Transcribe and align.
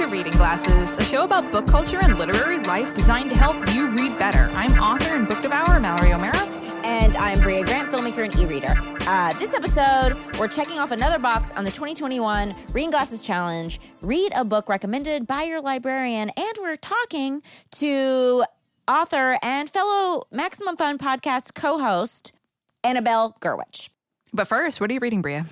to 0.00 0.06
Reading 0.06 0.32
Glasses, 0.32 0.96
a 0.96 1.04
show 1.04 1.24
about 1.24 1.52
book 1.52 1.66
culture 1.66 1.98
and 2.00 2.18
literary 2.18 2.58
life 2.60 2.94
designed 2.94 3.28
to 3.28 3.36
help 3.36 3.56
you 3.74 3.90
read 3.90 4.18
better. 4.18 4.48
I'm 4.54 4.72
author 4.80 5.14
and 5.14 5.28
book 5.28 5.42
devourer 5.42 5.78
Mallory 5.78 6.14
O'Meara. 6.14 6.38
And 6.84 7.14
I'm 7.16 7.38
Brea 7.42 7.62
Grant, 7.64 7.92
filmmaker 7.92 8.24
and 8.24 8.34
e 8.34 8.46
reader. 8.46 8.72
Uh, 9.00 9.34
this 9.34 9.52
episode, 9.52 10.16
we're 10.38 10.48
checking 10.48 10.78
off 10.78 10.90
another 10.90 11.18
box 11.18 11.52
on 11.54 11.64
the 11.64 11.70
2021 11.70 12.54
Reading 12.72 12.90
Glasses 12.90 13.22
Challenge. 13.22 13.78
Read 14.00 14.32
a 14.34 14.42
book 14.42 14.70
recommended 14.70 15.26
by 15.26 15.42
your 15.42 15.60
librarian. 15.60 16.30
And 16.30 16.52
we're 16.60 16.76
talking 16.76 17.42
to 17.72 18.44
author 18.88 19.38
and 19.42 19.68
fellow 19.68 20.22
Maximum 20.32 20.78
Fun 20.78 20.96
podcast 20.96 21.54
co 21.54 21.78
host, 21.78 22.32
Annabelle 22.82 23.36
Gurwitch. 23.42 23.90
But 24.32 24.48
first, 24.48 24.80
what 24.80 24.88
are 24.88 24.94
you 24.94 25.00
reading, 25.00 25.20
Brea? 25.20 25.42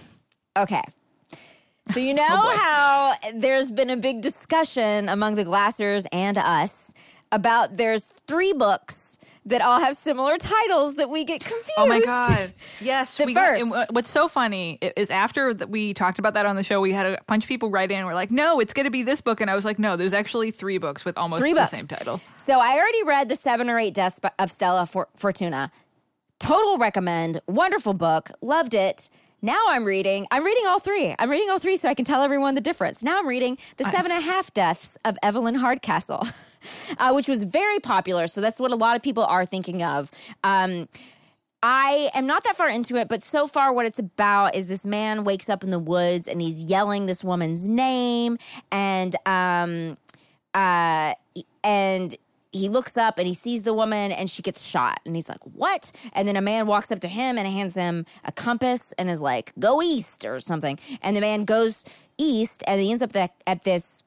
Okay. 0.56 0.84
So 1.93 2.00
you 2.00 2.14
know 2.14 2.27
Oh, 2.30 2.57
how 2.57 3.30
there's 3.34 3.70
been 3.70 3.91
a 3.91 3.96
big 3.96 4.20
discussion 4.20 5.09
among 5.09 5.34
the 5.37 5.45
glassers 5.45 6.06
and 6.12 6.37
us 6.38 6.92
about 7.33 7.77
there's 7.77 8.06
three 8.06 8.52
books 8.52 9.19
that 9.46 9.62
all 9.62 9.80
have 9.80 9.96
similar 9.96 10.37
titles 10.37 10.96
that 10.96 11.09
we 11.09 11.24
get 11.24 11.41
confused. 11.41 11.70
Oh 11.79 11.87
my 11.87 12.01
god! 12.01 12.52
Yes, 12.82 13.16
The 13.16 13.24
we 13.24 13.32
got- 13.34 13.59
first. 13.59 13.62
and 13.74 13.87
what's 13.96 14.10
so 14.10 14.29
funny 14.29 14.79
is 14.96 15.09
after 15.10 15.55
that 15.55 15.70
we 15.70 15.95
talked 15.95 16.19
about 16.19 16.34
that 16.34 16.45
on 16.45 16.55
the 16.56 16.62
show, 16.62 16.82
we 16.82 16.93
had 16.93 17.06
a 17.06 17.19
bunch 17.27 17.45
of 17.45 17.48
people 17.48 17.70
write 17.70 17.91
in. 17.91 18.05
We're 18.05 18.15
like, 18.15 18.30
"No, 18.30 18.60
it's 18.60 18.74
going 18.74 18.84
to 18.84 18.91
be 18.91 19.02
this 19.02 19.23
book," 19.23 19.41
and 19.41 19.51
I 19.51 19.55
was 19.55 19.65
like, 19.65 19.79
"No, 19.79 19.96
there's 19.96 20.12
actually 20.12 20.51
three 20.51 20.77
books 20.77 21.05
with 21.07 21.16
almost 21.16 21.41
Three 21.41 21.55
the 21.55 21.60
books. 21.60 21.70
same 21.70 21.87
title." 21.87 22.20
So 22.37 22.60
I 22.60 22.74
already 22.77 23.02
read 23.05 23.30
the 23.30 23.37
seven 23.37 23.70
or 23.70 23.79
eight 23.79 23.95
deaths 23.95 24.20
of 24.38 24.51
Stella 24.51 24.84
Fortuna. 25.16 25.70
Total 26.38 26.77
recommend. 26.77 27.41
Wonderful 27.46 27.95
book. 27.95 28.30
Loved 28.43 28.74
it. 28.74 29.09
Now 29.41 29.59
I'm 29.69 29.84
reading. 29.84 30.27
I'm 30.30 30.45
reading 30.45 30.65
all 30.66 30.80
three. 30.80 31.15
I'm 31.19 31.30
reading 31.30 31.48
all 31.48 31.60
three 31.60 31.77
so 31.77 31.88
I 31.88 31.95
can 31.95 32.05
tell 32.05 32.23
everyone 32.23 32.55
the 32.56 32.60
difference. 32.60 33.05
Now 33.05 33.19
I'm 33.19 33.29
reading 33.29 33.56
the 33.77 33.84
seven 33.84 34.10
and 34.10 34.20
a 34.20 34.24
half 34.27 34.52
deaths 34.52 34.99
of 35.04 35.16
Evelyn 35.23 35.54
Hardcastle, 35.54 36.26
uh, 36.99 37.12
which 37.12 37.29
was 37.29 37.45
very 37.45 37.79
popular. 37.79 38.27
So 38.27 38.40
that's 38.40 38.59
what 38.59 38.73
a 38.73 38.77
lot 38.77 38.96
of 38.96 39.02
people 39.02 39.24
are 39.24 39.45
thinking 39.45 39.82
of. 39.82 40.10
Um, 40.43 40.88
I 41.62 42.10
am 42.15 42.27
not 42.27 42.45
that 42.45 42.57
far 42.57 42.68
into 42.68 42.96
it, 42.96 43.09
but 43.09 43.23
so 43.23 43.46
far, 43.46 43.73
what 43.73 43.87
it's 43.87 43.99
about 43.99 44.54
is 44.54 44.68
this 44.68 44.85
man 44.85 45.24
wakes 45.24 45.49
up 45.49 45.65
in 45.65 45.71
the 45.71 45.79
woods 45.79 46.29
and 46.29 46.40
he's 46.40 46.62
yelling 46.62 47.07
this 47.07 47.23
woman's 47.24 47.68
name, 47.68 48.38
and 48.71 49.15
um, 49.27 49.96
uh, 50.55 51.15
and 51.65 52.16
he 52.52 52.68
looks 52.68 52.96
up 52.96 53.18
and 53.18 53.27
he 53.27 53.35
sees 53.35 53.63
the 53.63 53.74
woman 53.74 54.13
and 54.13 54.30
she 54.30 54.43
gets 54.43 54.65
shot, 54.65 55.01
and 55.04 55.15
he's 55.15 55.29
like, 55.29 55.45
"What?" 55.45 55.93
And 56.13 56.27
then 56.27 56.37
a 56.37 56.41
man 56.41 56.66
walks 56.66 56.90
up 56.90 57.01
to 57.01 57.09
him 57.09 57.38
and 57.38 57.46
hands 57.46 57.74
him 57.74 58.07
a 58.24 58.32
compass 58.32 58.93
and 58.99 59.10
is 59.10 59.23
like, 59.23 59.52
"Go 59.59 59.82
east" 59.82 60.24
or 60.24 60.40
something, 60.40 60.79
and 61.02 61.16
the 61.16 61.21
man 61.21 61.45
goes 61.45 61.85
east, 62.16 62.63
and 62.66 62.80
he 62.80 62.90
ends 62.90 63.02
up 63.02 63.15
at 63.16 63.63
this 63.63 64.03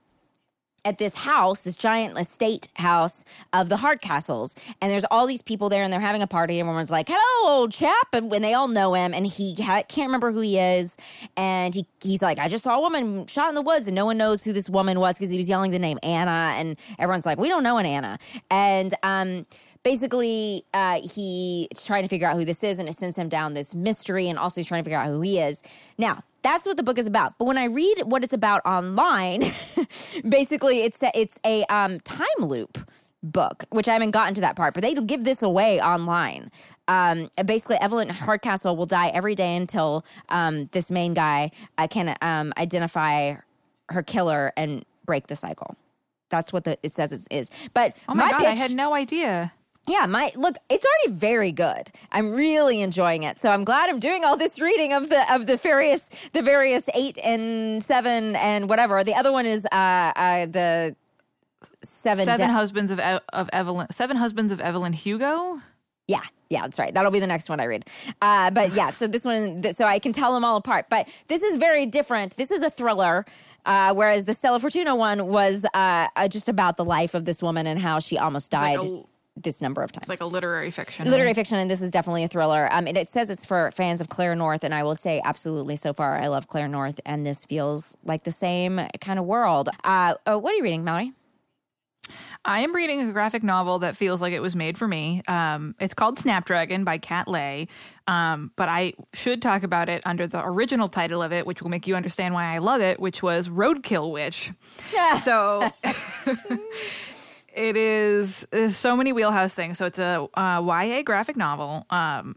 at 0.84 0.98
this 0.98 1.16
house, 1.16 1.62
this 1.62 1.78
giant 1.78 2.18
estate 2.18 2.68
house 2.76 3.24
of 3.54 3.70
the 3.70 3.76
Hardcastles. 3.76 4.58
And 4.82 4.92
there's 4.92 5.06
all 5.12 5.28
these 5.28 5.42
people 5.42 5.70
there 5.70 5.84
and 5.84 5.94
they're 5.94 6.00
having 6.00 6.22
a 6.22 6.28
party. 6.28 6.60
And 6.60 6.68
everyone's 6.68 6.92
like, 6.92 7.08
hello, 7.10 7.60
old 7.60 7.72
chap. 7.72 8.08
And 8.14 8.32
when 8.32 8.42
they 8.42 8.54
all 8.54 8.68
know 8.68 8.94
him 8.94 9.14
and 9.14 9.28
he 9.28 9.56
ha- 9.60 9.84
can't 9.88 10.08
remember 10.08 10.32
who 10.32 10.42
he 10.42 10.58
is. 10.58 10.98
And 11.38 11.76
he, 11.76 11.86
he's 12.02 12.22
like, 12.22 12.40
I 12.40 12.48
just 12.48 12.64
saw 12.64 12.78
a 12.78 12.82
woman 12.82 13.28
shot 13.28 13.50
in 13.50 13.56
the 13.56 13.62
woods 13.62 13.88
and 13.88 13.96
no 13.96 14.06
one 14.06 14.18
knows 14.18 14.44
who 14.44 14.54
this 14.54 14.70
woman 14.70 15.00
was 15.00 15.18
because 15.18 15.32
he 15.32 15.38
was 15.38 15.48
yelling 15.48 15.72
the 15.72 15.80
name 15.80 16.00
Anna. 16.02 16.54
And 16.56 16.78
everyone's 16.98 17.26
like, 17.26 17.40
we 17.40 17.48
don't 17.48 17.64
know 17.64 17.78
an 17.78 17.86
Anna. 17.86 18.18
And, 18.50 18.94
um, 19.04 19.46
basically 19.84 20.64
uh, 20.76 21.00
he's 21.02 21.68
trying 21.86 22.04
to 22.04 22.08
figure 22.08 22.28
out 22.28 22.36
who 22.36 22.46
this 22.46 22.64
is 22.64 22.78
and 22.78 22.88
it 22.88 22.94
sends 22.94 23.18
him 23.18 23.30
down 23.30 23.56
this 23.56 23.74
mystery 23.74 24.30
and 24.30 24.38
also 24.38 24.62
he's 24.62 24.68
trying 24.68 24.82
to 24.82 24.84
figure 24.84 25.00
out 25.00 25.08
who 25.08 25.22
he 25.22 25.40
is 25.40 25.64
now 25.98 26.24
that's 26.42 26.66
what 26.66 26.78
the 26.78 26.84
book 26.84 26.98
is 26.98 27.08
about 27.08 27.38
but 27.38 27.46
when 27.46 27.58
i 27.58 27.66
read 27.66 28.04
what 28.06 28.24
it's 28.24 28.34
about 28.34 28.62
online 28.66 29.44
basically 30.30 30.82
it's 30.82 31.02
a, 31.04 31.12
it's 31.14 31.40
a 31.46 31.64
um, 31.66 32.00
time 32.02 32.28
loop 32.40 32.78
book 33.24 33.66
which 33.70 33.88
i 33.88 33.94
haven't 33.94 34.12
gotten 34.12 34.34
to 34.34 34.42
that 34.42 34.56
part 34.56 34.74
but 34.74 34.82
they 34.82 34.94
give 34.94 35.24
this 35.24 35.44
away 35.44 35.80
online 35.80 36.52
um, 36.88 37.30
basically 37.46 37.78
evelyn 37.80 38.10
hardcastle 38.10 38.76
will 38.76 38.86
die 38.86 39.10
every 39.10 39.36
day 39.36 39.56
until 39.56 40.04
um, 40.30 40.68
this 40.72 40.90
main 40.90 41.14
guy 41.14 41.52
uh, 41.78 41.88
can 41.88 42.16
um, 42.22 42.52
identify 42.58 43.36
her 43.90 44.04
killer 44.04 44.52
and 44.58 44.84
break 45.06 45.28
the 45.28 45.36
cycle 45.36 45.76
that's 46.30 46.52
what 46.52 46.64
the, 46.64 46.78
it 46.82 46.94
says 46.94 47.12
it 47.12 47.28
is 47.30 47.50
but 47.74 47.96
Oh 48.08 48.16
my, 48.16 48.32
god! 48.32 48.40
pitch, 48.40 48.48
I 48.48 48.56
had 48.56 48.72
no 48.72 48.94
idea. 48.94 49.52
Yeah, 49.88 50.06
my 50.06 50.32
look, 50.36 50.56
it's 50.70 50.86
already 50.86 51.20
very 51.20 51.52
good. 51.52 51.90
I'm 52.12 52.32
really 52.32 52.82
enjoying 52.82 53.24
it. 53.24 53.38
So 53.38 53.50
I'm 53.50 53.64
glad 53.64 53.90
I'm 53.90 54.00
doing 54.00 54.24
all 54.24 54.38
this 54.38 54.60
reading 54.60 54.94
of 54.94 55.10
the 55.10 55.34
of 55.34 55.48
the 55.48 55.58
various 55.58 56.10
the 56.34 56.42
various 56.42 56.88
eight 56.94 57.18
and 57.24 57.84
seven 57.84 58.36
and 58.36 58.70
whatever. 58.70 59.04
The 59.04 59.16
other 59.16 59.32
one 59.32 59.46
is 59.46 59.66
uh 59.72 59.76
uh 59.76 60.46
the 60.46 60.96
seven, 61.84 62.26
Seven 62.26 62.48
de- 62.48 62.54
husbands 62.54 62.92
of 62.92 63.00
e- 63.00 63.20
of 63.34 63.50
Evelyn. 63.54 63.88
Seven 63.92 64.18
husbands 64.18 64.54
of 64.54 64.60
Evelyn 64.62 64.94
Hugo. 64.94 65.62
Yeah, 66.08 66.22
yeah, 66.50 66.62
that's 66.64 66.78
right. 66.78 66.94
That'll 66.94 67.12
be 67.12 67.20
the 67.20 67.28
next 67.28 67.48
one 67.50 67.60
I 67.62 67.66
read. 67.66 67.86
Uh, 68.22 68.52
but 68.52 68.74
yeah, 68.74 68.90
so 68.92 69.08
this 69.08 69.24
one, 69.24 69.64
so 69.74 69.86
I 69.86 69.98
can 70.00 70.12
tell 70.12 70.34
them 70.34 70.44
all 70.44 70.58
apart. 70.58 70.88
But 70.90 71.08
this 71.28 71.42
is 71.42 71.56
very 71.56 71.86
different. 71.86 72.36
This 72.36 72.52
is 72.52 72.62
a 72.62 72.70
thriller. 72.70 73.24
Uh, 73.66 73.94
whereas 73.94 74.26
the 74.26 74.34
Stella 74.34 74.60
Fortuna 74.60 74.96
one 74.96 75.28
was 75.28 75.64
uh, 75.74 76.08
uh, 76.16 76.28
just 76.28 76.50
about 76.50 76.76
the 76.78 76.84
life 76.84 77.14
of 77.14 77.26
this 77.26 77.42
woman 77.44 77.68
and 77.68 77.80
how 77.80 78.00
she 78.00 78.18
almost 78.18 78.52
like 78.52 78.78
died 78.80 78.80
a- 78.80 79.04
this 79.36 79.62
number 79.62 79.82
of 79.82 79.92
times. 79.92 80.04
It's 80.04 80.22
like 80.22 80.22
a 80.22 80.32
literary 80.32 80.72
fiction. 80.72 81.06
literary 81.06 81.28
right? 81.28 81.36
fiction, 81.36 81.58
and 81.58 81.70
this 81.70 81.82
is 81.82 81.92
definitely 81.92 82.24
a 82.24 82.28
thriller. 82.28 82.68
Um, 82.72 82.88
and 82.88 82.98
it 82.98 83.10
says 83.10 83.30
it's 83.30 83.46
for 83.46 83.72
fans 83.72 84.02
of 84.02 84.10
Claire 84.10 84.36
North, 84.36 84.64
and 84.64 84.74
I 84.74 84.84
will 84.84 84.96
say 84.96 85.22
absolutely. 85.24 85.76
So 85.76 85.94
far, 85.94 86.18
I 86.18 86.28
love 86.28 86.48
Claire 86.48 86.68
North, 86.68 87.00
and 87.06 87.26
this 87.26 87.46
feels 87.46 87.96
like 88.04 88.24
the 88.24 88.32
same 88.32 88.82
kind 89.00 89.20
of 89.20 89.26
world. 89.26 89.70
Uh, 89.84 90.16
oh, 90.28 90.38
what 90.38 90.54
are 90.54 90.58
you 90.58 90.64
reading, 90.64 90.84
Mallory? 90.84 91.14
I 92.44 92.62
am 92.62 92.76
reading 92.76 93.08
a 93.08 93.12
graphic 93.12 93.44
novel 93.44 93.80
that 93.80 93.96
feels 93.96 94.22
like 94.22 94.34
it 94.34 94.40
was 94.40 94.56
made 94.56 94.78
for 94.78 94.88
me. 94.88 95.22
Um, 95.28 95.76
it's 95.80 95.94
called 95.94 96.18
Snapdragon 96.18 96.84
by 96.84 96.98
Kat 96.98 97.28
Leyh. 97.28 97.68
Um, 98.08 98.52
but 98.56 98.68
I 98.68 98.94
should 99.14 99.42
talk 99.42 99.62
about 99.62 99.90
it 99.90 100.02
under 100.06 100.26
the 100.26 100.44
original 100.44 100.90
title 100.90 101.22
of 101.22 101.32
it, 101.32 101.46
which 101.46 101.62
will 101.62 101.70
make 101.70 101.86
you 101.86 101.96
understand 101.96 102.34
why 102.34 102.46
I 102.46 102.58
love 102.58 102.82
it, 102.82 103.00
which 103.00 103.22
was 103.22 103.48
Roadkill 103.48 104.12
Witch. 104.12 104.52
So 105.20 105.70
it 107.54 107.76
is 107.76 108.46
so 108.70 108.96
many 108.96 109.14
wheelhouse 109.14 109.54
things. 109.54 109.78
So 109.78 109.86
it's 109.86 110.00
a 110.00 110.28
uh, 110.34 110.62
YA 110.66 111.02
graphic 111.04 111.36
novel. 111.36 111.86
Um, 111.90 112.36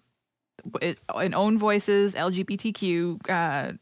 it, 0.81 0.99
in 1.21 1.35
own 1.35 1.59
voices, 1.59 2.15
LGBTQ 2.15 3.31
uh, 3.31 3.73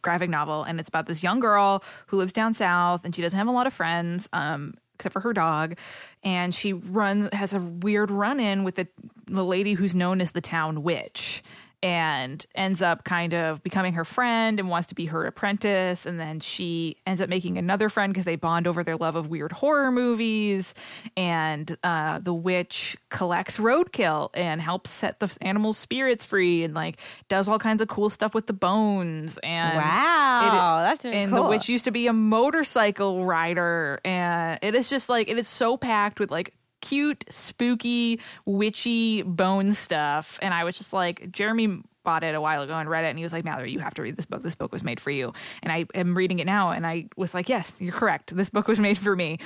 graphic 0.00 0.30
novel, 0.30 0.64
and 0.64 0.80
it's 0.80 0.88
about 0.88 1.06
this 1.06 1.22
young 1.22 1.40
girl 1.40 1.84
who 2.06 2.16
lives 2.16 2.32
down 2.32 2.54
south, 2.54 3.04
and 3.04 3.14
she 3.14 3.22
doesn't 3.22 3.38
have 3.38 3.48
a 3.48 3.52
lot 3.52 3.66
of 3.66 3.72
friends, 3.72 4.28
um, 4.32 4.74
except 4.94 5.12
for 5.12 5.20
her 5.20 5.32
dog, 5.32 5.78
and 6.22 6.54
she 6.54 6.72
run 6.72 7.28
has 7.32 7.52
a 7.52 7.60
weird 7.60 8.10
run 8.10 8.40
in 8.40 8.64
with 8.64 8.76
the 8.76 8.88
the 9.26 9.44
lady 9.44 9.74
who's 9.74 9.94
known 9.94 10.20
as 10.20 10.32
the 10.32 10.40
town 10.40 10.82
witch. 10.82 11.42
And 11.82 12.44
ends 12.54 12.80
up 12.80 13.04
kind 13.04 13.34
of 13.34 13.62
becoming 13.62 13.94
her 13.94 14.04
friend 14.04 14.60
and 14.60 14.68
wants 14.68 14.86
to 14.88 14.94
be 14.94 15.06
her 15.06 15.26
apprentice. 15.26 16.06
And 16.06 16.20
then 16.20 16.40
she 16.40 16.96
ends 17.06 17.20
up 17.20 17.28
making 17.28 17.58
another 17.58 17.88
friend 17.88 18.12
because 18.12 18.24
they 18.24 18.36
bond 18.36 18.66
over 18.66 18.84
their 18.84 18.96
love 18.96 19.16
of 19.16 19.26
weird 19.28 19.52
horror 19.52 19.90
movies. 19.90 20.74
And 21.16 21.76
uh, 21.82 22.20
the 22.20 22.34
witch 22.34 22.96
collects 23.10 23.58
roadkill 23.58 24.30
and 24.34 24.60
helps 24.60 24.90
set 24.90 25.18
the 25.20 25.34
animals' 25.40 25.78
spirits 25.78 26.24
free 26.24 26.62
and 26.62 26.74
like 26.74 27.00
does 27.28 27.48
all 27.48 27.58
kinds 27.58 27.82
of 27.82 27.88
cool 27.88 28.10
stuff 28.10 28.34
with 28.34 28.46
the 28.46 28.52
bones. 28.52 29.38
And 29.38 29.76
Wow, 29.76 30.80
that's 30.82 31.04
really 31.04 31.16
and 31.16 31.32
the 31.32 31.42
witch 31.42 31.68
used 31.68 31.84
to 31.86 31.90
be 31.90 32.06
a 32.06 32.12
motorcycle 32.12 33.24
rider, 33.24 34.00
and 34.04 34.58
it 34.62 34.74
is 34.74 34.88
just 34.88 35.08
like 35.08 35.28
it 35.28 35.38
is 35.38 35.48
so 35.48 35.76
packed 35.76 36.20
with 36.20 36.30
like 36.30 36.54
cute, 36.82 37.24
spooky, 37.30 38.20
witchy 38.44 39.22
bone 39.22 39.72
stuff. 39.72 40.38
And 40.42 40.52
I 40.52 40.64
was 40.64 40.76
just 40.76 40.92
like, 40.92 41.32
Jeremy 41.32 41.82
bought 42.04 42.24
it 42.24 42.34
a 42.34 42.40
while 42.40 42.62
ago 42.62 42.74
and 42.74 42.90
read 42.90 43.04
it, 43.04 43.08
and 43.08 43.18
he 43.18 43.24
was 43.24 43.32
like, 43.32 43.44
Mallory, 43.44 43.70
you 43.70 43.78
have 43.78 43.94
to 43.94 44.02
read 44.02 44.16
this 44.16 44.26
book. 44.26 44.42
This 44.42 44.54
book 44.54 44.72
was 44.72 44.82
made 44.82 45.00
for 45.00 45.10
you. 45.10 45.32
And 45.62 45.72
I 45.72 45.86
am 45.94 46.16
reading 46.16 46.40
it 46.40 46.46
now, 46.46 46.70
and 46.70 46.86
I 46.86 47.08
was 47.16 47.32
like, 47.32 47.48
yes, 47.48 47.76
you're 47.78 47.92
correct. 47.92 48.34
This 48.36 48.50
book 48.50 48.68
was 48.68 48.80
made 48.80 48.98
for 48.98 49.14
me. 49.14 49.38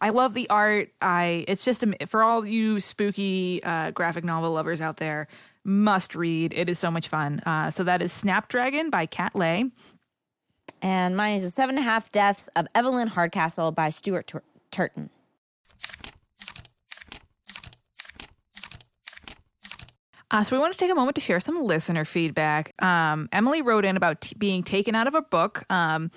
I 0.00 0.10
love 0.10 0.34
the 0.34 0.48
art. 0.50 0.90
I 1.00 1.44
it's 1.48 1.64
just 1.64 1.82
a, 1.82 2.06
for 2.06 2.22
all 2.22 2.46
you 2.46 2.80
spooky 2.80 3.62
uh, 3.64 3.90
graphic 3.92 4.24
novel 4.24 4.52
lovers 4.52 4.80
out 4.80 4.98
there. 4.98 5.26
Must 5.64 6.14
read. 6.14 6.52
It 6.52 6.68
is 6.68 6.78
so 6.78 6.90
much 6.90 7.08
fun. 7.08 7.40
Uh, 7.46 7.70
so 7.70 7.84
that 7.84 8.02
is 8.02 8.12
Snapdragon 8.12 8.90
by 8.90 9.06
Kat 9.06 9.34
Leyh. 9.34 9.70
And 10.82 11.16
mine 11.16 11.34
is 11.34 11.44
The 11.44 11.50
Seven 11.50 11.76
and 11.76 11.86
a 11.86 11.88
Half 11.88 12.10
Deaths 12.10 12.48
of 12.56 12.66
Evelyn 12.74 13.08
Hardcastle 13.08 13.70
by 13.70 13.88
Stuart 13.88 14.26
Tur- 14.26 14.42
Turton. 14.72 15.10
Uh, 20.32 20.42
so 20.42 20.56
we 20.56 20.60
want 20.60 20.72
to 20.72 20.78
take 20.78 20.90
a 20.90 20.94
moment 20.94 21.14
to 21.14 21.20
share 21.20 21.40
some 21.40 21.62
listener 21.62 22.04
feedback. 22.06 22.72
Um, 22.82 23.28
Emily 23.32 23.60
wrote 23.60 23.84
in 23.84 23.96
about 23.98 24.22
t- 24.22 24.34
being 24.38 24.62
taken 24.62 24.94
out 24.94 25.06
of 25.06 25.14
a 25.14 25.20
book. 25.20 25.64
Um, 25.70 26.10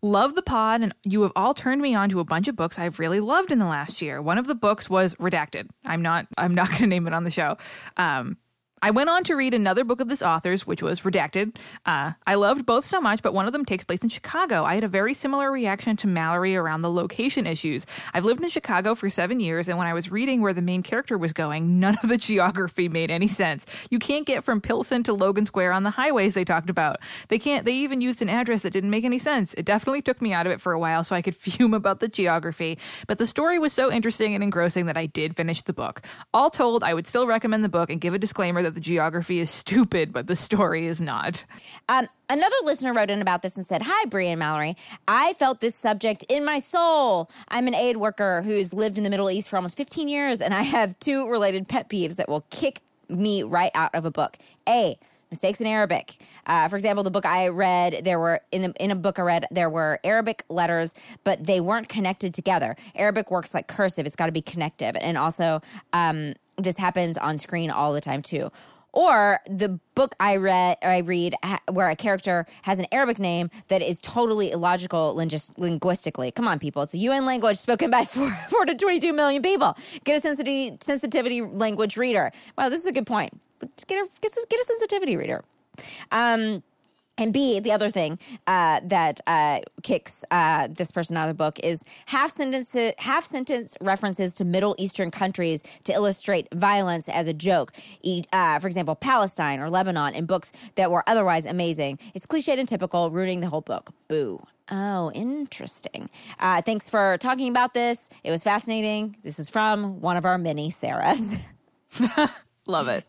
love 0.00 0.34
the 0.34 0.42
pod, 0.42 0.80
and 0.80 0.94
you 1.04 1.22
have 1.22 1.32
all 1.36 1.52
turned 1.52 1.82
me 1.82 1.94
on 1.94 2.08
to 2.08 2.20
a 2.20 2.24
bunch 2.24 2.48
of 2.48 2.56
books 2.56 2.78
I've 2.78 2.98
really 2.98 3.20
loved 3.20 3.52
in 3.52 3.58
the 3.58 3.66
last 3.66 4.00
year. 4.00 4.22
One 4.22 4.38
of 4.38 4.46
the 4.46 4.54
books 4.54 4.88
was 4.88 5.14
Redacted. 5.16 5.68
I'm 5.84 6.00
not. 6.00 6.26
I'm 6.38 6.54
not 6.54 6.68
going 6.70 6.80
to 6.80 6.86
name 6.86 7.06
it 7.06 7.12
on 7.12 7.24
the 7.24 7.30
show. 7.30 7.58
Um, 7.98 8.38
I 8.84 8.90
went 8.90 9.10
on 9.10 9.22
to 9.24 9.36
read 9.36 9.54
another 9.54 9.84
book 9.84 10.00
of 10.00 10.08
this 10.08 10.22
author's, 10.22 10.66
which 10.66 10.82
was 10.82 11.02
Redacted. 11.02 11.54
Uh, 11.86 12.14
I 12.26 12.34
loved 12.34 12.66
both 12.66 12.84
so 12.84 13.00
much, 13.00 13.22
but 13.22 13.32
one 13.32 13.46
of 13.46 13.52
them 13.52 13.64
takes 13.64 13.84
place 13.84 14.02
in 14.02 14.08
Chicago. 14.08 14.64
I 14.64 14.74
had 14.74 14.82
a 14.82 14.88
very 14.88 15.14
similar 15.14 15.52
reaction 15.52 15.96
to 15.98 16.08
Mallory 16.08 16.56
around 16.56 16.82
the 16.82 16.90
location 16.90 17.46
issues. 17.46 17.86
I've 18.12 18.24
lived 18.24 18.42
in 18.42 18.48
Chicago 18.48 18.96
for 18.96 19.08
seven 19.08 19.38
years, 19.38 19.68
and 19.68 19.78
when 19.78 19.86
I 19.86 19.92
was 19.92 20.10
reading 20.10 20.42
where 20.42 20.52
the 20.52 20.62
main 20.62 20.82
character 20.82 21.16
was 21.16 21.32
going, 21.32 21.78
none 21.78 21.96
of 22.02 22.08
the 22.08 22.16
geography 22.18 22.88
made 22.88 23.12
any 23.12 23.28
sense. 23.28 23.66
You 23.88 24.00
can't 24.00 24.26
get 24.26 24.42
from 24.42 24.60
Pilsen 24.60 25.04
to 25.04 25.12
Logan 25.12 25.46
Square 25.46 25.74
on 25.74 25.84
the 25.84 25.90
highways 25.90 26.34
they 26.34 26.44
talked 26.44 26.68
about. 26.68 26.98
They 27.28 27.38
can't. 27.38 27.64
They 27.64 27.74
even 27.74 28.00
used 28.00 28.20
an 28.20 28.28
address 28.28 28.62
that 28.62 28.72
didn't 28.72 28.90
make 28.90 29.04
any 29.04 29.20
sense. 29.20 29.54
It 29.54 29.64
definitely 29.64 30.02
took 30.02 30.20
me 30.20 30.32
out 30.32 30.46
of 30.46 30.52
it 30.52 30.60
for 30.60 30.72
a 30.72 30.78
while, 30.80 31.04
so 31.04 31.14
I 31.14 31.22
could 31.22 31.36
fume 31.42 31.72
about 31.72 32.00
the 32.00 32.08
geography. 32.08 32.78
But 33.06 33.18
the 33.18 33.26
story 33.26 33.60
was 33.60 33.72
so 33.72 33.92
interesting 33.92 34.34
and 34.34 34.42
engrossing 34.42 34.86
that 34.86 34.96
I 34.96 35.06
did 35.06 35.36
finish 35.36 35.62
the 35.62 35.72
book. 35.72 36.02
All 36.34 36.50
told, 36.50 36.82
I 36.82 36.94
would 36.94 37.06
still 37.06 37.28
recommend 37.28 37.62
the 37.62 37.68
book 37.68 37.88
and 37.88 38.00
give 38.00 38.12
a 38.12 38.18
disclaimer 38.18 38.60
that 38.62 38.71
the 38.74 38.80
geography 38.80 39.38
is 39.38 39.50
stupid, 39.62 40.12
but 40.12 40.26
the 40.26 40.36
story 40.36 40.86
is 40.86 41.00
not. 41.00 41.44
Um, 41.88 42.08
another 42.28 42.56
listener 42.64 42.92
wrote 42.92 43.10
in 43.10 43.20
about 43.20 43.42
this 43.42 43.56
and 43.56 43.66
said, 43.66 43.82
Hi, 43.84 44.04
Brie 44.06 44.28
and 44.28 44.38
Mallory. 44.38 44.76
I 45.06 45.34
felt 45.34 45.60
this 45.60 45.74
subject 45.74 46.24
in 46.28 46.44
my 46.44 46.58
soul. 46.58 47.30
I'm 47.48 47.66
an 47.66 47.74
aid 47.74 47.96
worker 47.96 48.42
who's 48.42 48.72
lived 48.72 48.98
in 48.98 49.04
the 49.04 49.10
Middle 49.10 49.30
East 49.30 49.48
for 49.48 49.56
almost 49.56 49.76
15 49.76 50.08
years, 50.08 50.40
and 50.40 50.54
I 50.54 50.62
have 50.62 50.98
two 50.98 51.28
related 51.28 51.68
pet 51.68 51.88
peeves 51.88 52.16
that 52.16 52.28
will 52.28 52.44
kick 52.50 52.80
me 53.08 53.42
right 53.42 53.70
out 53.74 53.94
of 53.94 54.04
a 54.04 54.10
book. 54.10 54.36
A, 54.68 54.98
mistakes 55.32 55.62
in 55.62 55.66
Arabic. 55.66 56.16
Uh, 56.46 56.68
for 56.68 56.76
example, 56.76 57.02
the 57.02 57.10
book 57.10 57.24
I 57.24 57.48
read, 57.48 58.04
there 58.04 58.18
were 58.18 58.42
in 58.52 58.62
the 58.62 58.72
in 58.78 58.90
a 58.90 58.94
book 58.94 59.18
I 59.18 59.22
read, 59.22 59.46
there 59.50 59.70
were 59.70 59.98
Arabic 60.04 60.44
letters, 60.48 60.94
but 61.24 61.46
they 61.46 61.58
weren't 61.58 61.88
connected 61.88 62.34
together. 62.34 62.76
Arabic 62.94 63.30
works 63.30 63.54
like 63.54 63.66
cursive; 63.66 64.04
it's 64.06 64.14
got 64.14 64.26
to 64.26 64.32
be 64.32 64.42
connective, 64.42 64.94
and 65.00 65.16
also 65.16 65.62
um, 65.92 66.34
this 66.56 66.76
happens 66.78 67.16
on 67.18 67.38
screen 67.38 67.70
all 67.70 67.92
the 67.92 68.00
time 68.00 68.22
too. 68.22 68.50
Or 68.94 69.40
the 69.48 69.80
book 69.94 70.14
I 70.20 70.36
read, 70.36 70.76
I 70.82 70.98
read, 70.98 71.34
ha- 71.42 71.60
where 71.70 71.88
a 71.88 71.96
character 71.96 72.44
has 72.62 72.78
an 72.78 72.86
Arabic 72.92 73.18
name 73.18 73.48
that 73.68 73.80
is 73.80 74.02
totally 74.02 74.50
illogical 74.50 75.14
lingu- 75.16 75.56
linguistically. 75.56 76.30
Come 76.30 76.46
on, 76.46 76.58
people! 76.58 76.82
It's 76.82 76.92
a 76.92 76.98
UN 76.98 77.24
language 77.24 77.56
spoken 77.56 77.90
by 77.90 78.04
four, 78.04 78.30
four 78.50 78.66
to 78.66 78.74
twenty-two 78.74 79.14
million 79.14 79.40
people. 79.40 79.76
Get 80.04 80.18
a 80.18 80.20
sensitivity 80.20 80.76
sensitivity 80.82 81.40
language 81.40 81.96
reader. 81.96 82.32
Wow, 82.58 82.68
this 82.68 82.80
is 82.80 82.86
a 82.86 82.92
good 82.92 83.06
point. 83.06 83.32
Get 83.60 83.70
a 84.04 84.08
get 84.20 84.32
a, 84.32 84.46
get 84.50 84.60
a 84.60 84.64
sensitivity 84.64 85.16
reader. 85.16 85.42
Um, 86.10 86.62
and 87.18 87.32
B, 87.32 87.60
the 87.60 87.72
other 87.72 87.90
thing 87.90 88.18
uh, 88.46 88.80
that 88.84 89.20
uh, 89.26 89.60
kicks 89.82 90.24
uh, 90.30 90.68
this 90.68 90.90
person 90.90 91.16
out 91.16 91.28
of 91.28 91.36
the 91.36 91.44
book 91.44 91.58
is 91.60 91.84
half 92.06 92.30
sentence 92.30 92.74
half 92.98 93.24
sentence 93.24 93.76
references 93.80 94.32
to 94.34 94.44
Middle 94.44 94.74
Eastern 94.78 95.10
countries 95.10 95.62
to 95.84 95.92
illustrate 95.92 96.48
violence 96.54 97.08
as 97.08 97.28
a 97.28 97.34
joke. 97.34 97.72
Uh, 98.32 98.58
for 98.58 98.66
example, 98.66 98.94
Palestine 98.94 99.60
or 99.60 99.68
Lebanon 99.68 100.14
in 100.14 100.26
books 100.26 100.52
that 100.76 100.90
were 100.90 101.04
otherwise 101.06 101.44
amazing. 101.44 101.98
It's 102.14 102.26
cliched 102.26 102.58
and 102.58 102.68
typical, 102.68 103.10
ruining 103.10 103.40
the 103.40 103.48
whole 103.48 103.60
book. 103.60 103.90
Boo. 104.08 104.42
Oh, 104.70 105.10
interesting. 105.12 106.08
Uh, 106.38 106.62
thanks 106.62 106.88
for 106.88 107.18
talking 107.18 107.48
about 107.48 107.74
this. 107.74 108.08
It 108.24 108.30
was 108.30 108.42
fascinating. 108.42 109.16
This 109.22 109.38
is 109.38 109.50
from 109.50 110.00
one 110.00 110.16
of 110.16 110.24
our 110.24 110.38
many 110.38 110.70
Sarahs. 110.70 111.38
Love 112.66 112.88
it. 112.88 113.04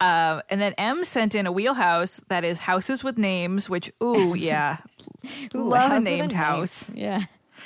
Um, 0.00 0.42
and 0.50 0.60
then 0.60 0.74
M 0.76 1.04
sent 1.04 1.34
in 1.34 1.46
a 1.46 1.52
wheelhouse 1.52 2.20
that 2.28 2.44
is 2.44 2.58
houses 2.58 3.02
with 3.02 3.16
names, 3.18 3.68
which, 3.70 3.90
ooh, 4.02 4.34
yeah. 4.38 4.78
Ooh, 5.54 5.64
Love 5.64 5.90
a 5.90 5.94
house 5.94 6.04
named 6.04 6.28
name. 6.32 6.36
house. 6.38 6.90
Yeah. 6.94 7.22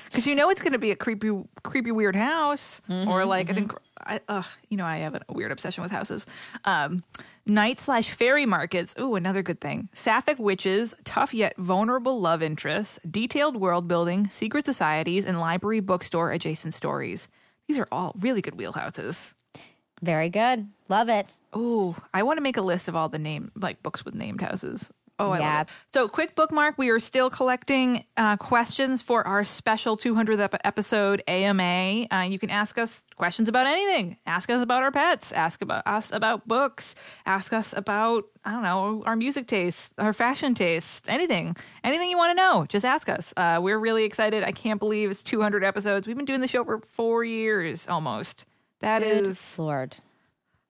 Because 0.07 0.27
you 0.27 0.35
know 0.37 0.51
it's 0.51 0.61
going 0.61 0.73
to 0.75 0.79
be 0.79 0.91
a 0.93 0.97
creepy, 0.97 1.31
creepy, 1.65 1.91
weird 1.93 2.15
house, 2.17 2.81
Mm-hmm, 2.89 3.09
or 3.11 3.25
like 3.25 3.49
an. 3.49 3.69
Inc- 3.69 3.77
I, 4.07 4.21
ugh, 4.29 4.45
you 4.69 4.77
know, 4.77 4.85
I 4.85 4.99
have 4.99 5.15
a 5.15 5.23
weird 5.33 5.51
obsession 5.51 5.83
with 5.83 5.91
houses. 5.91 6.27
Um, 6.65 7.03
night 7.47 7.79
slash 7.81 8.11
fairy 8.11 8.45
markets. 8.45 8.95
Ooh, 9.01 9.15
another 9.15 9.43
good 9.43 9.61
thing. 9.61 9.89
Sapphic 9.95 10.39
witches, 10.39 10.95
tough 11.05 11.33
yet 11.33 11.57
vulnerable 11.57 12.21
love 12.21 12.43
interests, 12.43 13.01
detailed 13.09 13.57
world 13.57 13.89
building, 13.89 14.29
secret 14.31 14.67
societies, 14.67 15.25
and 15.25 15.41
library 15.41 15.81
bookstore 15.81 16.33
adjacent 16.33 16.75
stories. 16.75 17.29
These 17.67 17.79
are 17.79 17.89
all 17.91 18.15
really 18.19 18.43
good 18.43 18.55
wheelhouses. 18.59 19.35
Very 20.05 20.29
good. 20.29 20.69
Love 20.89 21.09
it. 21.09 21.35
Oh, 21.53 21.97
I 22.13 22.23
want 22.25 22.37
to 22.37 22.43
make 22.43 22.57
a 22.59 22.63
list 22.63 22.89
of 22.89 22.95
all 22.97 23.09
the 23.09 23.19
name 23.19 23.51
like 23.57 23.83
books 23.83 24.05
with 24.05 24.15
named 24.15 24.41
houses. 24.43 24.91
Oh, 25.19 25.31
I 25.31 25.39
Yeah. 25.39 25.59
love 25.59 25.69
it. 25.69 25.73
So, 25.95 26.09
quick 26.09 26.35
bookmark: 26.35 26.77
we 26.77 26.91
are 26.91 26.99
still 26.99 27.31
collecting 27.31 28.05
uh, 28.17 28.37
questions 28.37 29.01
for 29.01 29.25
our 29.27 29.45
special 29.45 29.97
200th 29.97 30.41
ep- 30.41 30.61
episode 30.65 31.23
AMA. 31.29 32.07
Uh, 32.11 32.27
you 32.29 32.39
can 32.41 32.51
ask 32.51 32.77
us 32.79 33.05
questions 33.17 33.49
about 33.49 33.67
anything. 33.69 34.17
Ask 34.27 34.51
us 34.51 34.61
about 34.61 34.83
our 34.83 34.91
pets. 34.91 35.31
Ask 35.31 35.63
about 35.63 35.87
us 35.87 36.11
about 36.11 36.49
books. 36.49 36.97
Ask 37.27 37.53
us 37.53 37.73
about 37.77 38.25
I 38.45 38.51
don't 38.53 38.65
know 38.65 39.05
our 39.07 39.15
music 39.17 39.47
taste, 39.47 39.93
our 39.99 40.13
fashion 40.13 40.55
taste, 40.55 41.09
anything, 41.09 41.57
anything 41.85 42.11
you 42.11 42.19
want 42.19 42.31
to 42.31 42.35
know. 42.35 42.67
Just 42.69 42.85
ask 42.85 43.09
us. 43.09 43.33
Uh, 43.37 43.59
we're 43.63 43.79
really 43.79 44.03
excited. 44.05 44.43
I 44.43 44.53
can't 44.53 44.81
believe 44.81 45.11
it's 45.11 45.23
200 45.23 45.63
episodes. 45.65 46.07
We've 46.09 46.17
been 46.17 46.27
doing 46.27 46.41
the 46.41 46.49
show 46.49 46.65
for 46.65 46.81
four 46.81 47.23
years 47.25 47.87
almost. 47.89 48.47
That 48.85 49.03
is 49.03 49.55
Good 49.57 49.63
Lord. 49.63 49.97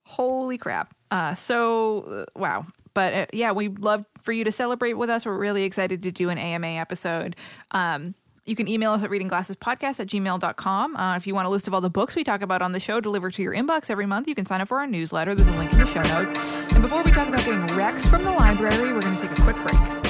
Holy 0.05 0.57
crap. 0.57 0.95
Uh, 1.11 1.35
so, 1.35 2.27
uh, 2.37 2.39
wow. 2.39 2.65
But 2.95 3.13
uh, 3.13 3.27
yeah, 3.33 3.51
we'd 3.51 3.81
love 3.81 4.05
for 4.23 4.33
you 4.33 4.45
to 4.45 4.53
celebrate 4.53 4.93
with 4.93 5.11
us. 5.11 5.27
We're 5.27 5.37
really 5.37 5.65
excited 5.65 6.01
to 6.05 6.13
do 6.13 6.31
an 6.31 6.39
AMA 6.39 6.69
episode. 6.69 7.35
Um, 7.73 8.15
you 8.45 8.55
can 8.55 8.69
email 8.69 8.93
us 8.93 9.03
at 9.03 9.11
readingglassespodcast 9.11 9.99
at 9.99 10.07
gmail.com. 10.07 10.97
Uh, 10.97 11.17
if 11.17 11.27
you 11.27 11.35
want 11.35 11.49
a 11.49 11.51
list 11.51 11.67
of 11.67 11.75
all 11.75 11.81
the 11.81 11.91
books 11.91 12.15
we 12.15 12.23
talk 12.23 12.41
about 12.41 12.63
on 12.63 12.71
the 12.71 12.79
show 12.79 13.01
delivered 13.01 13.33
to 13.33 13.43
your 13.43 13.53
inbox 13.53 13.91
every 13.91 14.07
month, 14.07 14.29
you 14.29 14.37
can 14.37 14.47
sign 14.47 14.61
up 14.61 14.69
for 14.69 14.79
our 14.79 14.87
newsletter. 14.87 15.35
There's 15.35 15.49
a 15.49 15.53
link 15.57 15.73
in 15.73 15.81
the 15.81 15.87
show 15.87 16.03
notes. 16.03 16.37
And 16.73 16.83
before 16.83 17.03
we 17.03 17.11
talk 17.11 17.27
about 17.27 17.45
getting 17.45 17.67
Rex 17.75 18.07
from 18.07 18.23
the 18.23 18.31
library, 18.31 18.93
we're 18.93 19.03
going 19.03 19.17
to 19.17 19.23
take 19.27 19.37
a 19.37 19.43
quick 19.43 19.57
break. 19.57 20.05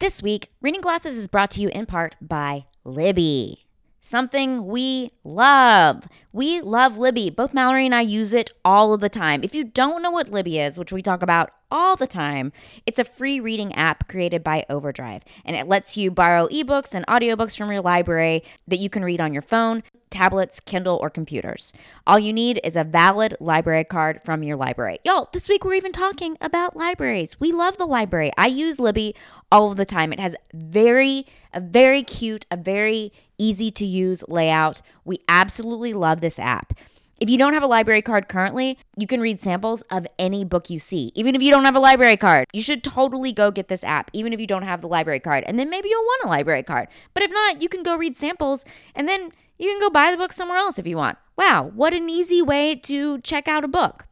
This 0.00 0.24
week, 0.24 0.50
Reading 0.60 0.80
Glasses 0.80 1.16
is 1.16 1.28
brought 1.28 1.52
to 1.52 1.60
you 1.60 1.68
in 1.68 1.86
part 1.86 2.16
by 2.20 2.66
Libby. 2.84 3.67
Something 4.08 4.64
we 4.64 5.12
love. 5.22 6.08
We 6.32 6.62
love 6.62 6.96
Libby. 6.96 7.28
Both 7.28 7.52
Mallory 7.52 7.84
and 7.84 7.94
I 7.94 8.00
use 8.00 8.32
it 8.32 8.50
all 8.64 8.94
of 8.94 9.00
the 9.00 9.10
time. 9.10 9.44
If 9.44 9.54
you 9.54 9.64
don't 9.64 10.02
know 10.02 10.10
what 10.10 10.30
Libby 10.30 10.58
is, 10.58 10.78
which 10.78 10.94
we 10.94 11.02
talk 11.02 11.22
about 11.22 11.50
all 11.70 11.94
the 11.94 12.06
time, 12.06 12.50
it's 12.86 12.98
a 12.98 13.04
free 13.04 13.38
reading 13.38 13.74
app 13.74 14.08
created 14.08 14.42
by 14.42 14.64
Overdrive, 14.70 15.24
and 15.44 15.54
it 15.54 15.68
lets 15.68 15.98
you 15.98 16.10
borrow 16.10 16.48
ebooks 16.48 16.94
and 16.94 17.06
audiobooks 17.06 17.54
from 17.54 17.70
your 17.70 17.82
library 17.82 18.42
that 18.66 18.78
you 18.78 18.88
can 18.88 19.04
read 19.04 19.20
on 19.20 19.34
your 19.34 19.42
phone, 19.42 19.82
tablets, 20.08 20.58
Kindle, 20.58 20.98
or 21.02 21.10
computers. 21.10 21.74
All 22.06 22.18
you 22.18 22.32
need 22.32 22.60
is 22.64 22.76
a 22.76 22.84
valid 22.84 23.36
library 23.40 23.84
card 23.84 24.22
from 24.24 24.42
your 24.42 24.56
library. 24.56 25.00
Y'all, 25.04 25.28
this 25.34 25.50
week 25.50 25.66
we're 25.66 25.74
even 25.74 25.92
talking 25.92 26.38
about 26.40 26.74
libraries. 26.74 27.38
We 27.38 27.52
love 27.52 27.76
the 27.76 27.84
library. 27.84 28.30
I 28.38 28.46
use 28.46 28.80
Libby 28.80 29.14
all 29.52 29.70
of 29.70 29.76
the 29.76 29.84
time. 29.84 30.14
It 30.14 30.20
has 30.20 30.34
very 30.54 31.26
a 31.52 31.60
very 31.60 32.02
cute, 32.02 32.46
a 32.50 32.56
very 32.56 33.12
easy 33.38 33.70
to 33.70 33.86
use 33.86 34.24
layout. 34.28 34.82
We 35.04 35.20
absolutely 35.28 35.94
love 35.94 36.20
this 36.20 36.38
app. 36.38 36.74
If 37.20 37.28
you 37.28 37.36
don't 37.36 37.54
have 37.54 37.64
a 37.64 37.68
library 37.68 38.02
card 38.02 38.28
currently, 38.28 38.78
you 38.96 39.08
can 39.08 39.20
read 39.20 39.40
samples 39.40 39.82
of 39.90 40.06
any 40.20 40.44
book 40.44 40.70
you 40.70 40.78
see. 40.78 41.10
Even 41.16 41.34
if 41.34 41.42
you 41.42 41.50
don't 41.50 41.64
have 41.64 41.74
a 41.74 41.80
library 41.80 42.16
card, 42.16 42.46
you 42.52 42.62
should 42.62 42.84
totally 42.84 43.32
go 43.32 43.50
get 43.50 43.66
this 43.66 43.82
app, 43.82 44.08
even 44.12 44.32
if 44.32 44.38
you 44.38 44.46
don't 44.46 44.62
have 44.62 44.82
the 44.82 44.88
library 44.88 45.18
card. 45.18 45.42
And 45.48 45.58
then 45.58 45.68
maybe 45.68 45.88
you'll 45.88 46.04
want 46.04 46.24
a 46.24 46.28
library 46.28 46.62
card. 46.62 46.86
But 47.14 47.24
if 47.24 47.32
not, 47.32 47.60
you 47.60 47.68
can 47.68 47.82
go 47.82 47.96
read 47.96 48.16
samples 48.16 48.64
and 48.94 49.08
then 49.08 49.32
you 49.58 49.68
can 49.68 49.80
go 49.80 49.90
buy 49.90 50.12
the 50.12 50.16
book 50.16 50.32
somewhere 50.32 50.58
else 50.58 50.78
if 50.78 50.86
you 50.86 50.96
want. 50.96 51.18
Wow, 51.36 51.72
what 51.74 51.92
an 51.92 52.08
easy 52.08 52.40
way 52.40 52.76
to 52.76 53.20
check 53.22 53.48
out 53.48 53.64
a 53.64 53.68
book. 53.68 54.06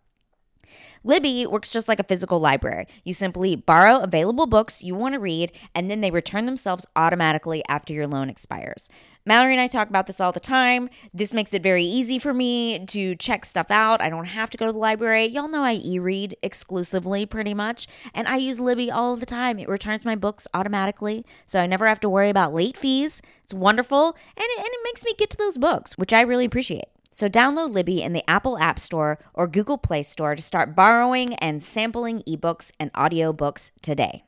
Libby 1.04 1.47
works 1.47 1.71
just 1.71 1.87
like 1.87 2.00
a 2.00 2.04
physical 2.04 2.40
library. 2.40 2.88
You 3.04 3.14
simply 3.14 3.54
borrow 3.54 4.00
available 4.00 4.47
books 4.47 4.83
you 4.83 4.97
want 4.97 5.14
to 5.14 5.21
read, 5.21 5.52
and 5.73 5.88
then 5.88 6.00
they 6.00 6.11
return 6.11 6.47
themselves 6.47 6.85
automatically 6.97 7.62
after 7.68 7.95
your 7.95 8.09
loan 8.09 8.28
expires. 8.28 8.88
Mallory 9.28 9.54
and 9.54 9.61
I 9.61 9.66
talk 9.66 9.88
about 9.88 10.06
this 10.06 10.21
all 10.21 10.30
the 10.30 10.38
time. 10.38 10.88
This 11.12 11.35
makes 11.35 11.52
it 11.52 11.61
very 11.61 11.83
easy 11.83 12.21
for 12.21 12.33
me 12.33 12.87
to 12.87 13.16
check 13.16 13.45
stuff 13.45 13.73
out. 13.73 14.00
I 14.00 14.09
don't 14.09 14.26
have 14.26 14.50
to 14.50 14.56
go 14.56 14.66
to 14.66 14.73
the 14.73 14.78
library. 14.78 15.26
Y'all 15.26 15.49
know 15.49 15.64
I 15.64 15.80
e 15.83 15.99
read 15.99 16.37
exclusively 16.42 17.26
pretty 17.26 17.52
much, 17.52 17.88
and 18.14 18.28
I 18.28 18.37
use 18.37 18.61
Libby 18.61 18.88
all 18.88 19.16
the 19.16 19.26
time. 19.26 19.59
It 19.59 19.68
returns 19.68 20.04
my 20.04 20.14
books 20.14 20.47
automatically, 20.54 21.26
so 21.45 21.61
I 21.61 21.66
never 21.66 21.88
have 21.88 21.99
to 22.00 22.09
worry 22.09 22.30
about 22.30 22.54
late 22.54 22.76
fees. 22.76 23.21
It's 23.42 23.52
wonderful, 23.52 24.11
and 24.11 24.14
it, 24.37 24.59
and 24.59 24.68
it 24.68 24.80
makes 24.85 25.04
me 25.04 25.12
get 25.18 25.30
to 25.30 25.37
those 25.37 25.59
books, 25.59 25.99
which 25.99 26.12
I 26.12 26.21
really 26.21 26.45
appreciate. 26.45 26.87
So 27.11 27.28
download 27.28 27.75
Libby 27.75 28.02
in 28.02 28.12
the 28.12 28.28
Apple 28.30 28.59
App 28.59 28.78
Store 28.78 29.18
or 29.35 29.49
Google 29.49 29.78
Play 29.78 30.04
Store 30.04 30.37
to 30.37 30.42
start 30.42 30.76
borrowing 30.76 31.35
and 31.37 31.61
sampling 31.61 32.23
ebooks 32.28 32.71
and 32.78 32.92
audiobooks 32.92 33.73
today. 33.83 34.23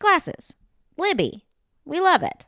Glasses. 0.00 0.56
Libby. 0.96 1.44
We 1.84 2.00
love 2.00 2.24
it. 2.24 2.46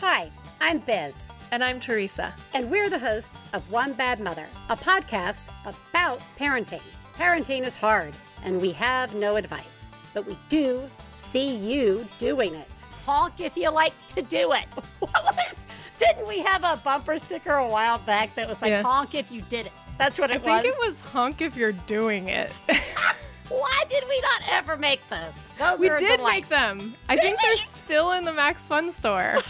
Hi, 0.00 0.30
I'm 0.60 0.78
Biz, 0.80 1.14
And 1.52 1.62
I'm 1.64 1.80
Theresa. 1.80 2.34
and 2.54 2.70
we're 2.70 2.88
the 2.90 2.98
hosts 2.98 3.44
of 3.52 3.70
One 3.70 3.92
Bad 3.92 4.20
Mother, 4.20 4.46
a 4.68 4.76
podcast 4.76 5.38
about 5.64 6.20
parenting. 6.38 6.82
Parenting 7.16 7.66
is 7.66 7.76
hard, 7.76 8.12
and 8.44 8.60
we 8.60 8.72
have 8.72 9.14
no 9.14 9.36
advice, 9.36 9.84
but 10.14 10.26
we 10.26 10.36
do 10.48 10.82
see 11.16 11.54
you 11.56 12.06
doing 12.18 12.54
it. 12.54 12.68
Honk 13.04 13.34
if 13.40 13.56
you 13.56 13.70
like 13.70 13.94
to 14.08 14.22
do 14.22 14.52
it. 14.52 14.64
What 15.00 15.24
was 15.24 15.54
Didn't 15.98 16.26
we 16.28 16.40
have 16.40 16.62
a 16.62 16.78
bumper 16.84 17.16
sticker 17.18 17.54
a 17.54 17.66
while 17.68 17.98
back 17.98 18.34
that 18.34 18.46
was 18.48 18.60
like 18.60 18.70
Yeah. 18.70 18.82
honk 18.82 19.14
if 19.14 19.30
you 19.32 19.40
did 19.42 19.66
it? 19.66 19.72
That's 19.98 20.18
what 20.18 20.30
I 20.30 20.34
it 20.34 20.42
think 20.42 20.64
it 20.66 20.76
was 20.78 21.00
honk 21.00 21.40
if 21.40 21.56
you're 21.56 21.72
doing 21.72 22.28
it. 22.28 22.52
Why 23.48 23.84
did 23.88 24.04
we 24.08 24.20
not 24.20 24.42
ever 24.50 24.76
make 24.76 25.00
this? 25.08 25.32
Those 25.58 25.78
we 25.78 25.88
did 25.88 26.18
delight. 26.18 26.34
make 26.34 26.48
them. 26.48 26.94
I 27.08 27.16
think 27.16 27.38
they're 27.40 27.56
still 27.56 28.12
in 28.12 28.24
the 28.24 28.32
Max 28.32 28.66
Fun 28.66 28.92
store. 28.92 29.36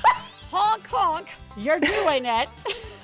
Honk 0.50 0.86
honk. 0.86 1.28
You're 1.56 1.80
doing 1.80 2.26
it. 2.26 2.48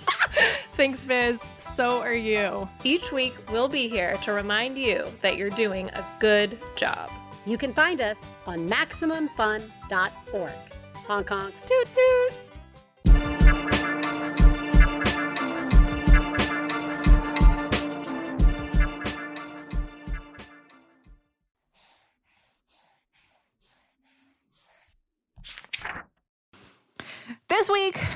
Thanks, 0.76 1.00
Biz. 1.02 1.40
So 1.74 2.00
are 2.00 2.14
you. 2.14 2.68
Each 2.84 3.12
week, 3.12 3.34
we'll 3.50 3.68
be 3.68 3.88
here 3.88 4.16
to 4.24 4.32
remind 4.32 4.76
you 4.78 5.06
that 5.22 5.36
you're 5.36 5.50
doing 5.50 5.88
a 5.90 6.04
good 6.20 6.58
job. 6.76 7.10
You 7.46 7.58
can 7.58 7.72
find 7.72 8.00
us 8.00 8.16
on 8.46 8.68
MaximumFun.org. 8.68 10.52
Honk 10.94 11.28
honk. 11.28 11.54
Toot 11.66 11.88
toot. 11.94 12.41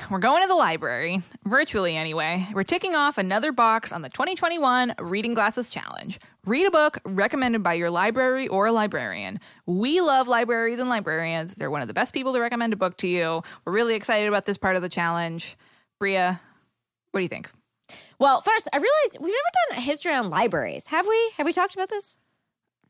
We're 0.09 0.19
going 0.19 0.41
to 0.41 0.47
the 0.47 0.55
library, 0.55 1.21
virtually 1.43 1.97
anyway. 1.97 2.47
We're 2.53 2.63
ticking 2.63 2.95
off 2.95 3.17
another 3.17 3.51
box 3.51 3.91
on 3.91 4.03
the 4.03 4.09
2021 4.09 4.93
Reading 4.99 5.33
Glasses 5.33 5.67
Challenge. 5.69 6.17
Read 6.45 6.65
a 6.65 6.71
book 6.71 6.99
recommended 7.03 7.61
by 7.61 7.73
your 7.73 7.89
library 7.89 8.47
or 8.47 8.71
librarian. 8.71 9.41
We 9.65 9.99
love 9.99 10.29
libraries 10.29 10.79
and 10.79 10.87
librarians. 10.87 11.55
They're 11.55 11.69
one 11.69 11.81
of 11.81 11.89
the 11.89 11.93
best 11.93 12.13
people 12.13 12.31
to 12.33 12.39
recommend 12.39 12.71
a 12.71 12.77
book 12.77 12.95
to 12.97 13.07
you. 13.07 13.41
We're 13.65 13.73
really 13.73 13.95
excited 13.95 14.29
about 14.29 14.45
this 14.45 14.57
part 14.57 14.77
of 14.77 14.81
the 14.81 14.87
challenge. 14.87 15.57
Brea, 15.99 16.15
what 16.17 16.39
do 17.15 17.21
you 17.21 17.27
think? 17.27 17.49
Well, 18.17 18.39
first, 18.39 18.69
I 18.71 18.77
realized 18.77 19.17
we've 19.19 19.33
never 19.33 19.69
done 19.69 19.77
a 19.79 19.81
history 19.81 20.13
on 20.13 20.29
libraries. 20.29 20.87
Have 20.87 21.05
we? 21.05 21.31
Have 21.35 21.45
we 21.45 21.51
talked 21.51 21.75
about 21.75 21.89
this? 21.89 22.17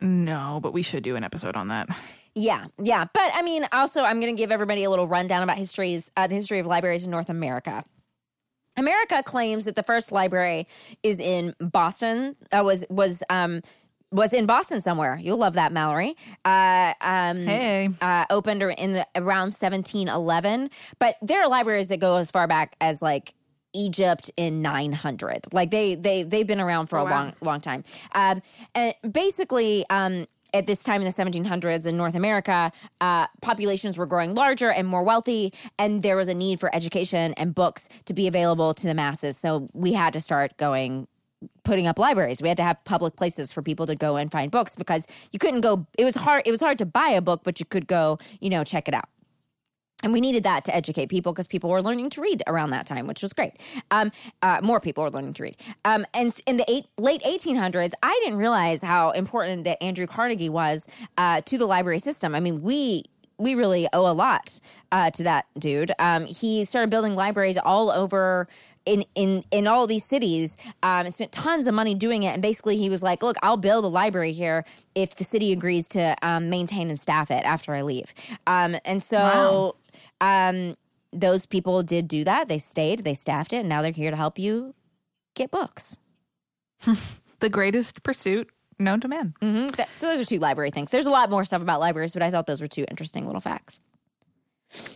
No, 0.01 0.60
but 0.62 0.74
we 0.74 0.82
should 0.82 1.04
do 1.04 1.16
an 1.16 1.24
episode 1.24 1.56
on 1.56 1.70
that. 1.70 1.89
Yeah, 2.36 2.66
yeah. 2.82 3.06
But 3.13 3.32
I 3.34 3.42
mean, 3.42 3.66
also, 3.72 4.04
I'm 4.04 4.20
going 4.20 4.36
to 4.36 4.39
give 4.39 4.51
everybody 4.51 4.84
a 4.84 4.89
little 4.92 5.08
rundown 5.08 5.42
about 5.42 5.58
histories, 5.58 6.12
uh, 6.16 6.27
the 6.27 6.36
history 6.36 6.60
of 6.60 6.68
libraries 6.68 7.04
in 7.06 7.10
North 7.12 7.30
America. 7.30 7.84
America 8.75 9.24
claims 9.24 9.66
that 9.66 9.75
the 9.75 9.82
first 9.82 10.12
library 10.12 10.68
is 11.01 11.20
in 11.20 11.56
Boston. 11.60 12.36
Uh, 12.51 12.63
was 12.63 12.86
was 12.92 13.24
um 13.30 13.62
was 14.12 14.34
in 14.34 14.46
Boston 14.46 14.82
somewhere. 14.82 15.18
You'll 15.22 15.39
love 15.39 15.54
that, 15.56 15.72
Mallory. 15.72 16.16
Uh, 16.46 16.94
um, 17.01 17.38
Hey. 17.46 17.89
uh, 18.01 18.25
opened 18.30 18.62
in 18.62 18.94
the 18.94 19.08
around 19.16 19.48
1711. 19.54 20.70
But 21.00 21.16
there 21.24 21.42
are 21.44 21.50
libraries 21.50 21.88
that 21.89 22.00
go 22.00 22.18
as 22.18 22.30
far 22.30 22.48
back 22.48 22.75
as 22.80 23.01
like 23.01 23.34
Egypt 23.74 24.32
in 24.38 24.62
900. 24.62 25.46
Like 25.52 25.72
they 25.72 25.96
they 25.96 26.24
they've 26.24 26.48
been 26.48 26.62
around 26.62 26.88
for 26.88 27.00
a 27.00 27.04
wow. 27.04 27.10
long 27.10 27.34
long 27.42 27.62
time. 27.62 27.84
Um, 28.14 28.42
and 28.76 28.94
basically, 29.12 29.86
um, 29.90 30.26
at 30.54 30.66
this 30.66 30.84
time 30.84 31.02
in 31.02 31.06
the 31.06 31.14
1700s 31.14 31.86
in 31.86 31.98
North 31.98 32.16
America, 32.16 32.72
uh, 33.02 33.28
populations 33.42 33.98
were 33.98 34.06
growing 34.06 34.34
larger 34.34 34.72
and 34.72 34.88
more 34.88 35.04
wealthy, 35.04 35.54
and 35.78 36.02
there 36.02 36.16
was 36.16 36.28
a 36.28 36.34
need 36.34 36.60
for 36.60 36.74
education 36.74 37.34
and 37.36 37.54
books 37.54 37.90
to 38.06 38.14
be 38.14 38.28
available 38.28 38.74
to 38.74 38.88
the 38.88 38.94
masses. 38.94 39.38
So 39.38 39.70
we 39.74 39.94
had 39.94 40.14
to 40.14 40.22
start 40.22 40.58
going 40.58 41.08
putting 41.64 41.86
up 41.86 42.00
libraries. 42.00 42.42
We 42.42 42.48
had 42.48 42.58
to 42.58 42.64
have 42.64 42.84
public 42.84 43.16
places 43.16 43.52
for 43.52 43.62
people 43.62 43.86
to 43.86 43.96
go 43.96 44.16
and 44.16 44.32
find 44.32 44.50
books 44.50 44.76
because 44.76 45.06
you 45.32 45.40
couldn't 45.40 45.62
go. 45.62 45.86
It 45.98 46.06
was 46.06 46.16
hard. 46.16 46.44
It 46.46 46.52
was 46.52 46.62
hard 46.62 46.78
to 46.80 46.86
buy 46.86 47.10
a 47.10 47.22
book, 47.22 47.42
but 47.44 47.60
you 47.60 47.66
could 47.66 47.88
go, 47.88 48.18
you 48.40 48.50
know, 48.50 48.64
check 48.64 48.88
it 48.88 48.94
out. 48.94 49.10
And 50.04 50.13
we 50.13 50.22
needed 50.22 50.44
that 50.44 50.63
to 50.66 50.75
educate 50.75 51.10
people 51.10 51.34
because 51.34 51.48
people 51.48 51.72
were 51.72 51.82
learning 51.82 52.12
to 52.12 52.22
read 52.22 52.44
around 52.46 52.70
that 52.70 52.86
time, 52.86 53.08
which 53.08 53.24
was 53.24 53.34
great. 53.34 53.54
Um, 53.89 54.12
uh, 54.44 54.60
more 54.62 54.80
people 54.80 55.04
were 55.04 55.10
learning 55.10 55.34
to 55.36 55.44
read. 55.44 55.58
Um, 55.86 56.06
and 56.13 56.39
in 56.46 56.58
the 56.58 56.66
eight, 56.70 56.86
late 57.00 57.24
1800s, 57.24 57.94
I 58.04 58.20
didn't 58.24 58.38
realize 58.38 58.84
how 58.84 59.10
important 59.12 59.63
that 59.63 59.82
Andrew 59.82 60.06
Carnegie 60.06 60.50
was 60.50 60.86
uh, 61.18 61.42
to 61.42 61.58
the 61.58 61.66
library 61.66 62.00
system. 62.00 62.36
I 62.36 62.39
mean, 62.39 62.62
we 62.62 63.06
we 63.39 63.56
really 63.56 63.88
owe 63.94 64.10
a 64.10 64.13
lot 64.13 64.60
uh, 64.92 65.12
to 65.12 65.24
that 65.24 65.46
dude. 65.60 65.92
Um, 66.00 66.25
he 66.25 66.66
started 66.66 66.89
building 66.89 67.16
libraries 67.16 67.58
all 67.58 67.92
over 67.92 68.48
in 68.88 69.06
in 69.16 69.44
in 69.51 69.68
all 69.68 69.86
these 69.86 70.04
cities. 70.04 70.58
Um, 70.82 71.10
spent 71.10 71.32
tons 71.32 71.68
of 71.68 71.74
money 71.74 71.94
doing 71.94 72.24
it, 72.24 72.34
and 72.34 72.42
basically 72.42 72.77
he 72.77 72.89
was 72.89 73.04
like, 73.04 73.22
"Look, 73.22 73.38
I'll 73.44 73.58
build 73.58 73.84
a 73.84 73.89
library 73.89 74.32
here 74.32 74.63
if 74.96 75.16
the 75.16 75.24
city 75.24 75.51
agrees 75.51 75.88
to 75.89 76.16
um, 76.22 76.50
maintain 76.50 76.89
and 76.89 77.00
staff 77.00 77.30
it 77.30 77.44
after 77.44 77.75
I 77.75 77.82
leave." 77.82 78.13
Um, 78.48 78.77
and 78.86 79.04
so. 79.04 79.75
Um, 80.22 80.76
those 81.14 81.46
people 81.46 81.84
did 81.84 82.08
do 82.08 82.24
that. 82.24 82.48
They 82.48 82.58
stayed, 82.58 83.04
they 83.04 83.14
staffed 83.14 83.54
it, 83.54 83.58
and 83.58 83.70
now 83.70 83.82
they're 83.82 83.92
here 83.92 84.12
to 84.12 84.18
help 84.18 84.38
you 84.40 84.74
get 85.36 85.52
books. 85.52 86.00
The 87.40 87.50
greatest 87.50 88.02
pursuit 88.02 88.50
known 88.80 89.00
to 89.02 89.08
man. 89.08 89.36
hmm 89.42 89.68
so 89.96 90.08
those 90.08 90.20
are 90.20 90.26
two 90.26 90.40
library 90.40 90.72
things. 90.72 90.90
There's 90.90 91.06
a 91.06 91.12
lot 91.12 91.30
more 91.30 91.46
stuff 91.46 91.62
about 91.62 91.80
libraries, 91.80 92.14
but 92.14 92.24
I 92.24 92.32
thought 92.32 92.48
those 92.48 92.62
were 92.62 92.68
two 92.68 92.84
interesting 92.90 93.26
little 93.26 93.42
facts. 93.42 93.80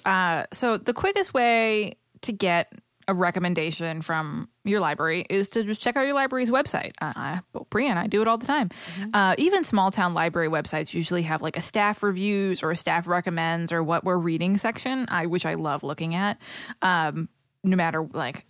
Uh, 0.05 0.45
so 0.51 0.77
the 0.77 0.93
quickest 0.93 1.35
way 1.35 1.97
to 2.21 2.31
get 2.33 2.73
a 3.07 3.13
recommendation 3.13 4.01
from 4.01 4.49
your 4.63 4.79
library 4.79 5.25
is 5.29 5.49
to 5.49 5.63
just 5.63 5.81
check 5.81 5.95
out 5.95 6.05
your 6.05 6.13
library's 6.13 6.51
website. 6.51 6.91
Uh, 7.01 7.39
well, 7.53 7.67
I 7.97 8.07
do 8.07 8.21
it 8.21 8.27
all 8.27 8.37
the 8.37 8.45
time. 8.45 8.69
Uh, 9.13 9.35
even 9.37 9.63
small 9.63 9.91
town 9.91 10.13
library 10.13 10.49
websites 10.49 10.93
usually 10.93 11.23
have 11.23 11.41
like 11.41 11.57
a 11.57 11.61
staff 11.61 12.03
reviews 12.03 12.63
or 12.63 12.71
a 12.71 12.75
staff 12.75 13.07
recommends 13.07 13.71
or 13.71 13.83
what 13.83 14.03
we're 14.03 14.17
reading 14.17 14.57
section, 14.57 15.05
I 15.09 15.25
which 15.25 15.45
I 15.45 15.55
love 15.55 15.83
looking 15.83 16.15
at. 16.15 16.39
Um, 16.81 17.29
no 17.63 17.75
matter 17.75 18.07
like, 18.13 18.45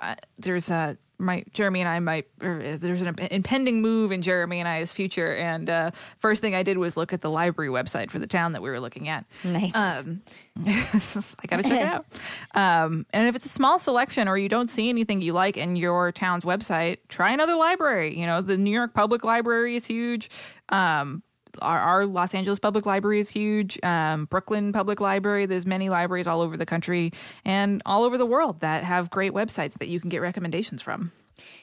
uh, 0.00 0.14
there's 0.38 0.70
a 0.70 0.98
my 1.22 1.44
Jeremy 1.52 1.80
and 1.80 1.88
I 1.88 2.00
might 2.00 2.26
there's 2.38 3.00
an 3.02 3.14
impending 3.30 3.80
move 3.80 4.12
in 4.12 4.22
Jeremy 4.22 4.58
and 4.60 4.68
I's 4.68 4.92
future, 4.92 5.34
and 5.36 5.70
uh, 5.70 5.90
first 6.18 6.40
thing 6.40 6.54
I 6.54 6.62
did 6.62 6.78
was 6.78 6.96
look 6.96 7.12
at 7.12 7.20
the 7.20 7.30
library 7.30 7.70
website 7.70 8.10
for 8.10 8.18
the 8.18 8.26
town 8.26 8.52
that 8.52 8.62
we 8.62 8.68
were 8.68 8.80
looking 8.80 9.08
at. 9.08 9.24
Nice. 9.44 9.74
Um, 9.74 10.22
I 10.66 11.46
gotta 11.46 11.62
check 11.62 11.80
it 11.80 11.86
out. 11.86 12.06
Um, 12.54 13.06
and 13.12 13.28
if 13.28 13.34
it's 13.34 13.46
a 13.46 13.48
small 13.48 13.78
selection 13.78 14.28
or 14.28 14.36
you 14.36 14.48
don't 14.48 14.68
see 14.68 14.88
anything 14.88 15.22
you 15.22 15.32
like 15.32 15.56
in 15.56 15.76
your 15.76 16.12
town's 16.12 16.44
website, 16.44 16.98
try 17.08 17.32
another 17.32 17.54
library. 17.54 18.18
You 18.18 18.26
know, 18.26 18.42
the 18.42 18.56
New 18.58 18.70
York 18.70 18.92
Public 18.92 19.24
Library 19.24 19.76
is 19.76 19.86
huge. 19.86 20.30
Um, 20.68 21.22
our, 21.60 21.78
our 21.78 22.06
Los 22.06 22.34
Angeles 22.34 22.58
Public 22.58 22.86
Library 22.86 23.20
is 23.20 23.30
huge. 23.30 23.78
Um, 23.82 24.26
Brooklyn 24.26 24.72
Public 24.72 25.00
Library. 25.00 25.46
There's 25.46 25.66
many 25.66 25.88
libraries 25.88 26.26
all 26.26 26.40
over 26.40 26.56
the 26.56 26.66
country 26.66 27.12
and 27.44 27.82
all 27.84 28.04
over 28.04 28.16
the 28.16 28.26
world 28.26 28.60
that 28.60 28.84
have 28.84 29.10
great 29.10 29.32
websites 29.32 29.74
that 29.78 29.88
you 29.88 30.00
can 30.00 30.08
get 30.08 30.18
recommendations 30.18 30.82
from. 30.82 31.12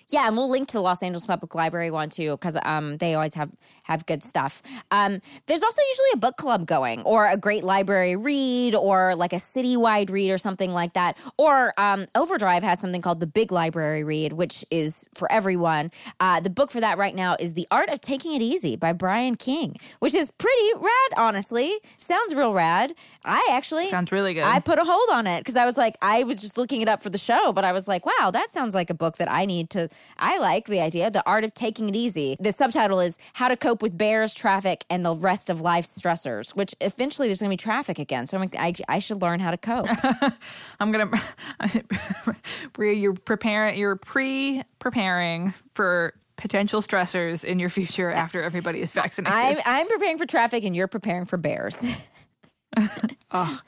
Yeah, 0.10 0.28
and 0.28 0.36
we'll 0.36 0.50
link 0.50 0.68
to 0.70 0.74
the 0.74 0.82
Los 0.82 1.04
Angeles 1.04 1.26
Public 1.26 1.54
Library 1.56 1.92
one 1.92 2.10
too 2.10 2.32
because 2.32 2.58
um, 2.64 2.98
they 2.98 3.14
always 3.14 3.34
have 3.36 3.52
have 3.84 4.06
good 4.06 4.24
stuff. 4.24 4.62
Um, 4.92 5.20
there's 5.46 5.64
also 5.64 5.82
usually 5.90 6.10
a 6.14 6.18
book 6.18 6.38
club 6.38 6.66
going, 6.66 7.02
or 7.04 7.28
a 7.28 7.38
great 7.38 7.64
library 7.64 8.16
read, 8.16 8.76
or 8.76 9.16
like 9.16 9.34
a 9.34 9.38
citywide 9.38 10.10
read, 10.10 10.32
or 10.32 10.38
something 10.38 10.72
like 10.72 10.94
that. 10.94 11.18
Or 11.38 11.74
um, 11.78 12.06
Overdrive 12.16 12.64
has 12.64 12.80
something 12.80 13.02
called 13.02 13.20
the 13.20 13.28
Big 13.28 13.52
Library 13.52 14.04
Read, 14.04 14.34
which 14.34 14.66
is 14.72 15.08
for 15.16 15.32
everyone. 15.32 15.92
Uh, 16.20 16.40
the 16.40 16.50
book 16.50 16.72
for 16.72 16.80
that 16.80 16.98
right 16.98 17.16
now 17.16 17.36
is 17.40 17.54
The 17.54 17.68
Art 17.72 17.90
of 17.90 18.02
Taking 18.02 18.34
It 18.34 18.42
Easy 18.42 18.76
by 18.76 18.94
Brian 18.94 19.36
King, 19.36 19.76
which 20.00 20.14
is 20.14 20.32
pretty 20.32 20.74
rad. 20.76 21.12
Honestly, 21.18 21.74
sounds 22.00 22.34
real 22.34 22.54
rad. 22.54 22.94
I 23.26 23.50
actually 23.52 23.88
Sounds 23.90 24.12
really 24.12 24.34
good. 24.34 24.44
I 24.44 24.60
put 24.60 24.80
a 24.80 24.86
hold 24.86 25.10
on 25.12 25.28
it 25.28 25.42
because 25.42 25.58
I 25.58 25.66
was 25.66 25.76
like, 25.76 25.98
I 26.02 26.24
was 26.24 26.40
just 26.42 26.58
looking 26.58 26.82
it 26.82 26.88
up 26.88 27.04
for 27.04 27.10
the 27.10 27.18
show, 27.18 27.52
but 27.52 27.66
I 27.66 27.74
was 27.74 27.88
like, 27.88 28.06
wow, 28.06 28.32
that 28.32 28.54
sounds 28.54 28.74
like 28.74 28.90
a 28.90 28.94
book 28.94 29.18
that 29.18 29.30
I 29.30 29.46
need 29.46 29.70
to. 29.72 29.90
I 30.18 30.38
like 30.40 30.68
the 30.68 30.80
idea, 30.80 31.12
The 31.12 31.26
Art 31.26 31.44
of 31.44 31.54
Taking 31.54 31.90
It 31.90 31.96
Easy. 31.96 32.38
The 32.40 32.54
subtitle 32.54 33.02
is 33.02 33.18
How 33.34 33.50
to 33.50 33.58
Cope 33.58 33.82
with 33.82 33.98
Bears, 33.98 34.34
Traffic, 34.34 34.86
and 34.90 35.06
the 35.06 35.14
Rest 35.16 35.50
of 35.50 35.60
Life's 35.60 35.98
Stressors, 35.98 36.56
which 36.56 36.74
eventually 36.80 37.28
there's 37.28 37.40
going 37.40 37.50
to 37.50 37.54
be 37.54 37.58
traffic 37.58 38.00
again. 38.00 38.26
So 38.26 38.38
I'm 38.38 38.42
like, 38.42 38.56
I, 38.58 38.74
I 38.88 39.00
should 39.00 39.22
learn 39.22 39.42
how 39.42 39.52
to 39.52 39.58
cope. 39.58 39.88
I'm 40.80 40.92
gonna, 40.92 41.12
Brea, 42.74 42.94
you're 42.94 43.14
preparing, 43.14 43.78
you're 43.78 43.98
pre-preparing 43.98 45.54
for 45.74 46.14
potential 46.38 46.82
stressors 46.82 47.44
in 47.44 47.60
your 47.60 47.70
future 47.70 48.10
after 48.10 48.42
everybody 48.42 48.80
is 48.80 48.92
vaccinated. 48.92 49.38
I'm, 49.38 49.58
I'm 49.66 49.88
preparing 49.88 50.18
for 50.18 50.26
traffic 50.26 50.64
and 50.64 50.74
you're 50.74 50.88
preparing 50.88 51.26
for 51.26 51.36
bears. 51.36 51.84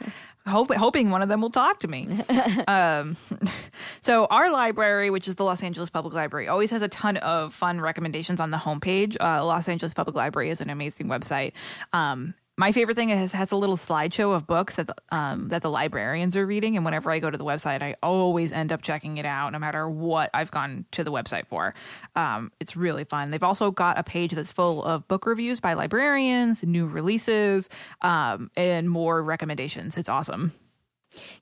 Hope, 0.48 0.74
hoping 0.74 1.12
one 1.12 1.22
of 1.22 1.30
them 1.30 1.40
will 1.40 1.52
talk 1.52 1.80
to 1.82 1.88
me. 1.88 2.08
um, 2.68 3.16
so 4.02 4.26
our 4.26 4.52
library, 4.52 5.12
which 5.12 5.28
is 5.28 5.36
the 5.36 5.44
Los 5.44 5.62
Angeles 5.62 5.92
Public 5.92 6.16
Library, 6.16 6.48
always 6.48 6.72
has 6.72 6.82
a 6.82 6.88
ton 6.88 7.18
of 7.18 7.54
fun 7.54 7.80
recommendations 7.80 8.42
on 8.42 8.50
the 8.50 8.58
homepage. 8.58 9.16
Uh, 9.22 9.46
Los 9.46 9.70
Angeles 9.70 9.94
Public 9.94 10.16
Library 10.16 10.50
is 10.50 10.60
an 10.60 10.72
amazing 10.72 11.08
website. 11.08 11.54
Um, 11.94 12.34
my 12.58 12.72
favorite 12.72 12.96
thing 12.96 13.10
is 13.10 13.32
has 13.32 13.52
a 13.52 13.56
little 13.56 13.78
slideshow 13.78 14.36
of 14.36 14.46
books 14.46 14.76
that 14.76 14.88
the, 14.88 14.96
um, 15.12 15.48
that 15.48 15.62
the 15.62 15.70
librarians 15.70 16.36
are 16.38 16.46
reading, 16.46 16.76
and 16.76 16.86
whenever 16.86 17.10
I 17.10 17.20
go 17.20 17.30
to 17.30 17.38
the 17.38 17.46
website, 17.46 17.82
I 17.82 17.96
always 18.04 18.52
end 18.52 18.72
up 18.72 18.82
checking 18.82 19.18
it 19.18 19.26
out, 19.26 19.52
no 19.52 19.60
matter 19.60 19.90
what 19.90 20.30
I've 20.34 20.52
gone 20.52 20.86
to 20.92 21.04
the 21.04 21.12
website 21.12 21.48
for. 21.48 21.74
Um, 22.16 22.52
it's 22.60 22.76
really 22.76 23.04
fun. 23.04 23.32
They've 23.32 23.42
also 23.42 23.72
got 23.72 23.98
a 23.98 24.04
page 24.04 24.34
that's 24.34 24.52
full 24.52 24.84
of 24.84 25.08
book 25.08 25.26
reviews 25.26 25.60
by 25.60 25.74
librarians, 25.74 26.64
new 26.64 26.88
releases, 26.88 27.70
um, 28.02 28.52
and 28.56 28.90
more 28.90 29.24
recommendations. 29.24 29.98
It's 29.98 30.10
awesome. 30.10 30.52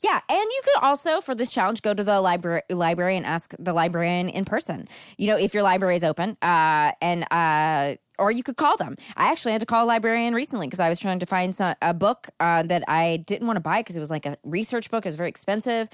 Yeah, 0.02 0.20
and 0.28 0.40
you 0.40 0.62
could 0.64 0.84
also 0.84 1.22
for 1.22 1.36
this 1.36 1.52
challenge 1.52 1.82
go 1.82 1.94
to 1.94 2.04
the 2.04 2.22
library 2.22 2.62
library 2.70 3.18
and 3.18 3.26
ask 3.26 3.54
the 3.60 3.74
librarian 3.74 4.30
in 4.30 4.46
person. 4.46 4.88
You 5.18 5.28
know, 5.28 5.38
if 5.38 5.54
your 5.54 5.64
library 5.64 5.96
is 5.96 6.04
open, 6.04 6.38
uh, 6.42 6.92
and 7.02 7.26
uh, 7.32 7.96
or 8.20 8.32
you 8.32 8.44
could 8.44 8.58
call 8.58 8.78
them. 8.78 8.96
I 9.16 9.32
actually 9.32 9.54
had 9.54 9.62
to 9.62 9.66
call 9.66 9.86
a 9.86 9.88
librarian 9.88 10.34
recently 10.34 10.68
because 10.68 10.80
I 10.80 10.90
was 10.90 11.00
trying 11.00 11.20
to 11.20 11.26
find 11.26 11.56
some, 11.56 11.74
a 11.82 11.94
book 11.94 12.30
uh, 12.40 12.64
that 12.64 12.84
I 12.88 13.24
didn't 13.26 13.48
want 13.48 13.58
to 13.58 13.62
buy 13.62 13.80
because 13.80 13.96
it 13.96 14.02
was 14.02 14.12
like 14.12 14.26
a 14.26 14.38
research 14.44 14.92
book. 14.92 15.06
It 15.06 15.08
was 15.08 15.16
very 15.16 15.30
expensive, 15.30 15.88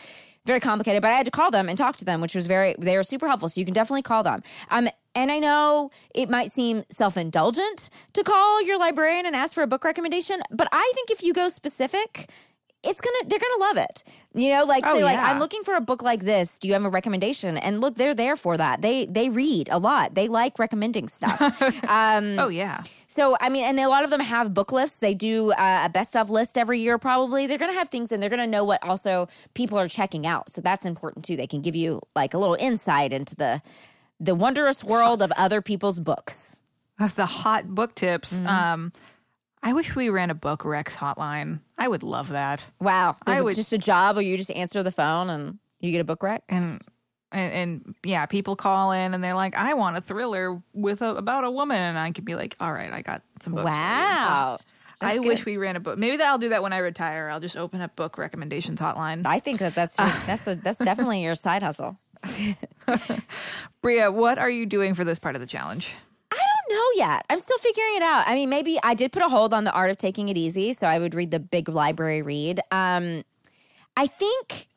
very 0.46 0.60
complicated. 0.60 1.02
But 1.02 1.12
I 1.12 1.16
had 1.16 1.26
to 1.26 1.32
call 1.32 1.52
them 1.52 1.70
and 1.70 1.78
talk 1.78 1.96
to 1.98 2.06
them, 2.06 2.22
which 2.22 2.36
was 2.36 2.48
very 2.48 2.76
they 2.80 2.98
were 2.98 3.04
super 3.04 3.28
helpful. 3.28 3.50
So 3.50 3.60
you 3.60 3.66
can 3.66 3.74
definitely 3.74 4.02
call 4.02 4.24
them. 4.24 4.42
Um, 4.70 4.90
and 5.14 5.32
I 5.32 5.40
know 5.40 5.92
it 6.14 6.30
might 6.30 6.52
seem 6.52 6.84
self 6.90 7.16
indulgent 7.16 7.90
to 8.14 8.24
call 8.24 8.62
your 8.64 8.78
librarian 8.78 9.26
and 9.26 9.36
ask 9.36 9.54
for 9.54 9.64
a 9.64 9.68
book 9.68 9.84
recommendation, 9.84 10.42
but 10.52 10.68
I 10.72 10.92
think 10.94 11.12
if 11.12 11.24
you 11.24 11.34
go 11.34 11.48
specific, 11.48 12.30
it's 12.86 13.02
gonna 13.02 13.18
they're 13.28 13.40
gonna 13.40 13.60
love 13.64 13.78
it. 13.78 14.04
You 14.34 14.50
know, 14.50 14.66
like 14.66 14.84
Oh, 14.86 14.96
say 14.96 15.04
like 15.04 15.16
yeah. 15.18 15.32
I'm 15.32 15.40
looking 15.40 15.64
for 15.64 15.76
a 15.76 15.82
book 15.82 16.02
like 16.04 16.22
this. 16.22 16.60
Do 16.60 16.68
you 16.68 16.74
have 16.74 16.84
a 16.84 16.90
recommendation? 16.90 17.58
And 17.58 17.80
look, 17.82 17.96
they're 17.96 18.14
there 18.14 18.36
for 18.36 18.58
that. 18.58 18.82
They 18.82 19.06
they 19.06 19.30
read 19.30 19.70
a 19.72 19.80
lot. 19.80 20.14
They 20.16 20.28
like 20.28 20.60
recommending 20.60 21.08
stuff. 21.08 21.42
um, 21.90 22.38
Oh 22.40 22.50
yeah. 22.50 22.84
so 23.08 23.38
I 23.40 23.50
mean, 23.50 23.64
and 23.66 23.80
a 23.80 23.88
lot 23.88 24.04
of 24.04 24.10
them 24.10 24.20
have 24.20 24.54
book 24.54 24.72
lists. 24.72 25.00
They 25.00 25.14
do 25.14 25.52
uh, 25.54 25.84
a 25.86 25.90
best 25.90 26.16
of 26.16 26.30
list 26.30 26.58
every 26.58 26.80
year. 26.80 26.98
Probably 26.98 27.48
they're 27.48 27.58
gonna 27.58 27.74
have 27.74 27.90
things, 27.90 28.12
and 28.12 28.22
they're 28.22 28.30
gonna 28.30 28.46
know 28.48 28.64
what 28.64 28.84
also 28.88 29.28
people 29.54 29.78
are 29.80 29.88
checking 29.88 30.28
out. 30.28 30.50
So 30.50 30.62
that's 30.62 30.86
important 30.86 31.26
too. 31.26 31.36
They 31.38 31.48
can 31.48 31.62
give 31.62 31.76
you 31.76 32.02
like 32.16 32.34
a 32.34 32.38
little 32.38 32.58
insight 32.60 33.14
into 33.14 33.36
the 33.36 33.62
the 34.20 34.36
wondrous 34.36 34.84
world 34.84 35.22
of 35.22 35.32
other 35.38 35.62
people's 35.62 36.00
books. 36.00 36.62
That's 37.00 37.16
the 37.16 37.26
hot 37.26 37.68
book 37.76 37.96
tips. 37.96 38.36
Mm-hmm. 38.36 38.48
Um, 38.48 38.94
I 39.66 39.74
wish 39.74 39.96
we 39.96 40.10
ran 40.10 40.30
a 40.30 40.36
book 40.36 40.64
Rex 40.64 40.96
hotline. 40.96 41.60
I 41.76 41.88
would 41.88 42.04
love 42.04 42.30
that. 42.30 42.68
Wow, 42.80 43.16
I 43.26 43.32
Is 43.34 43.38
it 43.40 43.44
would- 43.44 43.56
just 43.56 43.74
a 43.74 43.80
job, 43.80 44.16
or 44.16 44.22
you 44.22 44.38
just 44.38 44.52
answer 44.52 44.84
the 44.84 44.92
phone 44.92 45.30
and 45.32 45.58
you 45.80 45.92
get 45.92 46.02
a 46.02 46.04
book 46.04 46.22
rec. 46.22 46.44
And, 46.48 46.82
and 47.32 47.54
and 47.54 47.96
yeah, 48.04 48.28
people 48.28 48.56
call 48.56 48.92
in 48.92 49.16
and 49.16 49.24
they're 49.24 49.34
like, 49.34 49.56
"I 49.56 49.74
want 49.74 49.98
a 49.98 50.02
thriller 50.02 50.62
with 50.74 51.02
a, 51.02 51.16
about 51.16 51.44
a 51.46 51.52
woman," 51.52 51.78
and 51.82 51.98
I 51.98 52.12
could 52.12 52.26
be 52.26 52.36
like, 52.36 52.56
"All 52.60 52.72
right, 52.72 52.94
I 52.94 53.02
got 53.02 53.24
some 53.42 53.54
books." 53.54 53.64
for 53.70 53.76
you." 53.76 53.82
Wow. 53.82 54.60
Oh, 54.62 54.66
I 55.02 55.16
That's 55.16 55.28
wish 55.28 55.46
we 55.46 55.58
ran 55.58 55.76
a 55.76 55.80
book. 55.80 55.98
Maybe 55.98 56.18
that 56.18 56.28
I'll 56.28 56.38
do 56.38 56.50
that 56.50 56.62
when 56.64 56.72
I 56.72 56.78
retire. 56.78 57.28
I'll 57.30 57.42
just 57.42 57.58
open 57.58 57.82
up 57.82 57.96
book 57.98 58.18
recommendations 58.20 58.80
hotline. 58.80 59.26
I 59.26 59.40
think 59.40 59.60
that 59.60 59.76
that's 59.76 59.98
your, 59.98 60.08
that's 60.28 60.48
a, 60.48 60.56
that's 60.56 60.78
definitely 60.78 61.22
your 61.24 61.36
side 61.36 61.64
hustle. 61.64 62.00
Brea, 63.82 64.08
what 64.08 64.38
are 64.38 64.50
you 64.50 64.66
doing 64.66 64.94
for 64.94 65.04
this 65.04 65.20
part 65.20 65.36
of 65.36 65.42
the 65.42 65.48
challenge? 65.48 65.94
Don't 66.68 66.76
know 66.76 67.06
yet. 67.06 67.26
I'm 67.30 67.40
still 67.40 67.58
figuring 67.58 67.98
it 67.98 68.04
out. 68.04 68.28
I 68.28 68.36
mean, 68.36 68.50
maybe 68.50 68.80
I 68.84 68.94
did 68.94 69.12
put 69.12 69.22
a 69.22 69.30
hold 69.30 69.54
on 69.54 69.64
the 69.64 69.72
art 69.72 69.92
of 69.92 69.98
taking 69.98 70.30
it 70.30 70.38
easy, 70.38 70.74
so 70.74 70.88
I 70.88 71.00
would 71.00 71.14
read 71.14 71.32
the 71.32 71.40
big 71.40 71.70
library 71.70 72.22
read. 72.22 72.60
Um, 72.72 73.24
I 73.96 74.08
think 74.08 74.68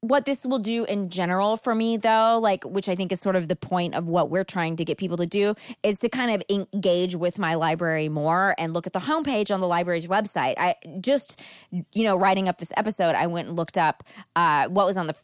what 0.00 0.26
this 0.26 0.44
will 0.44 0.58
do 0.58 0.84
in 0.84 1.08
general 1.08 1.56
for 1.56 1.74
me, 1.74 1.96
though, 1.96 2.38
like 2.38 2.62
which 2.64 2.90
I 2.90 2.94
think 2.94 3.10
is 3.10 3.20
sort 3.20 3.36
of 3.36 3.48
the 3.48 3.56
point 3.56 3.94
of 3.94 4.06
what 4.06 4.28
we're 4.28 4.44
trying 4.44 4.76
to 4.76 4.84
get 4.84 4.98
people 4.98 5.16
to 5.16 5.26
do, 5.26 5.54
is 5.82 5.98
to 6.00 6.10
kind 6.10 6.30
of 6.30 6.42
engage 6.50 7.16
with 7.16 7.38
my 7.38 7.54
library 7.54 8.10
more 8.10 8.54
and 8.58 8.74
look 8.74 8.86
at 8.86 8.92
the 8.92 9.00
homepage 9.00 9.52
on 9.52 9.60
the 9.60 9.66
library's 9.66 10.06
website. 10.06 10.54
I 10.58 10.74
just, 11.00 11.40
you 11.70 12.04
know, 12.04 12.16
writing 12.16 12.48
up 12.48 12.58
this 12.58 12.72
episode, 12.76 13.14
I 13.14 13.26
went 13.26 13.48
and 13.48 13.56
looked 13.56 13.78
up 13.78 14.04
uh, 14.36 14.68
what 14.68 14.84
was 14.84 14.98
on 14.98 15.06
the 15.06 15.16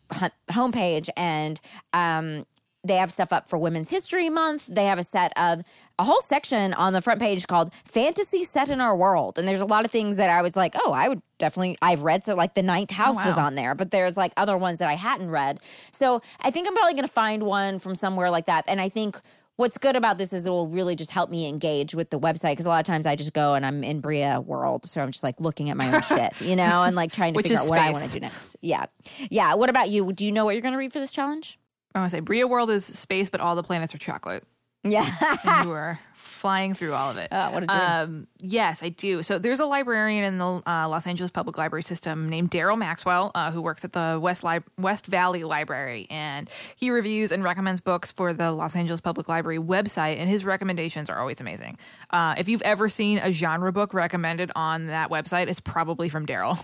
homepage 0.50 1.08
and. 1.16 1.60
Um, 1.92 2.46
they 2.82 2.96
have 2.96 3.12
stuff 3.12 3.32
up 3.32 3.48
for 3.48 3.58
Women's 3.58 3.90
History 3.90 4.30
Month. 4.30 4.66
They 4.66 4.86
have 4.86 4.98
a 4.98 5.02
set 5.02 5.32
of 5.36 5.62
a 5.98 6.04
whole 6.04 6.20
section 6.22 6.72
on 6.74 6.94
the 6.94 7.02
front 7.02 7.20
page 7.20 7.46
called 7.46 7.72
Fantasy 7.84 8.42
Set 8.42 8.70
in 8.70 8.80
Our 8.80 8.96
World. 8.96 9.38
And 9.38 9.46
there's 9.46 9.60
a 9.60 9.66
lot 9.66 9.84
of 9.84 9.90
things 9.90 10.16
that 10.16 10.30
I 10.30 10.40
was 10.40 10.56
like, 10.56 10.74
oh, 10.76 10.92
I 10.92 11.08
would 11.08 11.20
definitely, 11.38 11.76
I've 11.82 12.02
read. 12.02 12.24
So, 12.24 12.34
like, 12.34 12.54
The 12.54 12.62
Ninth 12.62 12.90
House 12.90 13.22
was 13.24 13.36
wow. 13.36 13.46
on 13.46 13.54
there, 13.54 13.74
but 13.74 13.90
there's 13.90 14.16
like 14.16 14.32
other 14.36 14.56
ones 14.56 14.78
that 14.78 14.88
I 14.88 14.94
hadn't 14.94 15.30
read. 15.30 15.60
So, 15.92 16.22
I 16.40 16.50
think 16.50 16.66
I'm 16.66 16.74
probably 16.74 16.94
going 16.94 17.06
to 17.06 17.12
find 17.12 17.42
one 17.42 17.78
from 17.78 17.94
somewhere 17.94 18.30
like 18.30 18.46
that. 18.46 18.64
And 18.66 18.80
I 18.80 18.88
think 18.88 19.20
what's 19.56 19.76
good 19.76 19.94
about 19.94 20.16
this 20.16 20.32
is 20.32 20.46
it 20.46 20.50
will 20.50 20.68
really 20.68 20.96
just 20.96 21.10
help 21.10 21.28
me 21.28 21.46
engage 21.46 21.94
with 21.94 22.08
the 22.08 22.18
website 22.18 22.52
because 22.52 22.64
a 22.64 22.70
lot 22.70 22.80
of 22.80 22.86
times 22.86 23.04
I 23.04 23.14
just 23.14 23.34
go 23.34 23.52
and 23.52 23.66
I'm 23.66 23.84
in 23.84 24.00
Brea 24.00 24.38
world. 24.38 24.86
So, 24.86 25.02
I'm 25.02 25.10
just 25.10 25.22
like 25.22 25.38
looking 25.38 25.68
at 25.68 25.76
my 25.76 25.94
own 25.94 26.00
shit, 26.08 26.40
you 26.40 26.56
know, 26.56 26.84
and 26.84 26.96
like 26.96 27.12
trying 27.12 27.34
to 27.34 27.42
figure 27.42 27.58
out 27.58 27.68
what 27.68 27.78
I 27.78 27.90
want 27.92 28.06
to 28.06 28.10
do 28.10 28.20
next. 28.20 28.56
Yeah. 28.62 28.86
Yeah. 29.28 29.52
What 29.52 29.68
about 29.68 29.90
you? 29.90 30.14
Do 30.14 30.24
you 30.24 30.32
know 30.32 30.46
what 30.46 30.52
you're 30.52 30.62
going 30.62 30.72
to 30.72 30.78
read 30.78 30.94
for 30.94 30.98
this 30.98 31.12
challenge? 31.12 31.58
I 31.94 31.98
want 32.00 32.10
to 32.10 32.16
say 32.16 32.20
Brea 32.20 32.44
World 32.44 32.70
is 32.70 32.84
space, 32.84 33.30
but 33.30 33.40
all 33.40 33.56
the 33.56 33.62
planets 33.62 33.94
are 33.94 33.98
chocolate. 33.98 34.44
Yeah. 34.82 35.08
And 35.44 35.66
you 35.66 35.72
are 35.72 35.98
flying 36.40 36.74
through 36.74 36.94
all 36.94 37.10
of 37.10 37.16
it. 37.18 37.28
Oh, 37.30 37.50
what 37.52 37.62
a 37.62 37.66
dream. 37.66 37.80
Um, 37.80 38.26
yes, 38.38 38.82
I 38.82 38.88
do. 38.88 39.22
So 39.22 39.38
there's 39.38 39.60
a 39.60 39.66
librarian 39.66 40.24
in 40.24 40.38
the 40.38 40.62
uh, 40.66 40.88
Los 40.88 41.06
Angeles 41.06 41.30
Public 41.30 41.58
Library 41.58 41.82
System 41.82 42.28
named 42.28 42.50
Daryl 42.50 42.78
Maxwell, 42.78 43.30
uh, 43.34 43.50
who 43.50 43.60
works 43.62 43.84
at 43.84 43.92
the 43.92 44.18
West 44.20 44.42
Li- 44.42 44.60
West 44.78 45.06
Valley 45.06 45.44
Library, 45.44 46.06
and 46.10 46.48
he 46.76 46.90
reviews 46.90 47.30
and 47.30 47.44
recommends 47.44 47.80
books 47.80 48.10
for 48.10 48.32
the 48.32 48.50
Los 48.52 48.74
Angeles 48.74 49.00
Public 49.00 49.28
Library 49.28 49.58
website. 49.58 50.16
And 50.18 50.28
his 50.30 50.44
recommendations 50.44 51.10
are 51.10 51.18
always 51.20 51.40
amazing. 51.40 51.78
Uh, 52.10 52.34
if 52.38 52.48
you've 52.48 52.62
ever 52.62 52.88
seen 52.88 53.18
a 53.18 53.30
genre 53.30 53.72
book 53.72 53.92
recommended 53.94 54.50
on 54.56 54.86
that 54.86 55.10
website, 55.10 55.48
it's 55.48 55.60
probably 55.60 56.08
from 56.08 56.26
Daryl. 56.26 56.56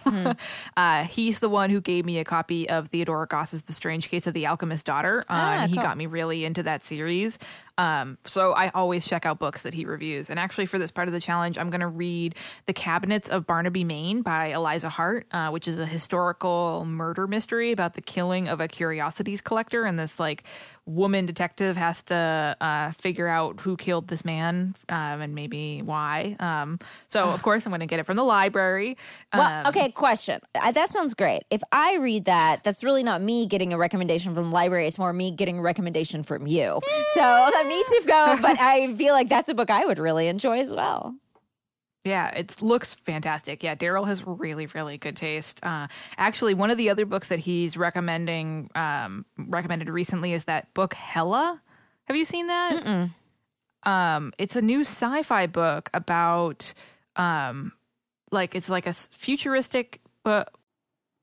uh, 0.76 1.04
he's 1.04 1.38
the 1.40 1.48
one 1.48 1.70
who 1.70 1.80
gave 1.80 2.04
me 2.06 2.18
a 2.18 2.24
copy 2.24 2.68
of 2.68 2.88
Theodora 2.88 3.26
Goss's 3.26 3.62
The 3.62 3.72
Strange 3.72 4.08
Case 4.08 4.26
of 4.26 4.34
the 4.34 4.46
Alchemist's 4.46 4.82
Daughter, 4.82 5.20
uh, 5.20 5.24
Ah, 5.28 5.52
and 5.62 5.70
he 5.70 5.76
got 5.76 5.96
me 5.98 6.06
really 6.06 6.44
into 6.44 6.62
that 6.62 6.82
series. 6.82 7.38
Um, 7.78 8.18
so 8.24 8.52
I 8.52 8.70
always 8.70 9.06
check 9.06 9.26
out 9.26 9.38
books 9.38 9.62
that 9.62 9.74
he 9.74 9.84
reviews. 9.84 10.30
And 10.30 10.38
actually, 10.38 10.66
for 10.66 10.78
this 10.78 10.90
part 10.90 11.08
of 11.08 11.14
the 11.14 11.20
challenge, 11.20 11.58
I'm 11.58 11.70
going 11.70 11.80
to 11.80 11.86
read 11.88 12.34
The 12.66 12.72
Cabinets 12.72 13.28
of 13.28 13.46
Barnaby, 13.46 13.84
Mayne 13.84 14.22
by 14.22 14.46
Elisa 14.46 14.88
Hart, 14.88 15.26
uh, 15.32 15.50
which 15.50 15.68
is 15.68 15.78
a 15.78 15.86
historical 15.86 16.84
murder 16.86 17.26
mystery 17.26 17.72
about 17.72 17.94
the 17.94 18.00
killing 18.00 18.48
of 18.48 18.60
a 18.60 18.68
curiosities 18.68 19.40
collector. 19.40 19.84
And 19.84 19.98
this 19.98 20.18
like 20.18 20.44
woman 20.86 21.26
detective 21.26 21.76
has 21.76 22.00
to 22.04 22.56
uh, 22.60 22.90
figure 22.92 23.26
out 23.26 23.60
who 23.60 23.76
killed 23.76 24.06
this 24.08 24.24
man 24.24 24.74
um, 24.88 25.20
and 25.20 25.34
maybe 25.34 25.82
why. 25.82 26.36
Um, 26.38 26.78
so 27.08 27.24
of 27.24 27.42
course, 27.42 27.66
I'm 27.66 27.70
going 27.70 27.80
to 27.80 27.86
get 27.86 27.98
it 27.98 28.06
from 28.06 28.16
the 28.16 28.24
library. 28.24 28.96
Well, 29.34 29.42
Um, 29.42 29.66
okay, 29.66 29.90
question. 29.90 30.40
That 30.54 30.88
sounds 30.90 31.14
great. 31.14 31.42
If 31.50 31.62
I 31.72 31.96
read 31.96 32.26
that, 32.26 32.62
that's 32.64 32.84
really 32.84 33.02
not 33.02 33.20
me 33.20 33.46
getting 33.46 33.72
a 33.72 33.78
recommendation 33.78 34.34
from 34.34 34.44
the 34.44 34.50
library. 34.54 34.86
It's 34.86 34.98
more 34.98 35.12
me 35.12 35.30
getting 35.30 35.58
a 35.58 35.62
recommendation 35.62 36.22
from 36.22 36.46
you. 36.46 36.80
So 37.14 37.20
that 37.20 37.64
needs 37.68 37.88
to 37.90 38.02
go, 38.07 38.38
but 38.40 38.59
I 38.61 38.92
feel 38.94 39.14
like 39.14 39.29
that's 39.29 39.48
a 39.48 39.55
book 39.55 39.70
I 39.70 39.85
would 39.85 39.98
really 39.98 40.29
enjoy 40.29 40.59
as 40.61 40.72
well. 40.74 41.14
Yeah, 42.05 42.29
it 42.29 42.62
looks 42.62 42.94
fantastic. 42.94 43.64
Yeah, 43.64 43.74
Daryl 43.74 44.07
has 44.07 44.24
really, 44.24 44.66
really 44.66 44.96
good 44.96 45.16
taste. 45.16 45.59
Uh, 45.64 45.88
actually, 46.16 46.55
one 46.55 46.70
of 46.70 46.79
the 46.79 46.88
other 46.90 47.05
books 47.05 47.29
that 47.29 47.40
he's 47.40 47.76
recommending 47.76 48.70
um, 48.76 49.26
recommended 49.37 49.88
recently 49.90 50.33
is 50.33 50.44
that 50.44 50.72
book 50.72 50.94
Hella. 50.94 51.61
Have 52.05 52.16
you 52.16 52.24
seen 52.24 52.46
that? 52.46 53.11
Um, 53.83 54.33
it's 54.38 54.55
a 54.57 54.62
new 54.62 54.81
sci-fi 54.83 55.46
book 55.48 55.90
about 55.94 56.72
um, 57.16 57.72
like 58.31 58.55
it's 58.55 58.68
like 58.68 58.87
a 58.87 58.92
futuristic, 58.92 60.00
but 60.22 60.52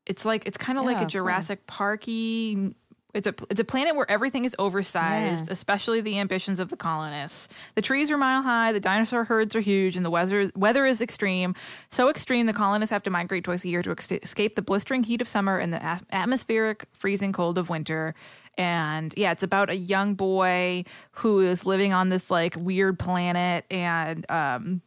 it's 0.05 0.25
like 0.25 0.45
it's 0.45 0.57
kind 0.57 0.77
of 0.77 0.83
like 0.83 0.95
Oh, 0.97 0.99
a 0.99 1.03
cool. 1.03 1.09
Jurassic 1.09 1.65
Parky. 1.65 2.75
It's 3.13 3.27
a 3.27 3.35
it's 3.49 3.59
a 3.59 3.63
planet 3.63 3.95
where 3.95 4.09
everything 4.09 4.43
is 4.43 4.55
oversized, 4.57 5.45
especially 5.51 6.01
the 6.01 6.17
ambitions 6.19 6.59
of 6.59 6.69
the 6.69 6.75
colonists. 6.75 7.47
The 7.75 7.81
trees 7.81 8.09
are 8.09 8.17
mile 8.17 8.41
high, 8.41 8.71
the 8.71 8.79
dinosaur 8.79 9.23
herds 9.25 9.55
are 9.55 9.59
huge, 9.59 9.95
and 9.95 10.03
the 10.03 10.09
weather 10.09 10.49
weather 10.55 10.85
is 10.85 10.99
extreme. 10.99 11.53
So 11.89 12.09
extreme, 12.09 12.47
the 12.47 12.53
colonists 12.53 12.91
have 12.91 13.03
to 13.03 13.11
migrate 13.11 13.43
twice 13.43 13.63
a 13.65 13.69
year 13.69 13.83
to 13.83 13.91
ex- 13.91 14.11
escape 14.11 14.55
the 14.55 14.63
blistering 14.63 15.03
heat 15.03 15.21
of 15.21 15.27
summer 15.27 15.59
and 15.59 15.71
the 15.71 15.83
as- 15.83 16.03
atmospheric 16.11 16.85
freezing 16.91 17.33
cold 17.33 17.59
of 17.59 17.69
winter. 17.69 18.15
And 18.57 19.13
yeah, 19.15 19.31
it's 19.31 19.43
about 19.43 19.69
a 19.69 19.75
young 19.75 20.15
boy 20.15 20.85
who 21.11 21.39
is 21.41 21.67
living 21.67 21.93
on 21.93 22.09
this 22.09 22.31
like 22.31 22.55
weird 22.57 22.97
planet, 22.97 23.65
and 23.69 24.25
um, 24.31 24.81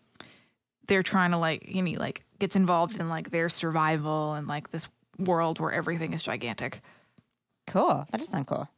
they're 0.88 1.04
trying 1.04 1.30
to 1.30 1.38
like 1.38 1.68
you 1.68 1.82
know 1.82 1.98
like 2.00 2.24
gets 2.40 2.56
involved 2.56 2.98
in 2.98 3.08
like 3.08 3.30
their 3.30 3.48
survival 3.48 4.34
and 4.34 4.48
like 4.48 4.72
this 4.72 4.88
world 5.18 5.60
where 5.60 5.72
everything 5.72 6.12
is 6.12 6.22
gigantic. 6.22 6.80
Cool. 7.66 8.06
That 8.10 8.18
does 8.18 8.28
sound 8.28 8.46
cool. 8.46 8.68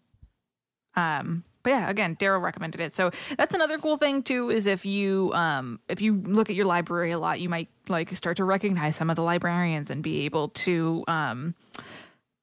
Um, 0.96 1.44
but 1.62 1.70
yeah, 1.70 1.90
again, 1.90 2.16
Daryl 2.16 2.40
recommended 2.40 2.81
it. 2.81 2.92
So 2.92 3.11
that's 3.37 3.55
another 3.55 3.79
cool 3.79 3.96
thing 3.96 4.22
too. 4.22 4.51
Is 4.51 4.66
if 4.66 4.87
you 4.87 5.33
um, 5.35 5.81
if 5.88 6.01
you 6.01 6.14
look 6.14 6.51
at 6.51 6.57
your 6.57 6.66
library 6.66 7.11
a 7.11 7.18
lot, 7.18 7.40
you 7.40 7.48
might 7.48 7.68
like 7.88 8.14
start 8.16 8.38
to 8.38 8.44
recognize 8.44 8.96
some 8.96 9.11
of 9.11 9.16
the 9.16 9.22
librarians 9.22 9.90
and 9.90 10.03
be 10.03 10.24
able 10.24 10.48
to 10.51 11.05
um, 11.09 11.55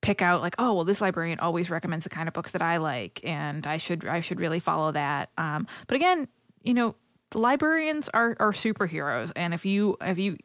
pick 0.01 0.21
out 0.21 0.41
like, 0.41 0.55
oh, 0.59 0.73
well, 0.73 0.85
this 0.85 1.01
librarian 1.01 1.39
always 1.39 1.69
recommends 1.69 2.03
the 2.03 2.09
kind 2.09 2.27
of 2.27 2.33
books 2.33 2.51
that 2.51 2.61
I 2.61 2.77
like, 2.77 3.19
and 3.23 3.65
I 3.65 3.77
should 3.77 4.05
I 4.05 4.19
should 4.19 4.39
really 4.39 4.59
follow 4.59 4.91
that. 4.91 5.31
Um, 5.37 5.65
but 5.87 5.95
again, 5.95 6.27
you 6.61 6.73
know, 6.73 6.95
librarians 7.33 8.09
are 8.13 8.35
are 8.39 8.51
superheroes, 8.51 9.31
and 9.35 9.53
if 9.53 9.65
you 9.65 9.97
if 10.01 10.17
you 10.17 10.37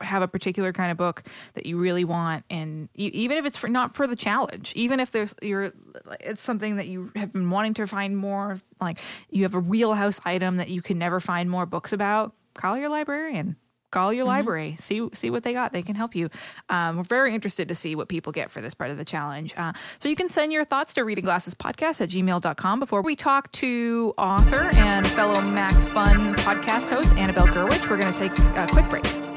have 0.00 0.22
a 0.22 0.28
particular 0.28 0.72
kind 0.72 0.90
of 0.90 0.96
book 0.96 1.22
that 1.54 1.66
you 1.66 1.78
really 1.78 2.04
want 2.04 2.44
and 2.50 2.88
e- 2.96 3.10
even 3.12 3.38
if 3.38 3.46
it's 3.46 3.58
for 3.58 3.68
not 3.68 3.94
for 3.94 4.06
the 4.06 4.16
challenge 4.16 4.72
even 4.74 5.00
if 5.00 5.10
there's 5.10 5.34
you're 5.42 5.72
it's 6.20 6.40
something 6.40 6.76
that 6.76 6.88
you 6.88 7.10
have 7.16 7.32
been 7.32 7.50
wanting 7.50 7.74
to 7.74 7.86
find 7.86 8.16
more 8.16 8.58
like 8.80 9.00
you 9.30 9.42
have 9.42 9.54
a 9.54 9.60
wheelhouse 9.60 10.20
item 10.24 10.56
that 10.56 10.68
you 10.68 10.82
can 10.82 10.98
never 10.98 11.20
find 11.20 11.50
more 11.50 11.66
books 11.66 11.92
about 11.92 12.34
call 12.54 12.76
your 12.76 12.88
librarian 12.88 13.56
call 13.94 14.12
your 14.12 14.24
library, 14.24 14.74
see 14.78 15.08
see 15.14 15.30
what 15.30 15.44
they 15.44 15.52
got. 15.52 15.72
They 15.72 15.82
can 15.82 15.94
help 15.94 16.16
you. 16.16 16.28
Um, 16.68 16.96
we're 16.96 17.04
very 17.04 17.32
interested 17.32 17.68
to 17.68 17.74
see 17.74 17.94
what 17.94 18.08
people 18.08 18.32
get 18.32 18.50
for 18.50 18.60
this 18.60 18.74
part 18.74 18.90
of 18.90 18.98
the 18.98 19.04
challenge. 19.04 19.54
Uh, 19.56 19.72
so 20.00 20.08
you 20.08 20.16
can 20.16 20.28
send 20.28 20.52
your 20.52 20.64
thoughts 20.64 20.92
to 20.94 21.04
reading 21.04 21.24
glasses 21.24 21.54
podcast 21.54 22.00
at 22.00 22.10
gmail.com. 22.10 22.80
Before 22.80 23.02
we 23.02 23.14
talk 23.14 23.52
to 23.52 24.12
author 24.18 24.68
and 24.74 25.06
fellow 25.06 25.40
Max 25.40 25.86
Fun 25.86 26.34
podcast 26.34 26.88
host 26.88 27.14
Annabelle 27.14 27.46
Gurwitch, 27.46 27.88
we're 27.88 27.96
going 27.96 28.12
to 28.12 28.18
take 28.18 28.36
a 28.56 28.66
quick 28.68 28.88
break. 28.90 29.33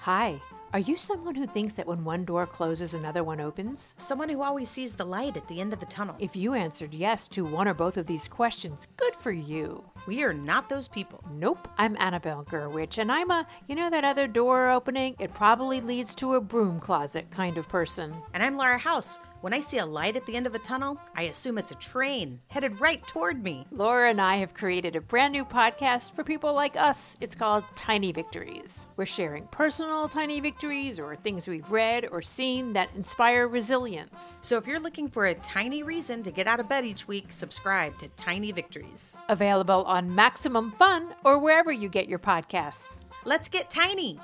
Hi. 0.00 0.40
Are 0.72 0.78
you 0.78 0.96
someone 0.96 1.34
who 1.34 1.46
thinks 1.46 1.74
that 1.74 1.86
when 1.86 2.04
one 2.04 2.24
door 2.24 2.46
closes, 2.46 2.94
another 2.94 3.24
one 3.24 3.40
opens? 3.40 3.94
Someone 3.96 4.28
who 4.28 4.42
always 4.42 4.68
sees 4.68 4.92
the 4.92 5.04
light 5.04 5.36
at 5.36 5.48
the 5.48 5.60
end 5.60 5.72
of 5.72 5.80
the 5.80 5.86
tunnel. 5.86 6.14
If 6.18 6.36
you 6.36 6.54
answered 6.54 6.94
yes 6.94 7.26
to 7.28 7.44
one 7.44 7.66
or 7.66 7.74
both 7.74 7.96
of 7.96 8.06
these 8.06 8.28
questions, 8.28 8.86
good 8.96 9.16
for 9.16 9.32
you. 9.32 9.82
we 10.06 10.22
are 10.22 10.32
not 10.32 10.68
those 10.68 10.86
people. 10.86 11.24
Nope. 11.32 11.68
I'm 11.78 11.96
Annabelle 11.98 12.44
Gurwitch, 12.44 12.98
and 12.98 13.10
I'm 13.10 13.30
a, 13.30 13.46
you 13.66 13.74
know, 13.74 13.90
that 13.90 14.04
other 14.04 14.28
door 14.28 14.70
opening? 14.70 15.16
It 15.18 15.34
probably 15.34 15.80
leads 15.80 16.14
to 16.16 16.34
a 16.34 16.40
broom 16.40 16.80
closet 16.80 17.30
kind 17.30 17.58
of 17.58 17.68
person. 17.68 18.14
And 18.34 18.42
I'm 18.42 18.56
Laura 18.56 18.78
House. 18.78 19.18
When 19.40 19.54
I 19.54 19.60
see 19.60 19.78
a 19.78 19.86
light 19.86 20.16
at 20.16 20.26
the 20.26 20.34
end 20.34 20.48
of 20.48 20.56
a 20.56 20.58
tunnel, 20.58 21.00
I 21.14 21.22
assume 21.24 21.58
it's 21.58 21.70
a 21.70 21.76
train 21.76 22.40
headed 22.48 22.80
right 22.80 23.06
toward 23.06 23.40
me. 23.40 23.68
Laura 23.70 24.10
and 24.10 24.20
I 24.20 24.38
have 24.38 24.52
created 24.52 24.96
a 24.96 25.00
brand 25.00 25.32
new 25.32 25.44
podcast 25.44 26.12
for 26.12 26.24
people 26.24 26.52
like 26.54 26.76
us. 26.76 27.16
It's 27.20 27.36
called 27.36 27.62
Tiny 27.76 28.10
Victories. 28.10 28.88
We're 28.96 29.06
sharing 29.06 29.46
personal 29.46 30.08
tiny 30.08 30.40
victories 30.40 30.98
or 30.98 31.14
things 31.14 31.46
we've 31.46 31.70
read 31.70 32.08
or 32.10 32.20
seen 32.20 32.72
that 32.72 32.90
inspire 32.96 33.46
resilience. 33.46 34.40
So 34.42 34.56
if 34.56 34.66
you're 34.66 34.80
looking 34.80 35.08
for 35.08 35.26
a 35.26 35.34
tiny 35.36 35.84
reason 35.84 36.24
to 36.24 36.32
get 36.32 36.48
out 36.48 36.58
of 36.58 36.68
bed 36.68 36.84
each 36.84 37.06
week, 37.06 37.32
subscribe 37.32 37.96
to 37.98 38.08
Tiny 38.16 38.50
Victories. 38.50 39.18
Available 39.28 39.84
on 39.84 40.12
Maximum 40.12 40.72
Fun 40.72 41.14
or 41.24 41.38
wherever 41.38 41.70
you 41.70 41.88
get 41.88 42.08
your 42.08 42.18
podcasts. 42.18 43.04
Let's 43.24 43.48
get 43.48 43.70
tiny. 43.70 44.18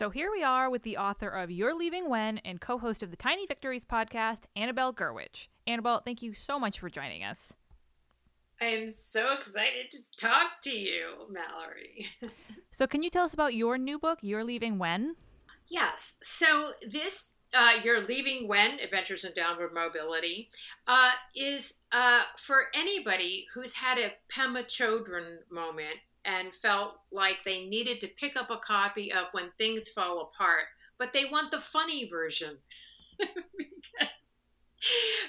So 0.00 0.08
here 0.08 0.30
we 0.32 0.42
are 0.42 0.70
with 0.70 0.82
the 0.82 0.96
author 0.96 1.28
of 1.28 1.50
You're 1.50 1.74
Leaving 1.74 2.08
When 2.08 2.38
and 2.38 2.58
co 2.58 2.78
host 2.78 3.02
of 3.02 3.10
the 3.10 3.18
Tiny 3.18 3.44
Victories 3.44 3.84
podcast, 3.84 4.44
Annabelle 4.56 4.94
Gurwitch. 4.94 5.48
Annabelle, 5.66 6.00
thank 6.02 6.22
you 6.22 6.32
so 6.32 6.58
much 6.58 6.78
for 6.78 6.88
joining 6.88 7.22
us. 7.22 7.52
I 8.62 8.64
am 8.64 8.88
so 8.88 9.34
excited 9.34 9.90
to 9.90 9.98
talk 10.16 10.62
to 10.62 10.70
you, 10.70 11.26
Mallory. 11.30 12.06
So, 12.72 12.86
can 12.86 13.02
you 13.02 13.10
tell 13.10 13.24
us 13.26 13.34
about 13.34 13.52
your 13.52 13.76
new 13.76 13.98
book, 13.98 14.20
You're 14.22 14.42
Leaving 14.42 14.78
When? 14.78 15.16
yes, 15.68 16.16
so 16.22 16.70
this, 16.88 17.36
uh, 17.52 17.72
You're 17.84 18.00
Leaving 18.00 18.48
When 18.48 18.80
Adventures 18.80 19.26
in 19.26 19.34
Downward 19.34 19.74
Mobility, 19.74 20.50
uh, 20.86 21.10
is 21.36 21.82
uh, 21.92 22.22
for 22.38 22.68
anybody 22.74 23.48
who's 23.52 23.74
had 23.74 23.98
a 23.98 24.14
Pema 24.34 24.64
Chodron 24.64 25.40
moment 25.50 25.98
and 26.24 26.54
felt 26.54 27.00
like 27.10 27.36
they 27.44 27.66
needed 27.66 28.00
to 28.00 28.08
pick 28.08 28.36
up 28.36 28.50
a 28.50 28.58
copy 28.58 29.12
of 29.12 29.26
When 29.32 29.50
Things 29.58 29.88
Fall 29.88 30.30
Apart, 30.34 30.64
but 30.98 31.12
they 31.12 31.24
want 31.24 31.50
the 31.50 31.58
funny 31.58 32.08
version. 32.08 32.58
because 33.18 34.30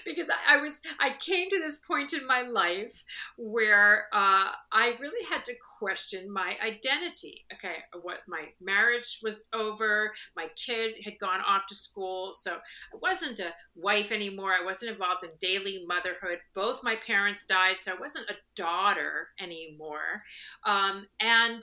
because 0.05 0.29
I, 0.29 0.55
I 0.55 0.61
was 0.61 0.81
I 0.99 1.15
came 1.19 1.49
to 1.49 1.59
this 1.59 1.77
point 1.77 2.13
in 2.13 2.25
my 2.25 2.41
life 2.43 3.03
where 3.37 4.05
uh, 4.13 4.51
I 4.71 4.95
really 4.99 5.25
had 5.29 5.43
to 5.45 5.53
question 5.79 6.31
my 6.31 6.55
identity. 6.63 7.45
Okay, 7.53 7.75
what 8.01 8.19
my 8.27 8.45
marriage 8.61 9.19
was 9.23 9.47
over, 9.53 10.11
my 10.35 10.47
kid 10.55 10.95
had 11.03 11.19
gone 11.19 11.41
off 11.45 11.67
to 11.67 11.75
school, 11.75 12.33
so 12.33 12.53
I 12.53 12.97
wasn't 13.01 13.39
a 13.39 13.53
wife 13.75 14.11
anymore. 14.11 14.51
I 14.51 14.65
wasn't 14.65 14.91
involved 14.91 15.23
in 15.23 15.29
daily 15.39 15.83
motherhood. 15.87 16.39
Both 16.53 16.83
my 16.83 16.95
parents 16.95 17.45
died, 17.45 17.79
so 17.79 17.93
I 17.93 17.99
wasn't 17.99 18.29
a 18.29 18.35
daughter 18.55 19.29
anymore. 19.39 20.23
Um, 20.65 21.05
and 21.19 21.61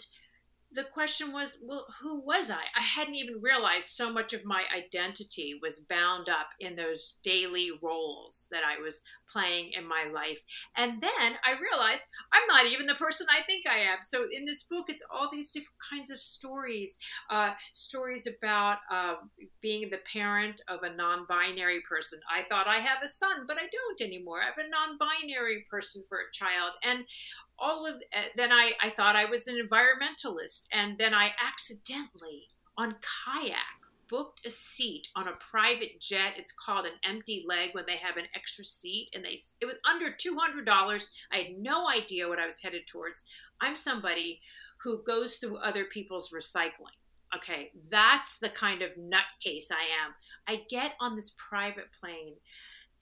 the 0.73 0.85
question 0.85 1.33
was, 1.33 1.59
well, 1.63 1.87
who 2.01 2.21
was 2.21 2.51
I? 2.51 2.63
I 2.77 2.83
hadn't 2.83 3.15
even 3.15 3.41
realized 3.41 3.89
so 3.89 4.13
much 4.13 4.35
of 4.35 4.45
my 4.45 4.65
identity 4.77 5.59
was 5.63 5.87
bound 5.89 6.29
up 6.29 6.49
in 6.61 6.77
those 6.77 7.17
daily 7.23 7.71
roles 7.83 8.47
that 8.51 8.63
I 8.65 8.81
was 8.81 9.03
playing 9.31 9.73
in 9.73 9.89
my 9.89 10.05
life. 10.13 10.43
And 10.77 11.01
then 11.01 11.39
I 11.45 11.59
realized 11.59 12.07
I'm 12.33 12.47
not 12.49 12.67
even 12.67 12.87
the 12.87 12.95
person 12.95 13.27
I 13.31 13.43
think 13.43 13.67
I 13.67 13.79
am. 13.79 13.99
So 14.03 14.25
in 14.37 14.45
this 14.45 14.65
book, 14.65 14.87
it's 14.89 15.05
all 15.11 15.29
these 15.33 15.53
different 15.53 15.79
kinds 15.91 16.11
of 16.11 16.19
stories 16.19 16.99
uh, 17.31 17.53
stories 17.73 18.27
about 18.27 18.79
uh, 18.91 19.15
being 19.61 19.91
the 19.91 20.01
parent 20.13 20.61
of 20.69 20.83
a 20.83 20.95
non 20.95 21.27
binary 21.29 21.81
person. 21.89 22.19
I 22.31 22.43
thought 22.49 22.67
I 22.67 22.81
have 22.81 23.03
a 23.03 23.09
son, 23.09 23.45
but 23.47 23.57
I 23.57 23.69
don't 23.71 24.01
anymore. 24.01 24.41
I 24.43 24.47
have 24.47 24.59
a 24.59 24.69
non 24.69 24.99
binary 24.99 25.67
person 25.71 26.03
for 26.09 26.19
a 26.19 26.33
child. 26.33 26.73
And 26.83 27.05
all 27.59 27.87
of 27.87 27.97
uh, 27.97 28.23
then 28.37 28.53
I, 28.53 28.73
I 28.83 28.91
thought 28.91 29.17
I 29.17 29.25
was 29.25 29.49
an 29.49 29.57
environmentalist. 29.57 30.67
And 30.73 30.97
then 30.99 31.15
I 31.15 31.31
accidentally 31.45 32.49
on 32.77 32.97
kayak 33.27 33.59
booked 34.09 34.47
a 34.47 34.51
seat 34.51 35.09
on 35.17 35.29
a 35.29 35.33
private 35.39 36.01
jet. 36.01 36.35
It's 36.37 36.53
called 36.53 36.87
an 36.87 36.93
empty 37.05 37.45
leg 37.47 37.71
when 37.73 37.85
they 37.87 37.97
have 37.97 38.17
an 38.17 38.25
extra 38.35 38.65
seat 38.65 39.11
and 39.15 39.25
they 39.25 39.39
it 39.61 39.67
was 39.67 39.77
under 39.89 40.11
$200 40.11 41.09
I 41.33 41.37
had 41.37 41.59
no 41.59 41.89
idea 41.89 42.29
what 42.29 42.39
I 42.39 42.47
was 42.47 42.61
headed 42.61 42.87
towards. 42.87 43.25
I'm 43.61 43.77
somebody 43.77 44.39
who 44.83 45.03
goes 45.05 45.37
through 45.37 45.59
other 45.59 45.85
people's 45.85 46.33
recycling. 46.33 46.97
Okay 47.37 47.71
that's 47.91 48.39
the 48.39 48.49
kind 48.49 48.81
of 48.81 48.97
nutcase 48.97 49.71
I 49.71 49.85
am. 50.07 50.15
I 50.47 50.63
get 50.71 50.95
on 51.01 51.15
this 51.15 51.35
private 51.37 51.93
plane 51.93 52.37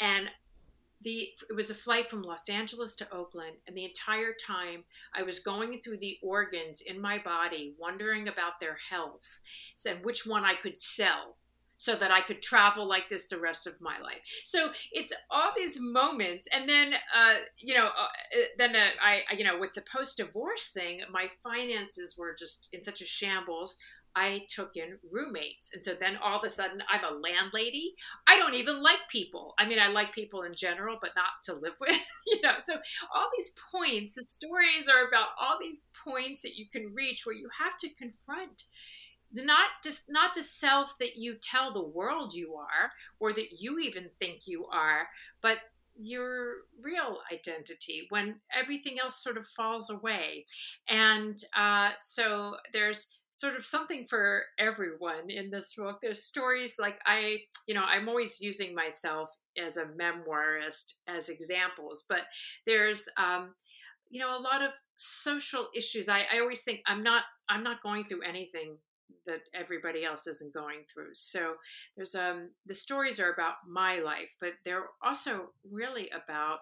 and 0.01 0.29
the 1.07 1.29
it 1.49 1.55
was 1.55 1.71
a 1.71 1.75
flight 1.75 2.05
from 2.05 2.23
Los 2.23 2.49
Angeles 2.49 2.97
to 2.97 3.11
Oakland, 3.13 3.57
and 3.67 3.77
the 3.77 3.85
entire 3.85 4.35
time 4.45 4.83
I 5.15 5.23
was 5.23 5.39
going 5.39 5.81
through 5.81 5.99
the 5.99 6.19
organs 6.21 6.83
in 6.85 7.01
my 7.01 7.19
body, 7.19 7.75
wondering 7.79 8.27
about 8.27 8.59
their 8.61 8.77
health, 8.91 9.41
and 9.89 10.05
which 10.05 10.27
one 10.27 10.45
I 10.45 10.57
could 10.57 10.77
sell 10.77 11.37
so 11.79 11.95
that 11.95 12.11
I 12.11 12.23
could 12.23 12.43
travel 12.43 12.89
like 12.89 13.09
this 13.09 13.29
the 13.29 13.39
rest 13.39 13.67
of 13.67 13.81
my 13.81 13.99
life. 14.01 14.23
So 14.45 14.71
it's 14.93 15.13
all 15.31 15.53
these 15.57 15.79
moments, 15.81 16.49
and 16.53 16.69
then 16.69 16.95
uh, 17.15 17.35
you 17.59 17.75
know, 17.75 17.87
uh, 17.87 18.39
then 18.59 18.75
uh, 18.75 18.89
I, 19.01 19.21
I 19.31 19.35
you 19.37 19.45
know 19.45 19.61
with 19.61 19.75
the 19.75 19.85
post 19.95 20.17
divorce 20.17 20.71
thing, 20.71 21.03
my 21.13 21.29
finances 21.45 22.17
were 22.19 22.35
just 22.37 22.69
in 22.73 22.83
such 22.83 23.01
a 23.01 23.07
shambles. 23.07 23.79
I 24.17 24.47
took 24.49 24.77
in 24.77 24.99
roommates. 25.13 25.75
And 25.75 25.85
so 25.85 25.95
then 25.95 26.17
all 26.17 26.39
of 26.39 26.45
a 26.45 26.51
sudden 26.51 26.83
I'm 26.89 27.05
a 27.05 27.19
landlady. 27.19 27.95
I 28.27 28.39
don't 28.39 28.55
even 28.55 28.83
like 28.83 28.99
people. 29.11 29.55
I 29.59 29.67
mean, 29.67 29.79
I 29.79 29.89
like 29.89 30.13
people 30.13 30.43
in 30.43 30.55
general, 30.55 30.97
but 31.01 31.11
not 31.15 31.43
to 31.45 31.55
live 31.55 31.75
with, 31.81 32.01
you 32.27 32.41
know. 32.43 32.55
So 32.59 32.75
all 33.15 33.29
these 33.37 33.53
points, 33.71 34.15
the 34.15 34.23
stories 34.23 34.89
are 34.89 35.07
about 35.07 35.29
all 35.41 35.59
these 35.61 35.87
points 36.05 36.43
that 36.43 36.57
you 36.57 36.67
can 36.73 36.95
reach 36.95 37.27
where 37.27 37.37
you 37.37 37.49
have 37.61 37.77
to 37.79 37.89
confront 37.91 38.65
not 39.33 39.69
just 39.83 40.05
not 40.09 40.35
the 40.35 40.43
self 40.43 40.97
that 40.99 41.17
you 41.17 41.35
tell 41.35 41.73
the 41.73 41.83
world 41.83 42.33
you 42.33 42.55
are 42.55 42.91
or 43.19 43.33
that 43.33 43.61
you 43.61 43.79
even 43.81 44.09
think 44.19 44.47
you 44.47 44.67
are, 44.67 45.09
but 45.43 45.59
your 45.99 46.57
real 46.83 47.19
identity 47.33 48.07
when 48.11 48.37
everything 48.55 48.99
else 48.99 49.23
sort 49.23 49.37
of 49.37 49.47
falls 49.47 49.91
away. 49.91 50.45
And 50.89 51.39
uh, 51.57 51.91
so 51.97 52.57
there's 52.73 53.16
sort 53.39 53.55
of 53.55 53.67
something 53.67 54.05
for 54.07 54.45
everyone 54.59 55.29
in 55.29 55.51
this 55.51 55.75
book. 55.75 55.99
There's 56.01 56.25
stories 56.25 56.77
like 56.79 56.99
I, 57.05 57.39
you 57.67 57.75
know, 57.75 57.85
I'm 57.85 58.09
always 58.09 58.41
using 58.41 58.75
myself 58.75 59.31
as 59.63 59.77
a 59.77 59.87
memoirist 60.01 60.95
as 61.07 61.29
examples, 61.29 62.05
but 62.09 62.23
there's, 62.67 63.09
um, 63.19 63.55
you 64.09 64.21
know, 64.21 64.39
a 64.39 64.41
lot 64.41 64.63
of 64.63 64.71
social 64.97 65.69
issues. 65.77 66.09
I, 66.09 66.25
I 66.33 66.41
always 66.41 66.63
think 66.63 66.81
I'm 66.87 67.03
not, 67.03 67.25
I'm 67.49 67.63
not 67.63 67.83
going 67.83 68.05
through 68.05 68.23
anything 68.23 68.79
that 69.27 69.41
everybody 69.55 70.05
else 70.05 70.27
isn't 70.27 70.55
going 70.55 70.85
through. 70.93 71.11
So 71.15 71.55
there's 71.97 72.15
um 72.15 72.51
the 72.67 72.75
stories 72.75 73.21
are 73.21 73.33
about 73.33 73.55
my 73.69 73.99
life, 73.99 74.35
but 74.41 74.53
they're 74.65 74.87
also 75.03 75.51
really 75.71 76.09
about 76.11 76.61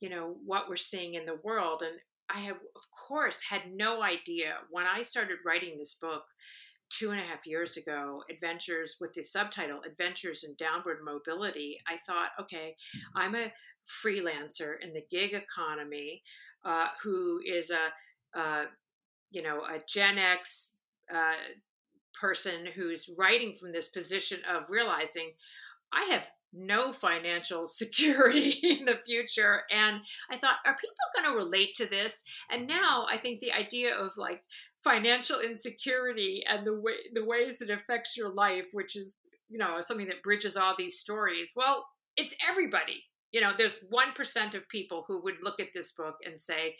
you 0.00 0.08
know 0.08 0.36
what 0.44 0.68
we're 0.68 0.76
seeing 0.76 1.14
in 1.14 1.26
the 1.26 1.40
world 1.42 1.82
and 1.82 1.98
I 2.28 2.40
have, 2.40 2.56
of 2.56 2.82
course, 3.08 3.40
had 3.42 3.62
no 3.72 4.02
idea 4.02 4.54
when 4.70 4.84
I 4.84 5.02
started 5.02 5.38
writing 5.44 5.78
this 5.78 5.94
book 5.94 6.24
two 6.88 7.10
and 7.10 7.20
a 7.20 7.24
half 7.24 7.46
years 7.46 7.76
ago, 7.76 8.22
Adventures 8.30 8.96
with 9.00 9.12
the 9.12 9.22
subtitle 9.22 9.80
Adventures 9.86 10.44
in 10.44 10.54
Downward 10.56 10.98
Mobility. 11.04 11.78
I 11.88 11.96
thought, 11.96 12.30
okay, 12.40 12.76
I'm 13.14 13.34
a 13.34 13.52
freelancer 14.04 14.74
in 14.80 14.92
the 14.92 15.04
gig 15.10 15.34
economy 15.34 16.22
uh, 16.64 16.88
who 17.02 17.40
is 17.44 17.70
a, 17.70 18.66
you 19.30 19.42
know, 19.42 19.60
a 19.60 19.80
Gen 19.88 20.18
X 20.18 20.72
uh, 21.12 21.34
person 22.20 22.66
who's 22.74 23.10
writing 23.18 23.52
from 23.52 23.72
this 23.72 23.88
position 23.88 24.40
of 24.48 24.70
realizing 24.70 25.32
I 25.92 26.04
have 26.12 26.26
no 26.52 26.92
financial 26.92 27.66
security 27.66 28.54
in 28.62 28.84
the 28.84 28.98
future. 29.04 29.62
And 29.70 30.00
I 30.30 30.36
thought, 30.36 30.56
are 30.64 30.76
people 30.76 30.96
going 31.14 31.30
to 31.30 31.36
relate 31.36 31.74
to 31.76 31.86
this? 31.86 32.24
And 32.50 32.66
now 32.66 33.06
I 33.10 33.18
think 33.18 33.40
the 33.40 33.52
idea 33.52 33.94
of 33.94 34.12
like 34.16 34.42
financial 34.82 35.40
insecurity 35.40 36.44
and 36.48 36.66
the 36.66 36.78
way 36.78 36.94
the 37.12 37.24
ways 37.24 37.60
it 37.60 37.70
affects 37.70 38.16
your 38.16 38.28
life, 38.28 38.68
which 38.72 38.96
is 38.96 39.28
you 39.48 39.58
know 39.58 39.78
something 39.80 40.06
that 40.06 40.22
bridges 40.22 40.56
all 40.56 40.74
these 40.76 40.98
stories. 40.98 41.52
Well, 41.56 41.84
it's 42.16 42.36
everybody. 42.48 43.04
You 43.32 43.40
know, 43.40 43.52
there's 43.56 43.80
one 43.90 44.12
percent 44.12 44.54
of 44.54 44.68
people 44.68 45.04
who 45.06 45.20
would 45.22 45.36
look 45.42 45.60
at 45.60 45.72
this 45.74 45.92
book 45.92 46.16
and 46.24 46.38
say, 46.38 46.76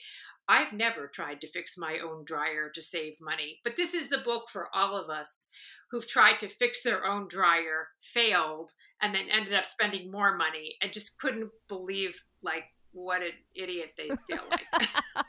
I've 0.49 0.73
never 0.73 1.09
tried 1.09 1.41
to 1.41 1.49
fix 1.49 1.77
my 1.77 1.99
own 1.99 2.25
dryer 2.25 2.71
to 2.75 2.83
save 2.83 3.17
money. 3.21 3.59
But 3.65 3.77
this 3.77 3.95
is 3.95 4.09
the 4.09 4.19
book 4.19 4.49
for 4.49 4.69
all 4.73 4.95
of 4.97 5.11
us 5.11 5.51
who've 5.91 6.07
tried 6.07 6.39
to 6.41 6.49
fix 6.49 6.83
their 6.83 7.05
own 7.05 7.29
dryer, 7.29 7.89
failed, 8.01 8.73
and 9.01 9.15
then 9.15 9.27
ended 9.31 9.55
up 9.55 9.67
spending 9.67 10.11
more 10.11 10.37
money 10.37 10.77
and 10.83 10.93
just 10.93 11.19
couldn't 11.21 11.51
believe 11.69 12.25
like 12.43 12.65
what 12.93 13.23
an 13.23 13.33
idiot 13.55 13.93
they 13.97 14.09
feel 14.27 14.43
like. 14.51 14.89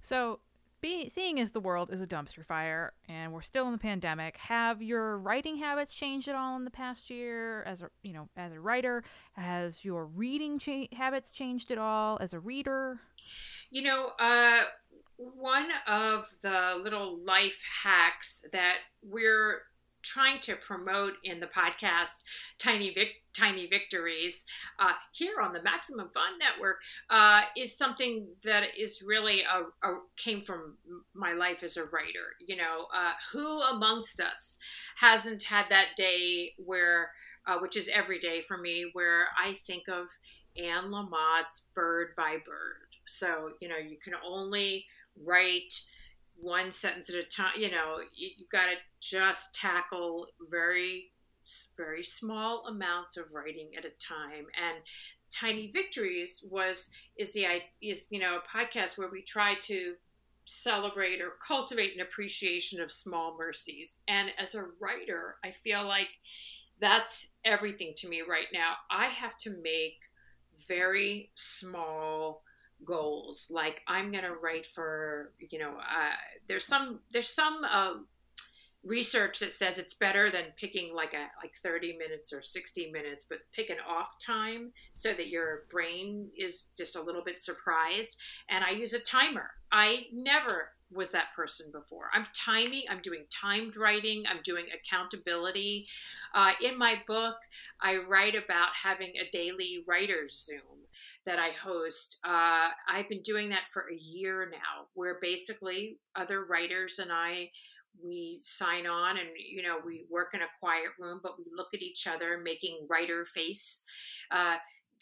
so 0.00 0.40
be, 0.82 1.08
seeing 1.08 1.40
as 1.40 1.52
the 1.52 1.60
world 1.60 1.90
is 1.90 2.02
a 2.02 2.06
dumpster 2.06 2.44
fire 2.44 2.92
and 3.08 3.32
we're 3.32 3.40
still 3.40 3.66
in 3.66 3.72
the 3.72 3.78
pandemic, 3.78 4.36
have 4.36 4.82
your 4.82 5.16
writing 5.16 5.56
habits 5.56 5.94
changed 5.94 6.28
at 6.28 6.34
all 6.34 6.56
in 6.56 6.64
the 6.64 6.70
past 6.70 7.08
year? 7.08 7.62
As 7.62 7.80
a 7.80 7.90
you 8.02 8.12
know, 8.12 8.28
as 8.36 8.52
a 8.52 8.60
writer, 8.60 9.02
has 9.32 9.84
your 9.84 10.04
reading 10.04 10.58
cha- 10.58 10.88
habits 10.92 11.30
changed 11.30 11.70
at 11.70 11.78
all 11.78 12.18
as 12.20 12.34
a 12.34 12.40
reader? 12.40 13.00
You 13.70 13.82
know, 13.82 14.08
uh, 14.18 14.64
one 15.16 15.68
of 15.86 16.28
the 16.42 16.80
little 16.82 17.18
life 17.24 17.62
hacks 17.82 18.44
that 18.52 18.78
we're 19.02 19.62
trying 20.02 20.40
to 20.40 20.56
promote 20.56 21.14
in 21.24 21.40
the 21.40 21.46
podcast 21.46 22.24
tiny 22.58 22.92
Vic- 22.92 23.22
tiny 23.32 23.66
victories 23.66 24.44
uh, 24.78 24.92
here 25.12 25.40
on 25.42 25.52
the 25.52 25.62
maximum 25.62 26.08
fun 26.10 26.38
network 26.38 26.82
uh, 27.10 27.42
is 27.56 27.76
something 27.76 28.26
that 28.44 28.64
is 28.78 29.02
really 29.02 29.42
a, 29.42 29.88
a, 29.88 29.94
came 30.16 30.42
from 30.42 30.76
my 31.14 31.32
life 31.32 31.62
as 31.62 31.76
a 31.76 31.84
writer 31.84 32.36
you 32.46 32.56
know 32.56 32.86
uh, 32.94 33.12
who 33.32 33.60
amongst 33.62 34.20
us 34.20 34.58
hasn't 34.96 35.42
had 35.42 35.64
that 35.70 35.88
day 35.96 36.52
where 36.58 37.10
uh, 37.46 37.58
which 37.58 37.76
is 37.76 37.88
every 37.92 38.18
day 38.18 38.40
for 38.40 38.58
me 38.58 38.90
where 38.92 39.26
i 39.38 39.52
think 39.54 39.88
of 39.88 40.08
anne 40.56 40.90
lamott's 40.90 41.68
bird 41.74 42.08
by 42.16 42.36
bird. 42.44 42.76
So 43.06 43.52
you 43.60 43.68
know 43.68 43.76
you 43.76 43.96
can 43.96 44.14
only 44.24 44.86
write 45.24 45.72
one 46.42 46.72
sentence 46.72 47.08
at 47.08 47.16
a 47.16 47.22
time. 47.22 47.52
You 47.56 47.70
know, 47.70 47.96
you, 48.14 48.30
you 48.36 48.46
got 48.50 48.66
to 48.66 48.76
just 49.00 49.54
tackle 49.54 50.26
very, 50.50 51.12
very 51.76 52.02
small 52.02 52.66
amounts 52.66 53.16
of 53.16 53.32
writing 53.32 53.70
at 53.78 53.84
a 53.84 53.90
time. 53.90 54.46
And 54.60 54.78
Tiny 55.32 55.70
Victories 55.70 56.44
was 56.50 56.90
is 57.16 57.32
the 57.32 57.46
is 57.80 58.10
you 58.12 58.18
know 58.18 58.38
a 58.38 58.58
podcast 58.58 58.98
where 58.98 59.08
we 59.10 59.22
try 59.22 59.54
to 59.62 59.94
celebrate 60.44 61.20
or 61.20 61.34
cultivate 61.46 61.94
an 61.94 62.02
appreciation 62.02 62.80
of 62.80 62.90
small 62.90 63.36
mercies. 63.38 64.00
And 64.08 64.30
as 64.38 64.54
a 64.54 64.64
writer, 64.80 65.36
I 65.44 65.52
feel 65.52 65.86
like 65.86 66.08
that's 66.80 67.34
everything 67.44 67.92
to 67.98 68.08
me 68.08 68.22
right 68.28 68.48
now. 68.52 68.74
I 68.90 69.06
have 69.06 69.36
to 69.38 69.50
make 69.62 70.00
very 70.68 71.30
small 71.34 72.42
goals. 72.84 73.50
Like 73.50 73.82
i'm 73.86 74.10
going 74.10 74.24
to 74.24 74.34
write 74.34 74.66
for 74.66 75.32
you 75.50 75.58
know 75.58 75.70
uh, 75.70 76.14
there's 76.48 76.64
some 76.64 77.00
there's 77.10 77.28
some 77.28 77.64
um, 77.64 78.06
research 78.84 79.38
that 79.38 79.52
says 79.52 79.78
it's 79.78 79.94
better 79.94 80.30
than 80.30 80.44
picking 80.56 80.94
like 80.94 81.14
a 81.14 81.26
like 81.42 81.54
30 81.62 81.96
minutes 81.98 82.32
or 82.32 82.42
60 82.42 82.90
minutes 82.90 83.24
but 83.28 83.38
pick 83.52 83.70
an 83.70 83.76
off 83.88 84.18
time 84.18 84.72
so 84.92 85.12
that 85.12 85.28
your 85.28 85.64
brain 85.70 86.28
is 86.36 86.70
just 86.76 86.96
a 86.96 87.02
little 87.02 87.22
bit 87.24 87.38
surprised. 87.38 88.20
And 88.48 88.64
i 88.64 88.70
use 88.70 88.92
a 88.92 88.98
timer. 88.98 89.50
I 89.70 90.06
never 90.12 90.70
was 90.94 91.12
that 91.12 91.32
person 91.34 91.70
before. 91.72 92.10
I'm 92.12 92.26
timing, 92.34 92.82
I'm 92.90 93.00
doing 93.00 93.24
timed 93.30 93.76
writing, 93.76 94.24
I'm 94.28 94.40
doing 94.44 94.66
accountability. 94.74 95.86
Uh, 96.34 96.52
in 96.62 96.78
my 96.78 96.96
book, 97.06 97.36
I 97.80 97.96
write 97.96 98.34
about 98.34 98.68
having 98.82 99.12
a 99.16 99.28
daily 99.30 99.84
writer's 99.86 100.44
Zoom 100.44 100.86
that 101.26 101.38
I 101.38 101.50
host. 101.50 102.18
Uh, 102.24 102.68
I've 102.88 103.08
been 103.08 103.22
doing 103.22 103.48
that 103.50 103.66
for 103.66 103.86
a 103.90 103.96
year 103.96 104.48
now, 104.50 104.86
where 104.94 105.18
basically 105.20 105.98
other 106.16 106.44
writers 106.44 106.98
and 106.98 107.10
I 107.12 107.50
we 108.02 108.38
sign 108.40 108.86
on 108.86 109.18
and 109.18 109.28
you 109.36 109.62
know 109.62 109.76
we 109.84 110.04
work 110.10 110.32
in 110.34 110.40
a 110.40 110.46
quiet 110.60 110.88
room 110.98 111.20
but 111.22 111.38
we 111.38 111.44
look 111.54 111.68
at 111.74 111.82
each 111.82 112.06
other 112.06 112.38
making 112.42 112.86
writer 112.88 113.24
face 113.24 113.84
uh, 114.30 114.56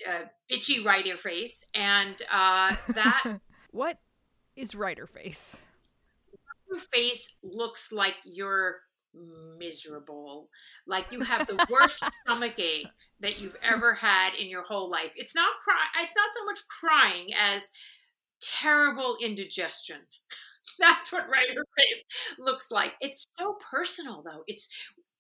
uh 0.09 0.23
bitchy 0.51 0.85
writer 0.85 1.17
face 1.17 1.67
and 1.75 2.23
uh 2.33 2.75
that 2.89 3.39
what 3.71 3.99
is 4.57 4.75
writer 4.75 5.07
face 5.07 5.57
your 6.71 6.79
face 6.79 7.37
looks 7.43 7.93
like 7.93 8.15
you're 8.25 8.77
miserable 9.59 10.49
like 10.87 11.11
you 11.11 11.21
have 11.21 11.47
the 11.47 11.67
worst 11.71 12.03
stomach 12.23 12.59
ache 12.59 12.87
that 13.21 13.41
you've 13.41 13.57
ever 13.63 13.95
had 13.95 14.35
in 14.35 14.49
your 14.49 14.63
whole 14.63 14.91
life. 14.91 15.13
It's 15.17 15.35
not 15.35 15.59
cry 15.63 16.03
it's 16.03 16.17
not 16.17 16.31
so 16.33 16.45
much 16.45 16.59
crying 16.81 17.29
as 17.39 17.71
terrible 18.41 19.17
indigestion. 19.23 19.99
That's 20.79 21.13
what 21.13 21.29
writer 21.29 21.65
face 21.77 22.05
looks 22.39 22.71
like. 22.71 22.93
It's 23.01 23.25
so 23.35 23.57
personal 23.71 24.23
though. 24.23 24.43
It's 24.47 24.69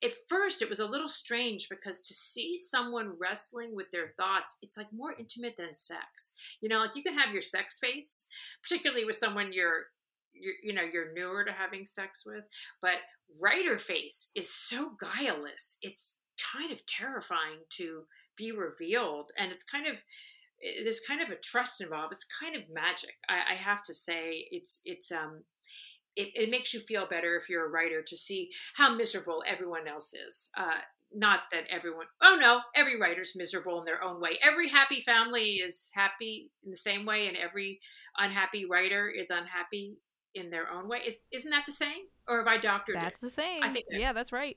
at 0.02 0.12
first 0.28 0.62
it 0.62 0.68
was 0.68 0.80
a 0.80 0.86
little 0.86 1.08
strange 1.08 1.68
because 1.68 2.00
to 2.00 2.14
see 2.14 2.56
someone 2.56 3.12
wrestling 3.20 3.74
with 3.74 3.90
their 3.90 4.14
thoughts 4.16 4.56
it's 4.62 4.78
like 4.78 4.90
more 4.92 5.14
intimate 5.18 5.56
than 5.56 5.74
sex. 5.74 6.32
You 6.60 6.68
know 6.68 6.78
like 6.78 6.94
you 6.94 7.02
can 7.02 7.18
have 7.18 7.32
your 7.32 7.42
sex 7.42 7.78
face 7.80 8.26
particularly 8.62 9.04
with 9.04 9.16
someone 9.16 9.52
you're 9.52 9.86
you're, 10.40 10.54
you 10.62 10.72
know 10.72 10.88
you're 10.90 11.12
newer 11.14 11.44
to 11.44 11.52
having 11.52 11.84
sex 11.86 12.24
with 12.26 12.44
but 12.82 12.96
writer 13.40 13.78
face 13.78 14.30
is 14.34 14.52
so 14.52 14.92
guileless. 15.00 15.78
It's 15.82 16.16
kind 16.52 16.72
of 16.72 16.84
terrifying 16.86 17.60
to 17.76 18.02
be 18.36 18.52
revealed 18.52 19.30
and 19.38 19.52
it's 19.52 19.64
kind 19.64 19.86
of 19.86 20.02
eh, 20.64 20.82
there's 20.82 21.00
kind 21.00 21.20
of 21.20 21.28
a 21.28 21.36
trust 21.36 21.80
involved. 21.80 22.12
It's 22.12 22.26
kind 22.40 22.56
of 22.56 22.72
magic 22.72 23.14
i, 23.28 23.52
I 23.52 23.54
have 23.56 23.82
to 23.84 23.94
say. 23.94 24.46
It's 24.50 24.80
it's 24.84 25.12
um 25.12 25.42
it, 26.16 26.30
it 26.34 26.50
makes 26.50 26.74
you 26.74 26.80
feel 26.80 27.06
better 27.06 27.36
if 27.36 27.48
you're 27.48 27.66
a 27.66 27.70
writer 27.70 28.02
to 28.02 28.16
see 28.16 28.50
how 28.74 28.94
miserable 28.94 29.44
everyone 29.46 29.86
else 29.86 30.12
is. 30.12 30.50
Uh, 30.56 30.80
not 31.12 31.40
that 31.50 31.64
everyone 31.68 32.06
oh 32.22 32.38
no 32.40 32.60
every 32.76 32.96
writer's 32.96 33.32
miserable 33.34 33.80
in 33.80 33.84
their 33.84 34.02
own 34.02 34.20
way. 34.20 34.38
Every 34.42 34.68
happy 34.68 35.00
family 35.00 35.56
is 35.56 35.90
happy 35.92 36.52
in 36.64 36.70
the 36.70 36.76
same 36.76 37.04
way 37.04 37.26
and 37.26 37.36
every 37.36 37.80
unhappy 38.16 38.64
writer 38.64 39.08
is 39.08 39.30
unhappy 39.30 39.96
in 40.34 40.50
their 40.50 40.70
own 40.70 40.88
way. 40.88 40.98
Is 41.06 41.22
isn't 41.32 41.50
that 41.50 41.64
the 41.66 41.72
same, 41.72 42.04
or 42.28 42.38
have 42.38 42.46
I 42.46 42.56
doctored 42.56 42.96
That's 42.96 43.18
it? 43.18 43.20
the 43.20 43.30
same. 43.30 43.62
I 43.62 43.72
think. 43.72 43.86
Yeah, 43.90 44.12
that's 44.12 44.32
right. 44.32 44.56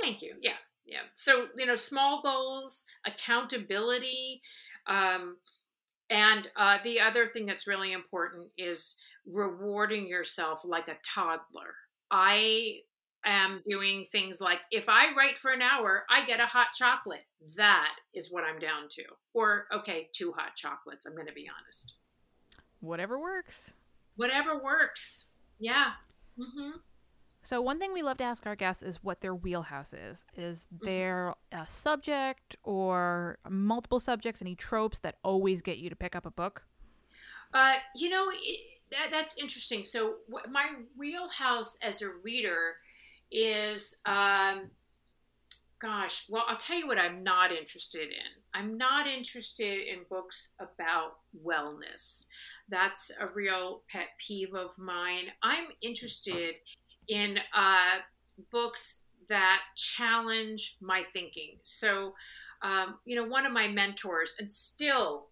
Thank 0.00 0.22
you. 0.22 0.34
Yeah, 0.40 0.56
yeah. 0.84 1.00
So 1.14 1.46
you 1.56 1.66
know, 1.66 1.76
small 1.76 2.22
goals, 2.22 2.84
accountability, 3.06 4.42
um, 4.86 5.36
and 6.10 6.48
uh, 6.56 6.78
the 6.84 7.00
other 7.00 7.26
thing 7.26 7.46
that's 7.46 7.66
really 7.66 7.92
important 7.92 8.50
is 8.56 8.96
rewarding 9.26 10.06
yourself 10.06 10.62
like 10.64 10.88
a 10.88 10.96
toddler. 11.04 11.74
I 12.10 12.78
am 13.24 13.62
doing 13.68 14.04
things 14.04 14.40
like 14.40 14.60
if 14.70 14.88
I 14.88 15.12
write 15.16 15.36
for 15.36 15.50
an 15.50 15.62
hour, 15.62 16.04
I 16.08 16.24
get 16.26 16.40
a 16.40 16.46
hot 16.46 16.68
chocolate. 16.74 17.24
That 17.56 17.94
is 18.14 18.30
what 18.30 18.44
I'm 18.44 18.58
down 18.60 18.88
to. 18.90 19.04
Or, 19.34 19.66
okay, 19.74 20.08
two 20.12 20.32
hot 20.36 20.54
chocolates. 20.54 21.06
I'm 21.06 21.14
going 21.14 21.26
to 21.26 21.32
be 21.32 21.48
honest. 21.60 21.94
Whatever 22.80 23.18
works 23.18 23.72
whatever 24.16 24.58
works. 24.58 25.30
Yeah. 25.58 25.92
Mm-hmm. 26.38 26.78
So 27.42 27.60
one 27.60 27.78
thing 27.78 27.92
we 27.92 28.02
love 28.02 28.18
to 28.18 28.24
ask 28.24 28.44
our 28.44 28.56
guests 28.56 28.82
is 28.82 29.04
what 29.04 29.20
their 29.20 29.34
wheelhouse 29.34 29.92
is. 29.92 30.24
Is 30.36 30.66
mm-hmm. 30.74 30.84
there 30.84 31.34
a 31.52 31.66
subject 31.68 32.56
or 32.64 33.38
multiple 33.48 34.00
subjects, 34.00 34.42
any 34.42 34.56
tropes 34.56 34.98
that 34.98 35.18
always 35.22 35.62
get 35.62 35.78
you 35.78 35.88
to 35.88 35.96
pick 35.96 36.16
up 36.16 36.26
a 36.26 36.30
book? 36.30 36.64
Uh, 37.54 37.74
you 37.94 38.08
know, 38.08 38.28
it, 38.32 38.60
that, 38.90 39.08
that's 39.12 39.38
interesting. 39.38 39.84
So 39.84 40.14
my 40.50 40.70
wheelhouse 40.96 41.78
as 41.82 42.02
a 42.02 42.08
reader 42.24 42.76
is 43.30 44.00
um, 44.06 44.70
gosh, 45.80 46.26
well, 46.28 46.44
I'll 46.48 46.56
tell 46.56 46.78
you 46.78 46.86
what 46.86 46.98
I'm 46.98 47.22
not 47.22 47.52
interested 47.52 48.08
in. 48.08 48.42
I'm 48.54 48.78
not 48.78 49.06
interested 49.06 49.86
in 49.86 50.00
books 50.08 50.54
about 50.58 51.18
wellness. 51.44 52.26
That's 52.68 53.12
a 53.20 53.28
real 53.34 53.82
pet 53.90 54.08
peeve 54.18 54.54
of 54.54 54.76
mine. 54.78 55.26
I'm 55.42 55.66
interested 55.82 56.56
in 57.08 57.38
uh, 57.54 57.98
books 58.50 59.04
that 59.28 59.60
challenge 59.76 60.76
my 60.80 61.02
thinking. 61.02 61.58
So, 61.62 62.14
um, 62.62 62.98
you 63.04 63.16
know, 63.16 63.26
one 63.26 63.44
of 63.44 63.52
my 63.52 63.68
mentors, 63.68 64.36
and 64.38 64.50
still 64.50 65.28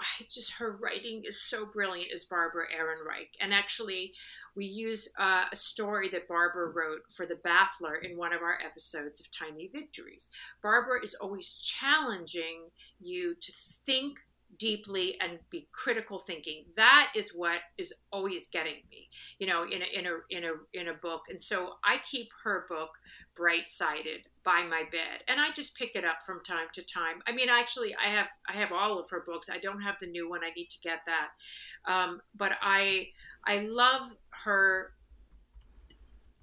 I 0.00 0.24
just 0.30 0.52
her 0.54 0.78
writing 0.80 1.22
is 1.24 1.42
so 1.42 1.66
brilliant 1.66 2.12
is 2.12 2.24
Barbara 2.24 2.66
Ehrenreich. 2.66 3.30
And 3.40 3.52
actually, 3.52 4.12
we 4.54 4.64
use 4.64 5.12
uh, 5.18 5.44
a 5.50 5.56
story 5.56 6.08
that 6.10 6.28
Barbara 6.28 6.68
wrote 6.68 7.02
for 7.10 7.26
The 7.26 7.36
Baffler 7.36 8.02
in 8.02 8.16
one 8.16 8.32
of 8.32 8.42
our 8.42 8.58
episodes 8.64 9.20
of 9.20 9.30
Tiny 9.30 9.70
Victories. 9.72 10.30
Barbara 10.62 11.02
is 11.02 11.14
always 11.14 11.54
challenging 11.56 12.68
you 13.00 13.34
to 13.40 13.52
think 13.84 14.18
deeply 14.58 15.16
and 15.20 15.38
be 15.50 15.68
critical 15.72 16.18
thinking 16.18 16.64
that 16.74 17.12
is 17.14 17.32
what 17.34 17.58
is 17.76 17.92
always 18.10 18.48
getting 18.48 18.82
me 18.90 19.08
you 19.38 19.46
know 19.46 19.64
in 19.64 19.82
a 19.82 19.98
in 19.98 20.06
a 20.06 20.18
in 20.30 20.44
a 20.44 20.52
in 20.80 20.88
a 20.88 20.94
book 20.94 21.22
and 21.28 21.40
so 21.40 21.74
i 21.84 21.96
keep 22.04 22.28
her 22.42 22.64
book 22.68 22.90
bright 23.36 23.68
sided 23.68 24.22
by 24.48 24.62
my 24.62 24.82
bed 24.90 25.22
and 25.28 25.38
i 25.38 25.50
just 25.54 25.76
pick 25.76 25.94
it 25.94 26.06
up 26.06 26.24
from 26.24 26.42
time 26.42 26.68
to 26.72 26.82
time. 26.82 27.20
I 27.26 27.32
mean 27.32 27.50
actually 27.50 27.94
i 28.02 28.08
have 28.08 28.28
i 28.48 28.56
have 28.56 28.72
all 28.72 28.98
of 28.98 29.10
her 29.10 29.22
books. 29.26 29.50
I 29.50 29.58
don't 29.58 29.82
have 29.82 29.96
the 30.00 30.06
new 30.06 30.26
one. 30.30 30.40
I 30.42 30.54
need 30.56 30.70
to 30.70 30.80
get 30.82 31.00
that. 31.04 31.92
Um, 31.92 32.22
but 32.34 32.52
i 32.62 33.08
i 33.46 33.58
love 33.58 34.06
her 34.44 34.92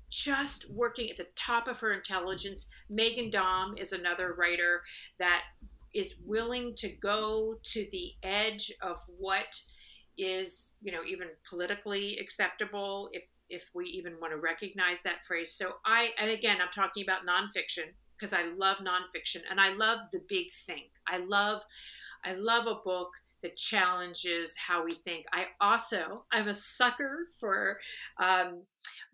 just 0.08 0.70
working 0.70 1.10
at 1.10 1.18
the 1.18 1.28
top 1.36 1.68
of 1.68 1.80
her 1.80 1.94
intelligence. 1.94 2.70
meghan 2.92 3.32
daum 3.32 3.76
is 3.80 3.92
another 3.92 4.36
writer 4.38 4.84
that 5.18 5.42
is 5.96 6.10
willing 6.24 6.76
to 6.76 6.90
go 6.90 7.56
to 7.64 7.88
the 7.92 8.14
edge 8.22 8.72
of 8.84 8.98
what 9.18 9.60
is 10.16 10.78
you 10.84 10.92
know 10.92 11.04
even 11.14 11.30
politically 11.50 12.20
acceptable 12.20 13.10
if 13.12 13.24
if 13.50 13.70
we 13.74 13.86
even 13.86 14.14
want 14.20 14.34
to 14.34 14.38
recognize 14.38 15.02
that 15.04 15.26
phrase 15.26 15.54
so 15.54 15.74
i 15.86 16.10
and 16.20 16.30
again 16.30 16.58
i'm 16.62 16.72
talking 16.72 17.04
about 17.04 17.26
nonfiction 17.26 17.86
because 18.18 18.34
i 18.34 18.44
love 18.58 18.78
nonfiction 18.78 19.42
and 19.50 19.60
i 19.60 19.74
love 19.74 20.00
the 20.12 20.22
big 20.28 20.48
think 20.66 20.92
i 21.08 21.18
love 21.18 21.62
i 22.24 22.34
love 22.34 22.68
a 22.68 22.82
book 22.84 23.10
that 23.42 23.56
challenges 23.56 24.56
how 24.56 24.84
we 24.84 24.94
think 24.94 25.26
i 25.34 25.46
also 25.62 26.24
i'm 26.32 26.48
a 26.48 26.54
sucker 26.54 27.28
for 27.40 27.78
um, 28.22 28.62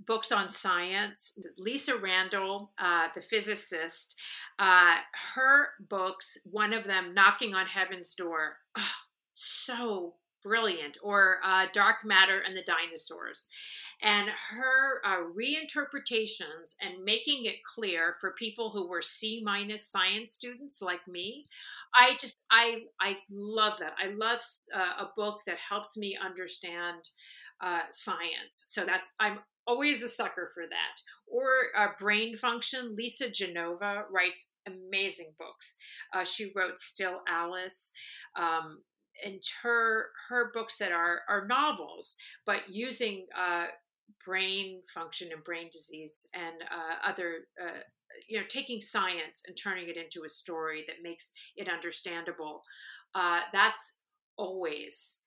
books 0.06 0.32
on 0.32 0.50
science. 0.50 1.38
Lisa 1.58 1.98
Randall, 1.98 2.72
uh, 2.78 3.08
the 3.14 3.22
physicist, 3.22 4.16
uh, 4.60 4.96
her 5.36 5.70
books, 5.90 6.38
one 6.46 6.74
of 6.74 6.84
them, 6.84 7.14
Knocking 7.14 7.54
on 7.54 7.66
Heaven's 7.66 8.16
Door, 8.16 8.58
oh, 8.78 8.92
so 9.36 10.16
brilliant, 10.44 10.98
or 11.04 11.38
uh, 11.44 11.68
Dark 11.72 11.98
Matter 12.04 12.42
and 12.46 12.56
the 12.56 12.64
Dinosaurs. 12.64 13.48
And 14.02 14.30
her 14.30 15.02
uh, 15.06 15.24
reinterpretations 15.38 16.76
and 16.82 17.04
making 17.04 17.46
it 17.46 17.64
clear 17.64 18.16
for 18.20 18.34
people 18.34 18.72
who 18.72 18.88
were 18.88 19.02
C 19.02 19.42
minus 19.46 19.92
science 19.92 20.34
students 20.34 20.82
like 20.82 21.08
me, 21.08 21.46
I 21.94 22.16
just 22.20 22.38
I 22.50 22.84
I 23.00 23.18
love 23.32 23.78
that. 23.80 23.94
I 24.04 24.08
love 24.08 24.42
uh, 24.74 25.06
a 25.06 25.10
book 25.16 25.42
that 25.46 25.58
helps 25.58 25.98
me 25.98 26.18
understand 26.24 27.10
uh, 27.62 27.82
science. 27.90 28.66
So 28.68 28.86
that's 28.86 29.12
I'm 29.20 29.40
always 29.68 30.02
a 30.04 30.08
sucker 30.08 30.50
for 30.54 30.64
that. 30.68 31.02
Or 31.28 31.50
uh, 31.78 31.90
brain 32.00 32.36
function. 32.36 32.96
Lisa 32.96 33.30
Genova 33.30 34.06
writes 34.12 34.54
amazing 34.68 35.34
books. 35.38 35.78
Uh, 36.14 36.24
she 36.24 36.52
wrote 36.56 36.80
Still 36.80 37.22
Alice. 37.28 37.92
Um, 38.36 38.80
and 39.24 39.42
her 39.62 40.08
her 40.30 40.52
books 40.54 40.78
that 40.78 40.92
are 40.92 41.22
are 41.30 41.46
novels, 41.48 42.18
but 42.46 42.62
using 42.70 43.28
uh, 43.38 43.68
brain 44.26 44.82
function 44.94 45.30
and 45.32 45.44
brain 45.44 45.68
disease 45.72 46.28
and 46.34 46.62
uh, 46.72 47.10
other 47.10 47.48
uh, 47.62 47.80
you 48.28 48.40
know 48.40 48.46
taking 48.48 48.82
science 48.82 49.44
and 49.48 49.58
turning 49.62 49.90
it 49.90 49.98
into 49.98 50.26
a 50.26 50.30
story 50.30 50.84
that 50.88 50.98
makes 51.04 51.34
it 51.56 51.70
understandable. 51.70 52.62
Uh, 53.16 53.42
that's 53.52 54.00
always 54.38 55.24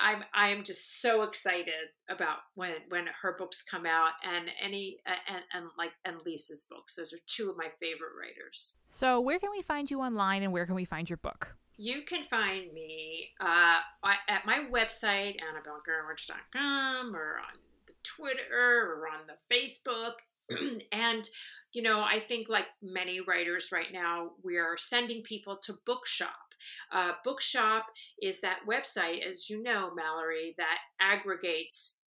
I'm 0.00 0.24
I'm 0.34 0.64
just 0.64 1.02
so 1.02 1.22
excited 1.22 1.92
about 2.08 2.38
when 2.54 2.72
when 2.88 3.04
her 3.22 3.36
books 3.38 3.62
come 3.62 3.84
out 3.84 4.12
and 4.22 4.48
any 4.62 4.98
and 5.06 5.42
and 5.52 5.66
like 5.76 5.92
and 6.04 6.16
Lisa's 6.24 6.66
books. 6.70 6.96
Those 6.96 7.12
are 7.12 7.18
two 7.26 7.50
of 7.50 7.56
my 7.56 7.68
favorite 7.78 8.12
writers. 8.18 8.76
So 8.88 9.20
where 9.20 9.38
can 9.38 9.50
we 9.50 9.62
find 9.62 9.90
you 9.90 10.00
online 10.00 10.42
and 10.42 10.52
where 10.52 10.66
can 10.66 10.74
we 10.74 10.84
find 10.84 11.08
your 11.08 11.18
book? 11.18 11.54
You 11.78 12.02
can 12.02 12.24
find 12.24 12.72
me 12.72 13.30
uh, 13.40 13.78
at 14.28 14.44
my 14.44 14.66
website 14.70 15.36
annabellegurwitch.com 15.38 17.14
or 17.14 17.38
on 17.38 17.58
the 17.86 17.94
Twitter 18.02 18.96
or 18.96 19.08
on 19.08 19.26
the 19.26 19.54
Facebook. 19.54 20.14
and 20.92 21.28
you 21.72 21.82
know, 21.82 22.00
I 22.00 22.18
think 22.18 22.48
like 22.48 22.66
many 22.82 23.20
writers 23.20 23.70
right 23.72 23.92
now, 23.92 24.30
we 24.42 24.56
are 24.56 24.76
sending 24.76 25.22
people 25.22 25.56
to 25.64 25.78
bookshop 25.86 26.48
uh, 26.92 27.12
Bookshop 27.24 27.86
is 28.20 28.40
that 28.40 28.60
website, 28.66 29.26
as 29.26 29.48
you 29.48 29.62
know, 29.62 29.92
Mallory, 29.94 30.54
that 30.58 30.78
aggregates 31.00 31.98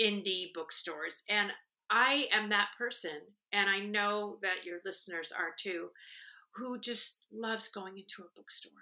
indie 0.00 0.52
bookstores. 0.54 1.24
And 1.28 1.50
I 1.90 2.26
am 2.32 2.48
that 2.48 2.68
person, 2.78 3.20
and 3.52 3.68
I 3.68 3.80
know 3.80 4.38
that 4.42 4.64
your 4.64 4.78
listeners 4.84 5.32
are 5.32 5.54
too, 5.56 5.88
who 6.54 6.78
just 6.78 7.18
loves 7.32 7.68
going 7.68 7.98
into 7.98 8.22
a 8.22 8.32
bookstore. 8.34 8.72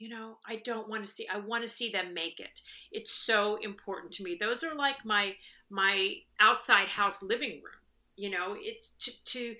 You 0.00 0.08
know, 0.08 0.38
I 0.48 0.56
don't 0.56 0.88
want 0.88 1.04
to 1.04 1.10
see 1.10 1.28
I 1.28 1.38
want 1.38 1.62
to 1.62 1.68
see 1.68 1.92
them 1.92 2.14
make 2.14 2.40
it. 2.40 2.62
It's 2.90 3.10
so 3.10 3.56
important 3.56 4.12
to 4.12 4.22
me. 4.22 4.34
Those 4.40 4.64
are 4.64 4.74
like 4.74 5.04
my 5.04 5.36
my 5.68 6.14
outside 6.40 6.88
house 6.88 7.22
living 7.22 7.56
room. 7.62 7.80
You 8.16 8.30
know, 8.30 8.56
it's 8.56 8.92
to 8.92 9.24
to 9.24 9.56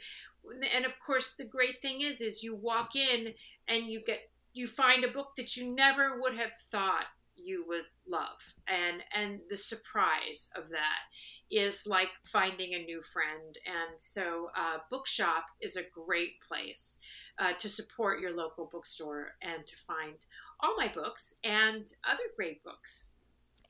and 0.74 0.86
of 0.86 0.98
course 0.98 1.34
the 1.34 1.44
great 1.44 1.82
thing 1.82 2.00
is 2.00 2.22
is 2.22 2.42
you 2.42 2.54
walk 2.54 2.96
in 2.96 3.34
and 3.68 3.84
you 3.84 4.00
get 4.00 4.30
you 4.54 4.66
find 4.66 5.04
a 5.04 5.12
book 5.12 5.36
that 5.36 5.58
you 5.58 5.74
never 5.74 6.18
would 6.20 6.34
have 6.34 6.54
thought 6.54 7.04
you 7.36 7.64
would 7.68 7.84
love. 8.10 8.54
And 8.68 9.02
and 9.14 9.40
the 9.48 9.56
surprise 9.56 10.50
of 10.56 10.68
that 10.70 11.00
is 11.50 11.86
like 11.86 12.08
finding 12.24 12.74
a 12.74 12.84
new 12.84 13.00
friend. 13.00 13.56
And 13.66 14.00
so 14.00 14.50
uh, 14.56 14.78
bookshop 14.90 15.44
is 15.60 15.76
a 15.76 15.82
great 15.94 16.40
place 16.46 16.98
uh, 17.38 17.52
to 17.58 17.68
support 17.68 18.20
your 18.20 18.34
local 18.34 18.68
bookstore 18.70 19.34
and 19.42 19.66
to 19.66 19.76
find 19.76 20.26
all 20.60 20.74
my 20.76 20.88
books 20.88 21.34
and 21.44 21.86
other 22.04 22.24
great 22.36 22.62
books. 22.64 23.12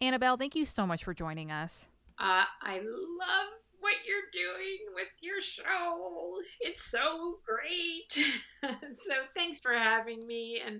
Annabelle 0.00 0.36
thank 0.36 0.54
you 0.54 0.64
so 0.64 0.86
much 0.86 1.04
for 1.04 1.14
joining 1.14 1.50
us. 1.50 1.88
Uh, 2.18 2.44
i 2.62 2.76
love 2.76 3.48
what 3.80 3.94
you're 4.06 4.30
doing 4.32 4.78
with 4.94 5.08
your 5.20 5.40
show. 5.40 6.36
It's 6.60 6.84
so 6.84 7.38
great. 7.44 8.12
so 8.92 9.14
thanks 9.34 9.58
for 9.62 9.72
having 9.72 10.26
me. 10.26 10.60
And 10.64 10.76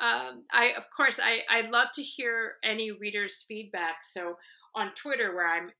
um, 0.00 0.44
I, 0.52 0.72
of 0.76 0.84
course, 0.94 1.18
I, 1.22 1.40
I 1.50 1.68
love 1.68 1.90
to 1.94 2.02
hear 2.02 2.54
any 2.62 2.92
readers' 2.92 3.44
feedback. 3.46 3.98
So 4.04 4.36
on 4.74 4.92
Twitter, 4.94 5.34
where 5.34 5.48
I'm 5.48 5.70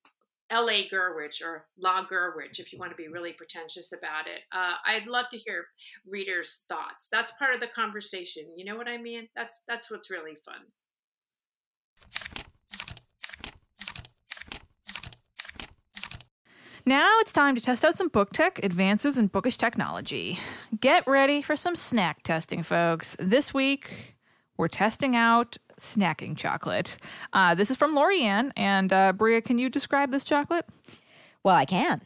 LA 0.52 0.88
Gurwitch 0.92 1.42
or 1.42 1.66
La 1.78 2.06
Gurwitch, 2.06 2.58
if 2.58 2.72
you 2.72 2.78
want 2.78 2.92
to 2.92 2.96
be 2.96 3.08
really 3.08 3.32
pretentious 3.32 3.92
about 3.92 4.26
it. 4.26 4.42
Uh, 4.52 4.74
I'd 4.86 5.06
love 5.06 5.26
to 5.30 5.38
hear 5.38 5.66
readers' 6.06 6.64
thoughts. 6.68 7.08
That's 7.10 7.32
part 7.32 7.54
of 7.54 7.60
the 7.60 7.66
conversation. 7.66 8.44
You 8.56 8.64
know 8.64 8.76
what 8.76 8.88
I 8.88 8.98
mean? 8.98 9.28
That's 9.34 9.62
that's 9.66 9.90
what's 9.90 10.10
really 10.10 10.36
fun. 10.36 10.60
Now 16.86 17.18
it's 17.20 17.32
time 17.32 17.54
to 17.54 17.62
test 17.62 17.82
out 17.82 17.96
some 17.96 18.08
book 18.08 18.34
tech 18.34 18.62
advances 18.62 19.16
in 19.16 19.28
bookish 19.28 19.56
technology. 19.56 20.38
Get 20.78 21.06
ready 21.06 21.40
for 21.40 21.56
some 21.56 21.76
snack 21.76 22.22
testing, 22.22 22.62
folks. 22.62 23.16
This 23.18 23.54
week, 23.54 24.16
we're 24.58 24.68
testing 24.68 25.16
out 25.16 25.56
snacking 25.80 26.36
chocolate. 26.36 26.98
Uh, 27.32 27.54
this 27.54 27.70
is 27.70 27.78
from 27.78 27.94
Lorianne. 27.94 28.52
And 28.54 28.92
uh, 28.92 29.14
Brea, 29.14 29.40
can 29.40 29.56
you 29.56 29.70
describe 29.70 30.10
this 30.10 30.24
chocolate? 30.24 30.66
Well, 31.42 31.56
I 31.56 31.64
can 31.64 32.02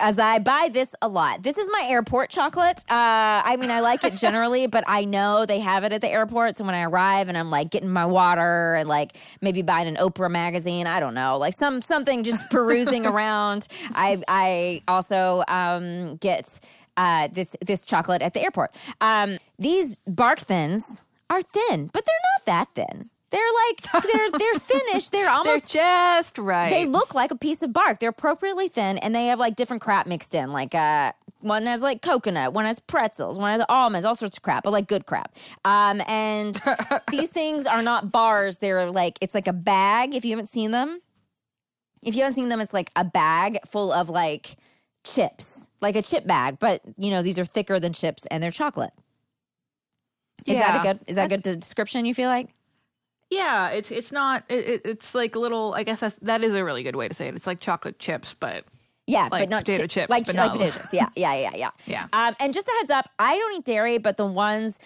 as 0.00 0.18
I 0.18 0.38
buy 0.38 0.68
this 0.72 0.94
a 1.02 1.08
lot. 1.08 1.42
This 1.42 1.58
is 1.58 1.68
my 1.72 1.86
airport 1.88 2.30
chocolate. 2.30 2.78
Uh, 2.90 3.42
I 3.44 3.56
mean, 3.58 3.70
I 3.70 3.80
like 3.80 4.04
it 4.04 4.16
generally, 4.16 4.66
but 4.66 4.84
I 4.86 5.04
know 5.04 5.46
they 5.46 5.60
have 5.60 5.84
it 5.84 5.92
at 5.92 6.00
the 6.00 6.08
airport. 6.08 6.56
So 6.56 6.64
when 6.64 6.74
I 6.74 6.82
arrive 6.82 7.28
and 7.28 7.36
I'm 7.36 7.50
like 7.50 7.70
getting 7.70 7.90
my 7.90 8.06
water 8.06 8.74
and 8.74 8.88
like 8.88 9.16
maybe 9.40 9.62
buying 9.62 9.88
an 9.88 9.96
Oprah 9.96 10.30
magazine, 10.30 10.86
I 10.86 11.00
don't 11.00 11.14
know, 11.14 11.38
like 11.38 11.54
some 11.54 11.82
something 11.82 12.22
just 12.22 12.48
perusing 12.50 13.06
around. 13.12 13.68
I 13.94 14.22
I 14.28 14.82
also 14.88 15.44
um, 15.48 16.16
get 16.16 16.60
uh, 16.96 17.28
this 17.32 17.56
this 17.64 17.86
chocolate 17.86 18.22
at 18.22 18.34
the 18.34 18.42
airport. 18.42 18.74
Um, 19.00 19.38
these 19.58 19.96
bark 20.06 20.38
thins 20.38 21.04
are 21.30 21.42
thin, 21.42 21.90
but 21.92 22.04
they're 22.04 22.14
not 22.36 22.46
that 22.46 22.68
thin. 22.74 23.10
They're 23.30 23.42
like 23.42 24.04
they're 24.04 24.30
they're 24.38 24.54
finished. 24.60 25.10
They're 25.10 25.28
almost 25.30 25.72
they're 25.72 26.20
just 26.20 26.38
right. 26.38 26.70
They 26.70 26.86
look 26.86 27.14
like 27.14 27.30
a 27.30 27.36
piece 27.36 27.62
of 27.62 27.72
bark. 27.72 27.98
They're 27.98 28.10
appropriately 28.10 28.68
thin, 28.68 28.98
and 28.98 29.14
they 29.14 29.26
have 29.26 29.40
like 29.40 29.56
different 29.56 29.82
crap 29.82 30.06
mixed 30.06 30.34
in. 30.34 30.52
Like 30.52 30.74
uh, 30.74 31.12
one 31.40 31.66
has 31.66 31.82
like 31.82 32.02
coconut, 32.02 32.52
one 32.52 32.66
has 32.66 32.78
pretzels, 32.78 33.38
one 33.38 33.50
has 33.50 33.64
almonds, 33.68 34.04
all 34.04 34.14
sorts 34.14 34.36
of 34.36 34.42
crap, 34.42 34.62
but 34.62 34.72
like 34.72 34.86
good 34.86 35.06
crap. 35.06 35.34
Um, 35.64 36.02
and 36.06 36.60
these 37.10 37.30
things 37.30 37.66
are 37.66 37.82
not 37.82 38.12
bars. 38.12 38.58
They're 38.58 38.90
like 38.90 39.18
it's 39.20 39.34
like 39.34 39.48
a 39.48 39.52
bag. 39.52 40.14
If 40.14 40.24
you 40.24 40.30
haven't 40.30 40.48
seen 40.48 40.70
them, 40.70 41.00
if 42.02 42.14
you 42.14 42.22
haven't 42.22 42.34
seen 42.34 42.48
them, 42.48 42.60
it's 42.60 42.72
like 42.72 42.90
a 42.94 43.04
bag 43.04 43.58
full 43.66 43.92
of 43.92 44.08
like 44.08 44.56
chips, 45.04 45.68
like 45.80 45.96
a 45.96 46.02
chip 46.02 46.28
bag. 46.28 46.58
But 46.60 46.80
you 46.96 47.10
know 47.10 47.22
these 47.22 47.40
are 47.40 47.44
thicker 47.44 47.80
than 47.80 47.92
chips, 47.92 48.24
and 48.26 48.40
they're 48.40 48.52
chocolate. 48.52 48.92
Is 50.46 50.58
yeah. 50.58 50.72
that 50.72 50.80
a 50.80 50.82
good? 50.82 51.00
Is 51.08 51.16
that 51.16 51.26
a 51.26 51.36
good 51.36 51.42
description? 51.42 52.04
You 52.04 52.14
feel 52.14 52.28
like? 52.28 52.50
Yeah, 53.30 53.70
it's 53.70 53.90
it's 53.90 54.12
not. 54.12 54.44
It, 54.48 54.68
it- 54.68 54.80
it's 54.84 55.14
like 55.14 55.34
little. 55.36 55.74
I 55.74 55.82
guess 55.82 56.00
that's 56.00 56.14
that 56.22 56.44
is 56.44 56.54
a 56.54 56.64
really 56.64 56.82
good 56.82 56.96
way 56.96 57.08
to 57.08 57.14
say 57.14 57.26
it. 57.28 57.34
It's 57.34 57.46
like 57.46 57.60
chocolate 57.60 57.98
chips, 57.98 58.34
but 58.34 58.64
Yeah, 59.08 59.22
Like 59.30 59.42
but 59.42 59.48
not 59.48 59.64
potato 59.64 59.82
chi- 59.84 59.86
chips, 59.88 60.10
like 60.10 60.26
but 60.26 60.34
like 60.36 60.46
not- 60.50 60.56
potato 60.58 60.78
chips. 60.78 60.92
Yeah, 60.94 61.08
yeah, 61.16 61.34
yeah, 61.34 61.50
yeah. 61.56 61.70
Yeah. 61.86 62.06
Um, 62.12 62.34
and 62.40 62.54
just 62.54 62.68
a 62.68 62.72
heads 62.78 62.90
up, 62.90 63.10
I 63.18 63.36
don't 63.36 63.56
eat 63.58 63.64
dairy, 63.64 63.98
but 63.98 64.16
the 64.16 64.26
ones 64.26 64.78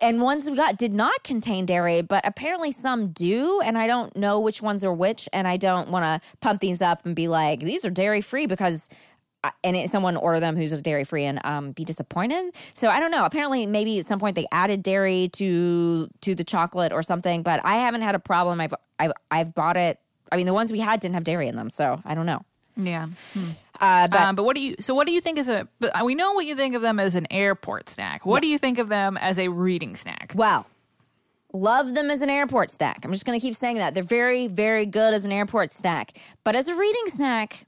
and 0.00 0.20
ones 0.20 0.50
we 0.50 0.56
got 0.56 0.76
did 0.76 0.92
not 0.92 1.22
contain 1.22 1.66
dairy, 1.66 2.02
but 2.02 2.26
apparently 2.26 2.72
some 2.72 3.08
do, 3.12 3.60
and 3.60 3.78
I 3.78 3.86
don't 3.86 4.16
know 4.16 4.40
which 4.40 4.60
ones 4.60 4.82
are 4.84 4.92
which, 4.92 5.28
and 5.32 5.46
I 5.46 5.56
don't 5.56 5.88
want 5.88 6.04
to 6.04 6.20
pump 6.40 6.60
these 6.60 6.82
up 6.82 7.06
and 7.06 7.14
be 7.14 7.28
like 7.28 7.60
these 7.60 7.84
are 7.84 7.90
dairy 7.90 8.20
free 8.20 8.46
because. 8.46 8.88
And 9.62 9.76
it, 9.76 9.90
someone 9.90 10.16
order 10.16 10.40
them 10.40 10.56
who's 10.56 10.80
dairy 10.80 11.04
free 11.04 11.24
and 11.24 11.40
um, 11.44 11.72
be 11.72 11.84
disappointed. 11.84 12.54
So 12.72 12.88
I 12.88 13.00
don't 13.00 13.10
know. 13.10 13.24
Apparently, 13.24 13.66
maybe 13.66 13.98
at 13.98 14.06
some 14.06 14.18
point 14.20 14.36
they 14.36 14.46
added 14.52 14.82
dairy 14.82 15.28
to 15.34 16.08
to 16.22 16.34
the 16.34 16.44
chocolate 16.44 16.92
or 16.92 17.02
something. 17.02 17.42
But 17.42 17.64
I 17.64 17.76
haven't 17.76 18.02
had 18.02 18.14
a 18.14 18.18
problem. 18.18 18.60
I've 18.60 18.74
I've 18.98 19.12
I've 19.30 19.54
bought 19.54 19.76
it. 19.76 19.98
I 20.32 20.36
mean, 20.36 20.46
the 20.46 20.54
ones 20.54 20.72
we 20.72 20.80
had 20.80 21.00
didn't 21.00 21.14
have 21.14 21.24
dairy 21.24 21.48
in 21.48 21.56
them, 21.56 21.70
so 21.70 22.00
I 22.04 22.14
don't 22.14 22.26
know. 22.26 22.44
yeah. 22.76 23.06
Uh, 23.80 24.08
but 24.08 24.20
um, 24.20 24.36
but 24.36 24.44
what 24.44 24.54
do 24.56 24.62
you? 24.62 24.76
So 24.80 24.94
what 24.94 25.06
do 25.06 25.12
you 25.12 25.20
think 25.20 25.38
is 25.38 25.48
a? 25.48 25.68
But 25.80 26.04
we 26.04 26.14
know 26.14 26.32
what 26.32 26.46
you 26.46 26.54
think 26.56 26.74
of 26.74 26.82
them 26.82 26.98
as 27.00 27.14
an 27.14 27.26
airport 27.30 27.88
snack. 27.88 28.24
What 28.24 28.40
do 28.40 28.48
you 28.48 28.58
think 28.58 28.78
of 28.78 28.88
them 28.88 29.16
as 29.16 29.38
a 29.38 29.48
reading 29.48 29.96
snack? 29.96 30.32
Wow. 30.34 30.66
Love 31.52 31.94
them 31.94 32.10
as 32.10 32.20
an 32.20 32.30
airport 32.30 32.68
snack. 32.70 33.04
I'm 33.04 33.12
just 33.12 33.24
going 33.24 33.38
to 33.38 33.44
keep 33.44 33.54
saying 33.54 33.76
that. 33.76 33.94
They're 33.94 34.02
very, 34.02 34.48
very 34.48 34.86
good 34.86 35.14
as 35.14 35.24
an 35.24 35.30
airport 35.30 35.72
snack. 35.72 36.18
But 36.42 36.56
as 36.56 36.66
a 36.66 36.74
reading 36.74 37.04
snack, 37.06 37.66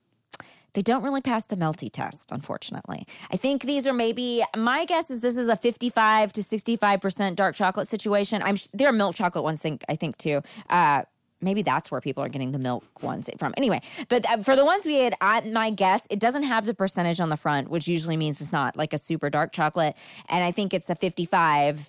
they 0.76 0.82
don't 0.82 1.02
really 1.02 1.22
pass 1.22 1.46
the 1.46 1.56
melty 1.56 1.90
test, 1.90 2.30
unfortunately. 2.30 3.06
I 3.32 3.38
think 3.38 3.62
these 3.62 3.86
are 3.86 3.94
maybe, 3.94 4.44
my 4.54 4.84
guess 4.84 5.10
is 5.10 5.20
this 5.20 5.38
is 5.38 5.48
a 5.48 5.56
55 5.56 6.34
to 6.34 6.42
65% 6.42 7.34
dark 7.34 7.54
chocolate 7.54 7.88
situation. 7.88 8.42
I'm 8.42 8.56
There 8.74 8.86
are 8.86 8.92
milk 8.92 9.16
chocolate 9.16 9.42
ones, 9.42 9.62
think, 9.62 9.84
I 9.88 9.96
think, 9.96 10.18
too. 10.18 10.42
Uh, 10.68 11.04
maybe 11.40 11.62
that's 11.62 11.90
where 11.90 12.02
people 12.02 12.22
are 12.22 12.28
getting 12.28 12.52
the 12.52 12.58
milk 12.58 12.84
ones 13.02 13.30
from. 13.38 13.54
Anyway, 13.56 13.80
but 14.10 14.28
uh, 14.30 14.36
for 14.36 14.54
the 14.54 14.66
ones 14.66 14.84
we 14.84 14.96
had, 14.96 15.14
I, 15.22 15.40
my 15.40 15.70
guess, 15.70 16.06
it 16.10 16.20
doesn't 16.20 16.42
have 16.42 16.66
the 16.66 16.74
percentage 16.74 17.20
on 17.20 17.30
the 17.30 17.38
front, 17.38 17.70
which 17.70 17.88
usually 17.88 18.18
means 18.18 18.42
it's 18.42 18.52
not 18.52 18.76
like 18.76 18.92
a 18.92 18.98
super 18.98 19.30
dark 19.30 19.52
chocolate. 19.52 19.96
And 20.28 20.44
I 20.44 20.52
think 20.52 20.74
it's 20.74 20.90
a 20.90 20.94
55 20.94 21.88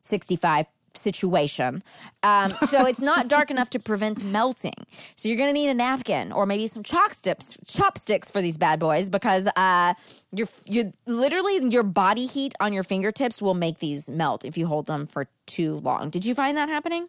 65 0.00 0.66
situation. 0.98 1.82
Um, 2.22 2.52
so 2.66 2.86
it's 2.86 3.00
not 3.00 3.28
dark 3.28 3.50
enough 3.50 3.70
to 3.70 3.78
prevent 3.78 4.24
melting. 4.24 4.74
So 5.14 5.28
you're 5.28 5.38
going 5.38 5.48
to 5.48 5.52
need 5.52 5.68
a 5.68 5.74
napkin 5.74 6.32
or 6.32 6.46
maybe 6.46 6.66
some 6.66 6.82
chopsticks, 6.82 7.56
chopsticks 7.66 8.30
for 8.30 8.42
these 8.42 8.58
bad 8.58 8.78
boys 8.78 9.10
because 9.10 9.48
uh, 9.56 9.94
you're, 10.32 10.48
you 10.66 10.92
literally 11.06 11.70
your 11.70 11.82
body 11.82 12.26
heat 12.26 12.54
on 12.60 12.72
your 12.72 12.82
fingertips 12.82 13.40
will 13.40 13.54
make 13.54 13.78
these 13.78 14.10
melt 14.10 14.44
if 14.44 14.58
you 14.58 14.66
hold 14.66 14.86
them 14.86 15.06
for 15.06 15.28
too 15.46 15.76
long. 15.76 16.10
Did 16.10 16.24
you 16.24 16.34
find 16.34 16.56
that 16.56 16.68
happening? 16.68 17.08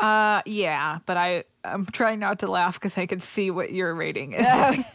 Uh, 0.00 0.42
yeah, 0.46 0.98
but 1.06 1.16
I 1.16 1.44
I'm 1.64 1.84
trying 1.86 2.18
not 2.18 2.40
to 2.40 2.46
laugh 2.50 2.74
because 2.74 2.98
I 2.98 3.06
can 3.06 3.20
see 3.20 3.50
what 3.50 3.72
your 3.72 3.94
rating 3.94 4.32
is. 4.32 4.46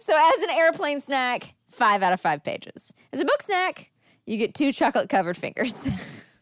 So 0.00 0.14
as 0.14 0.42
an 0.42 0.50
airplane 0.50 1.00
snack, 1.00 1.54
five 1.66 2.02
out 2.02 2.12
of 2.12 2.20
five 2.20 2.44
pages. 2.44 2.92
As 3.12 3.20
a 3.20 3.24
book 3.24 3.40
snack, 3.40 3.90
you 4.26 4.36
get 4.36 4.54
two 4.54 4.70
chocolate 4.70 5.08
covered 5.08 5.36
fingers. 5.36 5.88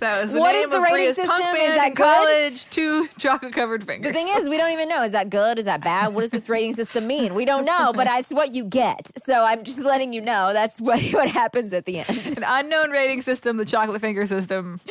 that 0.00 0.22
was 0.22 0.32
the 0.32 0.38
What 0.38 0.52
name 0.52 0.64
is 0.64 0.70
the 0.70 0.80
rating 0.80 0.94
Brea's 0.96 1.16
system? 1.16 1.36
punk 1.36 1.58
Is 1.58 1.74
that 1.76 1.94
good? 1.94 2.04
college. 2.04 2.66
Two 2.70 3.06
chocolate 3.18 3.52
covered 3.54 3.84
fingers. 3.84 4.10
The 4.12 4.14
thing 4.18 4.28
is, 4.36 4.48
we 4.48 4.56
don't 4.56 4.72
even 4.72 4.88
know. 4.88 5.02
Is 5.02 5.12
that 5.12 5.30
good? 5.30 5.58
Is 5.58 5.64
that 5.64 5.82
bad? 5.82 6.14
What 6.14 6.20
does 6.22 6.30
this 6.30 6.48
rating 6.48 6.72
system 6.74 7.06
mean? 7.06 7.34
We 7.34 7.44
don't 7.44 7.64
know, 7.64 7.92
but 7.94 8.04
that's 8.04 8.30
what 8.30 8.52
you 8.52 8.64
get. 8.64 9.10
So 9.24 9.44
I'm 9.44 9.62
just 9.64 9.80
letting 9.80 10.12
you 10.12 10.20
know 10.20 10.52
that's 10.52 10.80
what, 10.80 11.00
what 11.12 11.28
happens 11.30 11.72
at 11.72 11.84
the 11.86 12.00
end. 12.00 12.34
an 12.36 12.44
unknown 12.46 12.90
rating 12.90 13.22
system, 13.22 13.56
the 13.56 13.64
chocolate 13.64 14.00
finger 14.00 14.26
system. 14.26 14.80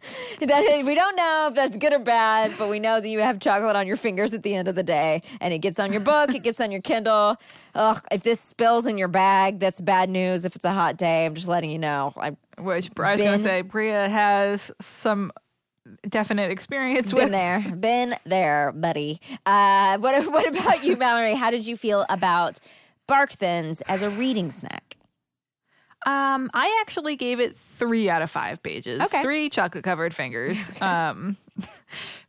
That 0.40 0.84
we 0.84 0.94
don't 0.94 1.16
know 1.16 1.48
if 1.48 1.54
that's 1.54 1.76
good 1.76 1.92
or 1.92 1.98
bad, 1.98 2.52
but 2.58 2.68
we 2.68 2.78
know 2.78 3.00
that 3.00 3.08
you 3.08 3.18
have 3.18 3.40
chocolate 3.40 3.74
on 3.74 3.86
your 3.88 3.96
fingers 3.96 4.32
at 4.32 4.44
the 4.44 4.54
end 4.54 4.68
of 4.68 4.76
the 4.76 4.84
day, 4.84 5.22
and 5.40 5.52
it 5.52 5.58
gets 5.58 5.80
on 5.80 5.92
your 5.92 6.00
book, 6.00 6.32
it 6.34 6.44
gets 6.44 6.60
on 6.60 6.70
your 6.70 6.80
Kindle. 6.80 7.36
Ugh, 7.74 8.00
if 8.12 8.22
this 8.22 8.40
spills 8.40 8.86
in 8.86 8.98
your 8.98 9.08
bag, 9.08 9.58
that's 9.58 9.80
bad 9.80 10.08
news. 10.08 10.44
If 10.44 10.54
it's 10.54 10.64
a 10.64 10.72
hot 10.72 10.96
day, 10.96 11.26
I'm 11.26 11.34
just 11.34 11.48
letting 11.48 11.70
you 11.70 11.78
know. 11.78 12.12
I 12.16 12.36
Which 12.58 12.90
I 12.98 13.12
was 13.12 13.20
going 13.20 13.38
to 13.38 13.44
say, 13.44 13.62
Brea 13.62 13.90
has 13.90 14.70
some 14.80 15.32
definite 16.08 16.50
experience 16.50 17.12
been 17.12 17.24
with. 17.24 17.32
there, 17.32 17.60
been 17.76 18.14
there, 18.24 18.72
buddy. 18.72 19.20
Uh, 19.44 19.98
what 19.98 20.24
what 20.32 20.48
about 20.48 20.84
you, 20.84 20.96
Mallory? 20.96 21.34
How 21.34 21.50
did 21.50 21.66
you 21.66 21.76
feel 21.76 22.04
about 22.08 22.58
Bark 23.06 23.30
Thins 23.30 23.80
as 23.82 24.02
a 24.02 24.10
reading 24.10 24.50
snack? 24.50 24.97
Um, 26.06 26.48
I 26.54 26.78
actually 26.80 27.16
gave 27.16 27.40
it 27.40 27.56
three 27.56 28.08
out 28.08 28.22
of 28.22 28.30
five 28.30 28.62
pages. 28.62 29.00
Okay. 29.00 29.20
Three 29.22 29.50
chocolate 29.50 29.84
covered 29.84 30.14
fingers. 30.14 30.70
Um, 30.80 31.36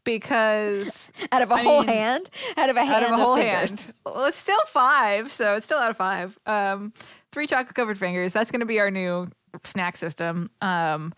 because 0.03 1.11
Out 1.31 1.41
of 1.41 1.51
a 1.51 1.55
I 1.55 1.63
whole 1.63 1.81
mean, 1.81 1.89
hand, 1.89 2.29
out 2.57 2.69
of 2.69 2.77
a 2.77 2.83
hand 2.83 3.05
out 3.05 3.13
of 3.13 3.19
a 3.19 3.23
whole 3.23 3.35
fingers. 3.35 3.81
hand. 3.81 3.93
Well, 4.05 4.25
it's 4.25 4.37
still 4.37 4.59
five, 4.67 5.31
so 5.31 5.55
it's 5.55 5.65
still 5.65 5.77
out 5.77 5.91
of 5.91 5.97
five. 5.97 6.37
Um, 6.45 6.93
three 7.31 7.45
chocolate 7.47 7.75
covered 7.75 7.97
fingers. 7.97 8.33
That's 8.33 8.49
going 8.51 8.61
to 8.61 8.65
be 8.65 8.79
our 8.79 8.89
new 8.89 9.29
snack 9.65 9.97
system. 9.97 10.49
Um, 10.61 11.13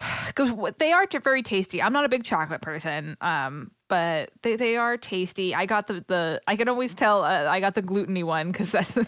because 0.26 0.52
they 0.78 0.92
are 0.92 1.06
very 1.22 1.42
tasty. 1.42 1.82
I'm 1.82 1.92
not 1.92 2.04
a 2.04 2.08
big 2.08 2.24
chocolate 2.24 2.62
person, 2.62 3.16
um, 3.20 3.70
but 3.90 4.30
they, 4.42 4.56
they 4.56 4.76
are 4.76 4.96
tasty. 4.96 5.54
I 5.54 5.66
got 5.66 5.88
the, 5.88 6.02
the 6.06 6.40
I 6.46 6.56
can 6.56 6.68
always 6.68 6.94
tell 6.94 7.24
uh, 7.24 7.44
I 7.44 7.60
got 7.60 7.74
the 7.74 7.82
gluteny 7.82 8.24
one 8.24 8.50
because 8.52 8.72
that's 8.72 8.96
I 8.96 9.02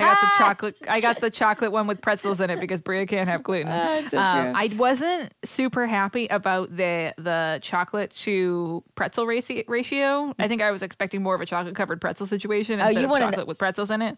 got 0.00 0.20
the 0.20 0.28
chocolate 0.38 0.76
I 0.88 1.00
got 1.00 1.20
the 1.20 1.30
chocolate 1.30 1.70
one 1.70 1.86
with 1.86 2.00
pretzels 2.00 2.40
in 2.40 2.50
it 2.50 2.58
because 2.58 2.80
Brea 2.80 3.06
can't 3.06 3.28
have 3.28 3.42
gluten. 3.44 3.68
so 4.08 4.18
Um. 4.18 4.56
I 4.56 4.70
wasn't 4.76 5.32
super 5.44 5.86
happy 5.86 6.26
about 6.26 6.74
the 6.76 7.14
the 7.18 7.60
chocolate 7.62 8.10
to 8.24 8.82
pretzel 8.96 9.26
ratio. 9.26 10.34
I 10.38 10.48
think 10.48 10.62
I 10.62 10.70
was 10.72 10.82
expecting 10.82 11.22
more 11.22 11.34
of 11.34 11.40
a 11.40 11.46
chocolate 11.46 11.74
covered 11.76 12.00
pretzel 12.00 12.26
situation 12.26 12.80
instead 12.80 12.96
Oh, 12.96 13.00
you 13.00 13.14
of 13.14 13.20
chocolate 13.20 13.46
with 13.46 13.58
pretzels 13.58 13.90
in 13.90 14.02
it. 14.02 14.16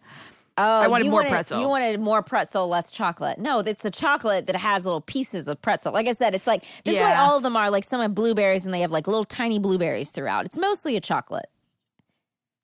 Oh, 0.58 0.62
I 0.82 0.88
wanted 0.88 1.04
more 1.06 1.20
wanted, 1.20 1.30
pretzel. 1.30 1.60
You 1.60 1.68
wanted 1.68 2.00
more 2.00 2.22
pretzel, 2.22 2.66
less 2.68 2.90
chocolate. 2.90 3.38
No, 3.38 3.58
it's 3.58 3.84
a 3.84 3.90
chocolate 3.90 4.46
that 4.46 4.56
has 4.56 4.86
little 4.86 5.02
pieces 5.02 5.48
of 5.48 5.60
pretzel. 5.60 5.92
Like 5.92 6.08
I 6.08 6.12
said, 6.12 6.34
it's 6.34 6.46
like 6.46 6.62
this 6.84 6.94
is 6.94 7.00
why 7.00 7.14
all 7.14 7.36
of 7.36 7.42
them 7.42 7.56
are 7.56 7.70
like 7.70 7.84
some 7.84 8.00
have 8.00 8.14
blueberries 8.14 8.64
and 8.64 8.72
they 8.72 8.80
have 8.80 8.90
like 8.90 9.06
little 9.06 9.24
tiny 9.24 9.58
blueberries 9.58 10.10
throughout. 10.10 10.46
It's 10.46 10.56
mostly 10.56 10.96
a 10.96 11.00
chocolate. 11.00 11.46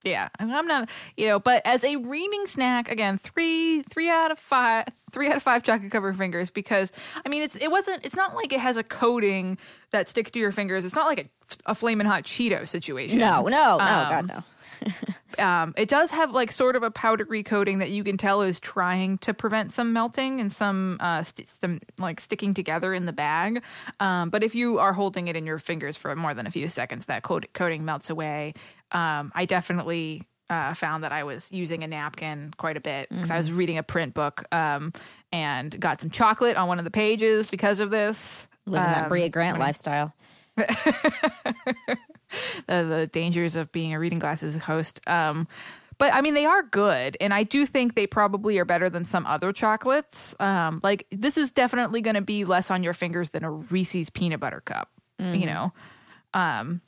Yeah, 0.05 0.31
and 0.41 0.53
I'm 0.53 0.67
not, 0.67 0.89
you 1.17 1.29
know, 1.29 1.39
but 1.39 1.63
as 1.65 1.85
a 1.85 1.95
reading 1.95 2.47
snack, 2.49 2.91
again, 2.91 3.19
three, 3.19 3.83
three 3.83 4.11
out 4.11 4.33
of 4.33 4.39
five, 4.41 4.87
three 5.13 5.29
out 5.29 5.37
of 5.37 5.43
five 5.45 5.63
chocolate 5.63 5.93
covered 5.93 6.17
fingers 6.17 6.51
because 6.51 6.91
I 7.25 7.29
mean, 7.29 7.43
it's 7.43 7.55
it 7.55 7.71
wasn't, 7.71 8.05
it's 8.05 8.17
not 8.17 8.35
like 8.35 8.53
it 8.53 8.59
has 8.59 8.77
a 8.77 8.83
coating 8.83 9.59
that 9.93 10.09
sticks 10.09 10.33
to 10.33 10.41
your 10.41 10.51
fingers. 10.51 10.85
It's 10.85 10.97
not 10.97 11.07
like 11.07 11.31
a, 11.67 11.71
a 11.71 11.75
flaming 11.77 12.09
hot 12.09 12.25
Cheeto 12.25 12.67
situation. 12.67 13.21
No, 13.21 13.43
no, 13.43 13.77
no, 13.77 13.85
Um, 13.85 14.09
God, 14.11 14.27
no. 14.29 14.43
Um, 15.39 15.73
it 15.79 15.89
does 15.89 16.11
have 16.11 16.33
like 16.33 16.53
sort 16.53 16.77
of 16.77 16.83
a 16.83 16.91
powdery 16.91 17.43
coating 17.43 17.79
that 17.79 17.89
you 17.91 18.05
can 18.05 18.19
tell 18.19 18.43
is 18.43 18.61
trying 18.61 19.17
to 19.19 19.33
prevent 19.33 19.73
some 19.73 19.95
melting 19.95 20.41
and 20.43 20.53
some, 20.53 20.99
uh, 21.01 21.23
st- 21.23 21.49
some 21.49 21.81
like 21.97 22.21
sticking 22.21 22.53
together 22.53 22.93
in 22.93 23.07
the 23.07 23.15
bag. 23.15 23.63
Um, 23.99 24.29
but 24.29 24.45
if 24.45 24.55
you 24.55 24.79
are 24.79 24.93
holding 24.93 25.29
it 25.29 25.35
in 25.35 25.47
your 25.47 25.59
fingers 25.59 25.97
for 25.97 26.15
more 26.17 26.35
than 26.35 26.47
a 26.47 26.51
few 26.51 26.69
seconds, 26.69 27.07
that 27.07 27.23
coat- 27.23 27.47
coating 27.55 27.83
melts 27.87 28.11
away. 28.11 28.53
Um, 28.93 29.33
I 29.35 29.47
definitely 29.47 30.25
uh, 30.51 30.75
found 30.75 31.03
that 31.03 31.13
I 31.13 31.25
was 31.25 31.51
using 31.51 31.83
a 31.83 31.87
napkin 31.87 32.53
quite 32.59 32.77
a 32.77 32.81
bit 32.81 33.09
because 33.09 33.31
I 33.31 33.39
was 33.39 33.51
reading 33.51 33.79
a 33.79 33.83
print 33.83 34.13
book 34.13 34.45
um, 34.53 34.93
and 35.33 35.81
got 35.81 36.03
some 36.03 36.11
chocolate 36.11 36.59
on 36.59 36.69
one 36.69 36.79
of 36.79 36.85
the 36.85 36.91
pages 36.91 37.51
because 37.51 37.81
of 37.81 37.89
this. 37.89 38.47
Living 38.67 38.87
that 38.87 39.05
Um, 39.05 39.09
Brea 39.09 39.31
Grant 39.31 39.59
lifestyle. 39.59 40.13
the, 42.67 42.85
the 42.85 43.07
dangers 43.13 43.57
of 43.57 43.71
being 43.73 43.95
a 43.95 43.99
reading 43.99 44.19
glasses 44.19 44.57
host. 44.57 45.01
Um, 45.07 45.49
but 45.99 46.13
I 46.13 46.21
mean, 46.21 46.35
they 46.35 46.47
are 46.47 46.63
good, 46.65 47.17
and 47.21 47.33
I 47.33 47.45
do 47.45 47.65
think 47.65 47.95
they 47.95 48.07
probably 48.07 48.59
are 48.59 48.65
better 48.65 48.91
than 48.91 49.05
some 49.05 49.25
other 49.27 49.53
chocolates. 49.53 50.35
Um, 50.41 50.81
like 50.83 51.07
this 51.13 51.37
is 51.37 51.51
definitely 51.53 52.01
going 52.01 52.17
to 52.17 52.23
be 52.23 52.45
less 52.45 52.71
on 52.71 52.83
your 52.83 52.95
fingers 52.95 53.31
than 53.31 53.45
a 53.45 53.51
Reese's 53.51 54.11
peanut 54.11 54.41
butter 54.41 54.63
cup. 54.63 54.91
You 55.19 55.47
know, 55.47 55.73
um, 56.35 56.81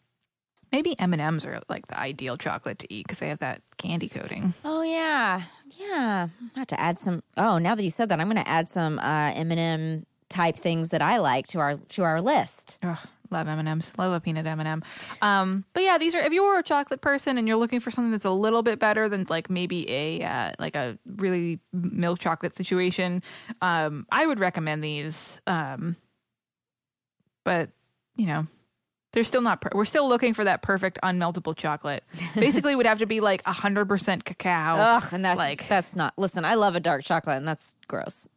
maybe 0.73 0.99
M 0.99 1.13
and 1.13 1.23
M's 1.23 1.47
are 1.47 1.61
like 1.69 1.87
the 1.87 1.99
ideal 1.99 2.37
chocolate 2.37 2.81
to 2.81 2.93
eat 2.93 3.07
because 3.07 3.21
they 3.21 3.29
have 3.29 3.39
that 3.39 3.63
candy 3.77 4.09
coating. 4.09 4.53
Oh 4.65 4.83
yeah, 4.83 5.43
yeah. 5.79 6.29
I 6.57 6.59
have 6.59 6.67
to 6.69 6.81
add 6.81 6.99
some. 6.99 7.23
Oh, 7.37 7.59
now 7.59 7.77
that 7.77 7.85
you 7.85 7.91
said 7.91 8.09
that, 8.09 8.19
I'm 8.19 8.29
going 8.29 8.43
to 8.43 8.49
add 8.49 8.67
some 8.67 8.99
uh, 8.99 9.31
M&M 9.35 10.05
type 10.29 10.57
things 10.57 10.89
that 10.89 11.01
I 11.01 11.19
like 11.19 11.47
to 11.49 11.61
our 11.61 11.77
to 11.77 12.03
our 12.03 12.21
list. 12.21 12.79
Ugh, 12.83 12.99
love 13.31 13.49
M 13.49 13.59
and 13.59 13.69
M's. 13.69 13.93
Love 13.99 14.13
a 14.13 14.21
peanut 14.21 14.47
M 14.47 14.61
and 14.61 14.69
m 14.69 14.83
Um, 15.23 15.65
but 15.73 15.83
yeah, 15.83 15.99
these 15.99 16.15
are 16.15 16.19
if 16.21 16.33
you 16.33 16.45
were 16.45 16.59
a 16.59 16.63
chocolate 16.63 17.01
person 17.01 17.39
and 17.39 17.49
you're 17.49 17.57
looking 17.57 17.81
for 17.81 17.91
something 17.91 18.11
that's 18.11 18.25
a 18.25 18.31
little 18.31 18.63
bit 18.63 18.79
better 18.79 19.09
than 19.09 19.27
like 19.29 19.51
maybe 19.51 19.91
a 19.91 20.23
uh, 20.23 20.53
like 20.59 20.75
a 20.77 20.99
really 21.17 21.61
milk 21.73 22.19
chocolate 22.19 22.57
situation, 22.57 23.23
um, 23.63 24.07
I 24.11 24.27
would 24.27 24.41
recommend 24.41 24.83
these. 24.85 25.41
Um, 25.47 25.97
but 27.45 27.71
you 28.17 28.27
know. 28.27 28.47
They're 29.13 29.23
still 29.23 29.43
not. 29.43 29.61
Per- 29.61 29.71
we're 29.73 29.85
still 29.85 30.09
looking 30.09 30.35
for 30.35 30.43
that 30.43 30.61
perfect 30.61 30.99
unmeltable 31.05 31.57
chocolate. 31.57 32.03
Basically, 32.35 32.73
it 32.73 32.75
would 32.75 32.85
have 32.87 32.99
to 32.99 33.07
be 33.07 33.21
like 33.21 33.45
hundred 33.47 33.87
percent 33.87 34.25
cacao. 34.25 34.75
Ugh, 34.77 35.09
and 35.13 35.25
that's 35.25 35.39
like 35.39 35.69
that's 35.69 35.95
not. 35.95 36.15
Listen, 36.17 36.45
I 36.45 36.55
love 36.57 36.75
a 36.75 36.81
dark 36.81 37.05
chocolate, 37.05 37.37
and 37.37 37.47
that's 37.47 37.77
gross. 37.87 38.29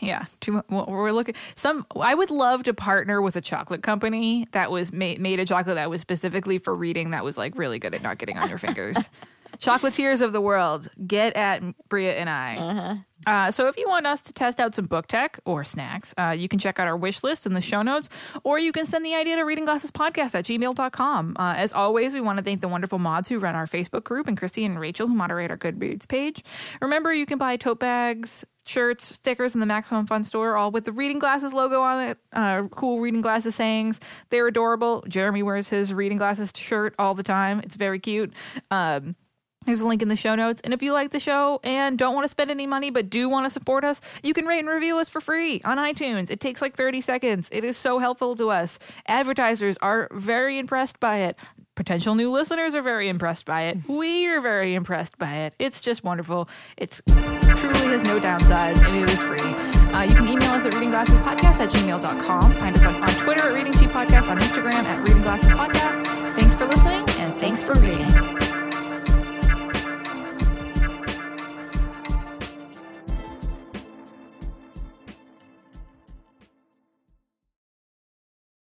Yeah, 0.00 0.26
too, 0.40 0.62
we're 0.68 1.12
looking. 1.12 1.34
Some 1.54 1.86
I 1.98 2.14
would 2.14 2.30
love 2.30 2.64
to 2.64 2.74
partner 2.74 3.22
with 3.22 3.36
a 3.36 3.40
chocolate 3.40 3.82
company 3.82 4.46
that 4.52 4.70
was 4.70 4.92
made 4.92 5.20
made 5.20 5.40
a 5.40 5.46
chocolate 5.46 5.76
that 5.76 5.90
was 5.90 6.00
specifically 6.00 6.58
for 6.58 6.74
reading. 6.74 7.10
That 7.10 7.24
was 7.24 7.38
like 7.38 7.56
really 7.56 7.78
good 7.78 7.94
at 7.94 8.02
not 8.02 8.18
getting 8.18 8.38
on 8.38 8.48
your 8.48 8.58
fingers. 8.58 9.08
Chocolatiers 9.64 10.20
of 10.20 10.32
the 10.32 10.42
world, 10.42 10.90
get 11.06 11.36
at 11.36 11.62
Brea 11.88 12.10
and 12.10 12.28
I. 12.28 12.56
Uh-huh. 12.56 12.94
Uh, 13.26 13.50
so 13.50 13.66
if 13.66 13.78
you 13.78 13.88
want 13.88 14.06
us 14.06 14.20
to 14.20 14.32
test 14.34 14.60
out 14.60 14.74
some 14.74 14.84
book 14.84 15.06
tech 15.06 15.40
or 15.46 15.64
snacks, 15.64 16.12
uh, 16.18 16.34
you 16.36 16.48
can 16.48 16.58
check 16.58 16.78
out 16.78 16.86
our 16.86 16.96
wish 16.96 17.22
list 17.22 17.46
in 17.46 17.54
the 17.54 17.60
show 17.62 17.80
notes, 17.80 18.10
or 18.42 18.58
you 18.58 18.72
can 18.72 18.84
send 18.84 19.06
the 19.06 19.14
idea 19.14 19.36
to 19.36 19.42
reading 19.42 19.64
glasses 19.64 19.90
podcast 19.90 20.34
at 20.34 20.44
gmail.com. 20.44 21.36
Uh, 21.38 21.54
as 21.56 21.72
always, 21.72 22.12
we 22.12 22.20
want 22.20 22.38
to 22.38 22.44
thank 22.44 22.60
the 22.60 22.68
wonderful 22.68 22.98
mods 22.98 23.30
who 23.30 23.38
run 23.38 23.54
our 23.54 23.66
Facebook 23.66 24.04
group 24.04 24.28
and 24.28 24.36
Christy 24.36 24.66
and 24.66 24.78
Rachel 24.78 25.08
who 25.08 25.14
moderate 25.14 25.50
our 25.50 25.56
Goodreads 25.56 26.06
page. 26.06 26.44
Remember, 26.82 27.14
you 27.14 27.24
can 27.24 27.38
buy 27.38 27.56
tote 27.56 27.80
bags, 27.80 28.44
shirts, 28.66 29.06
stickers 29.06 29.54
in 29.54 29.60
the 29.60 29.66
Maximum 29.66 30.06
Fun 30.06 30.24
store, 30.24 30.56
all 30.56 30.70
with 30.70 30.84
the 30.84 30.92
Reading 30.92 31.18
Glasses 31.18 31.54
logo 31.54 31.80
on 31.80 32.08
it. 32.10 32.18
Uh, 32.34 32.64
cool 32.70 33.00
Reading 33.00 33.22
Glasses 33.22 33.54
sayings. 33.54 33.98
They're 34.28 34.46
adorable. 34.46 35.02
Jeremy 35.08 35.42
wears 35.42 35.70
his 35.70 35.94
Reading 35.94 36.18
Glasses 36.18 36.52
shirt 36.54 36.94
all 36.98 37.14
the 37.14 37.22
time. 37.22 37.60
It's 37.60 37.76
very 37.76 37.98
cute. 37.98 38.34
Um, 38.70 39.16
there's 39.64 39.80
a 39.80 39.86
link 39.86 40.02
in 40.02 40.08
the 40.08 40.16
show 40.16 40.34
notes. 40.34 40.60
And 40.64 40.72
if 40.72 40.82
you 40.82 40.92
like 40.92 41.10
the 41.10 41.20
show 41.20 41.60
and 41.64 41.98
don't 41.98 42.14
want 42.14 42.24
to 42.24 42.28
spend 42.28 42.50
any 42.50 42.66
money 42.66 42.90
but 42.90 43.10
do 43.10 43.28
want 43.28 43.46
to 43.46 43.50
support 43.50 43.84
us, 43.84 44.00
you 44.22 44.34
can 44.34 44.46
rate 44.46 44.60
and 44.60 44.68
review 44.68 44.98
us 44.98 45.08
for 45.08 45.20
free 45.20 45.60
on 45.64 45.78
iTunes. 45.78 46.30
It 46.30 46.40
takes 46.40 46.62
like 46.62 46.74
30 46.76 47.00
seconds. 47.00 47.48
It 47.52 47.64
is 47.64 47.76
so 47.76 47.98
helpful 47.98 48.36
to 48.36 48.50
us. 48.50 48.78
Advertisers 49.06 49.76
are 49.78 50.08
very 50.12 50.58
impressed 50.58 51.00
by 51.00 51.18
it. 51.18 51.38
Potential 51.74 52.14
new 52.14 52.30
listeners 52.30 52.76
are 52.76 52.82
very 52.82 53.08
impressed 53.08 53.46
by 53.46 53.62
it. 53.62 53.78
We 53.88 54.28
are 54.28 54.40
very 54.40 54.74
impressed 54.74 55.18
by 55.18 55.34
it. 55.38 55.54
It's 55.58 55.80
just 55.80 56.04
wonderful. 56.04 56.48
It's 56.76 57.02
truly 57.06 57.86
has 57.86 58.04
no 58.04 58.20
downsides 58.20 58.84
and 58.84 58.96
it 58.96 59.10
is 59.10 59.20
free. 59.20 59.40
Uh, 59.40 60.02
you 60.02 60.14
can 60.14 60.28
email 60.28 60.50
us 60.50 60.66
at 60.66 60.72
readingglassespodcast 60.72 61.60
at 61.60 61.70
gmail.com. 61.70 62.54
Find 62.54 62.76
us 62.76 62.84
on, 62.84 62.94
on 62.96 63.08
Twitter 63.08 63.40
at 63.40 63.54
Reading 63.54 63.74
Podcast, 63.94 64.28
on 64.28 64.38
Instagram 64.40 64.84
at 64.84 65.02
Reading 65.02 65.22
Glasses 65.22 65.50
Podcast. 65.50 66.34
Thanks 66.34 66.54
for 66.54 66.66
listening 66.66 67.08
and 67.20 67.34
thanks 67.40 67.62
for 67.62 67.74
reading. 67.74 68.43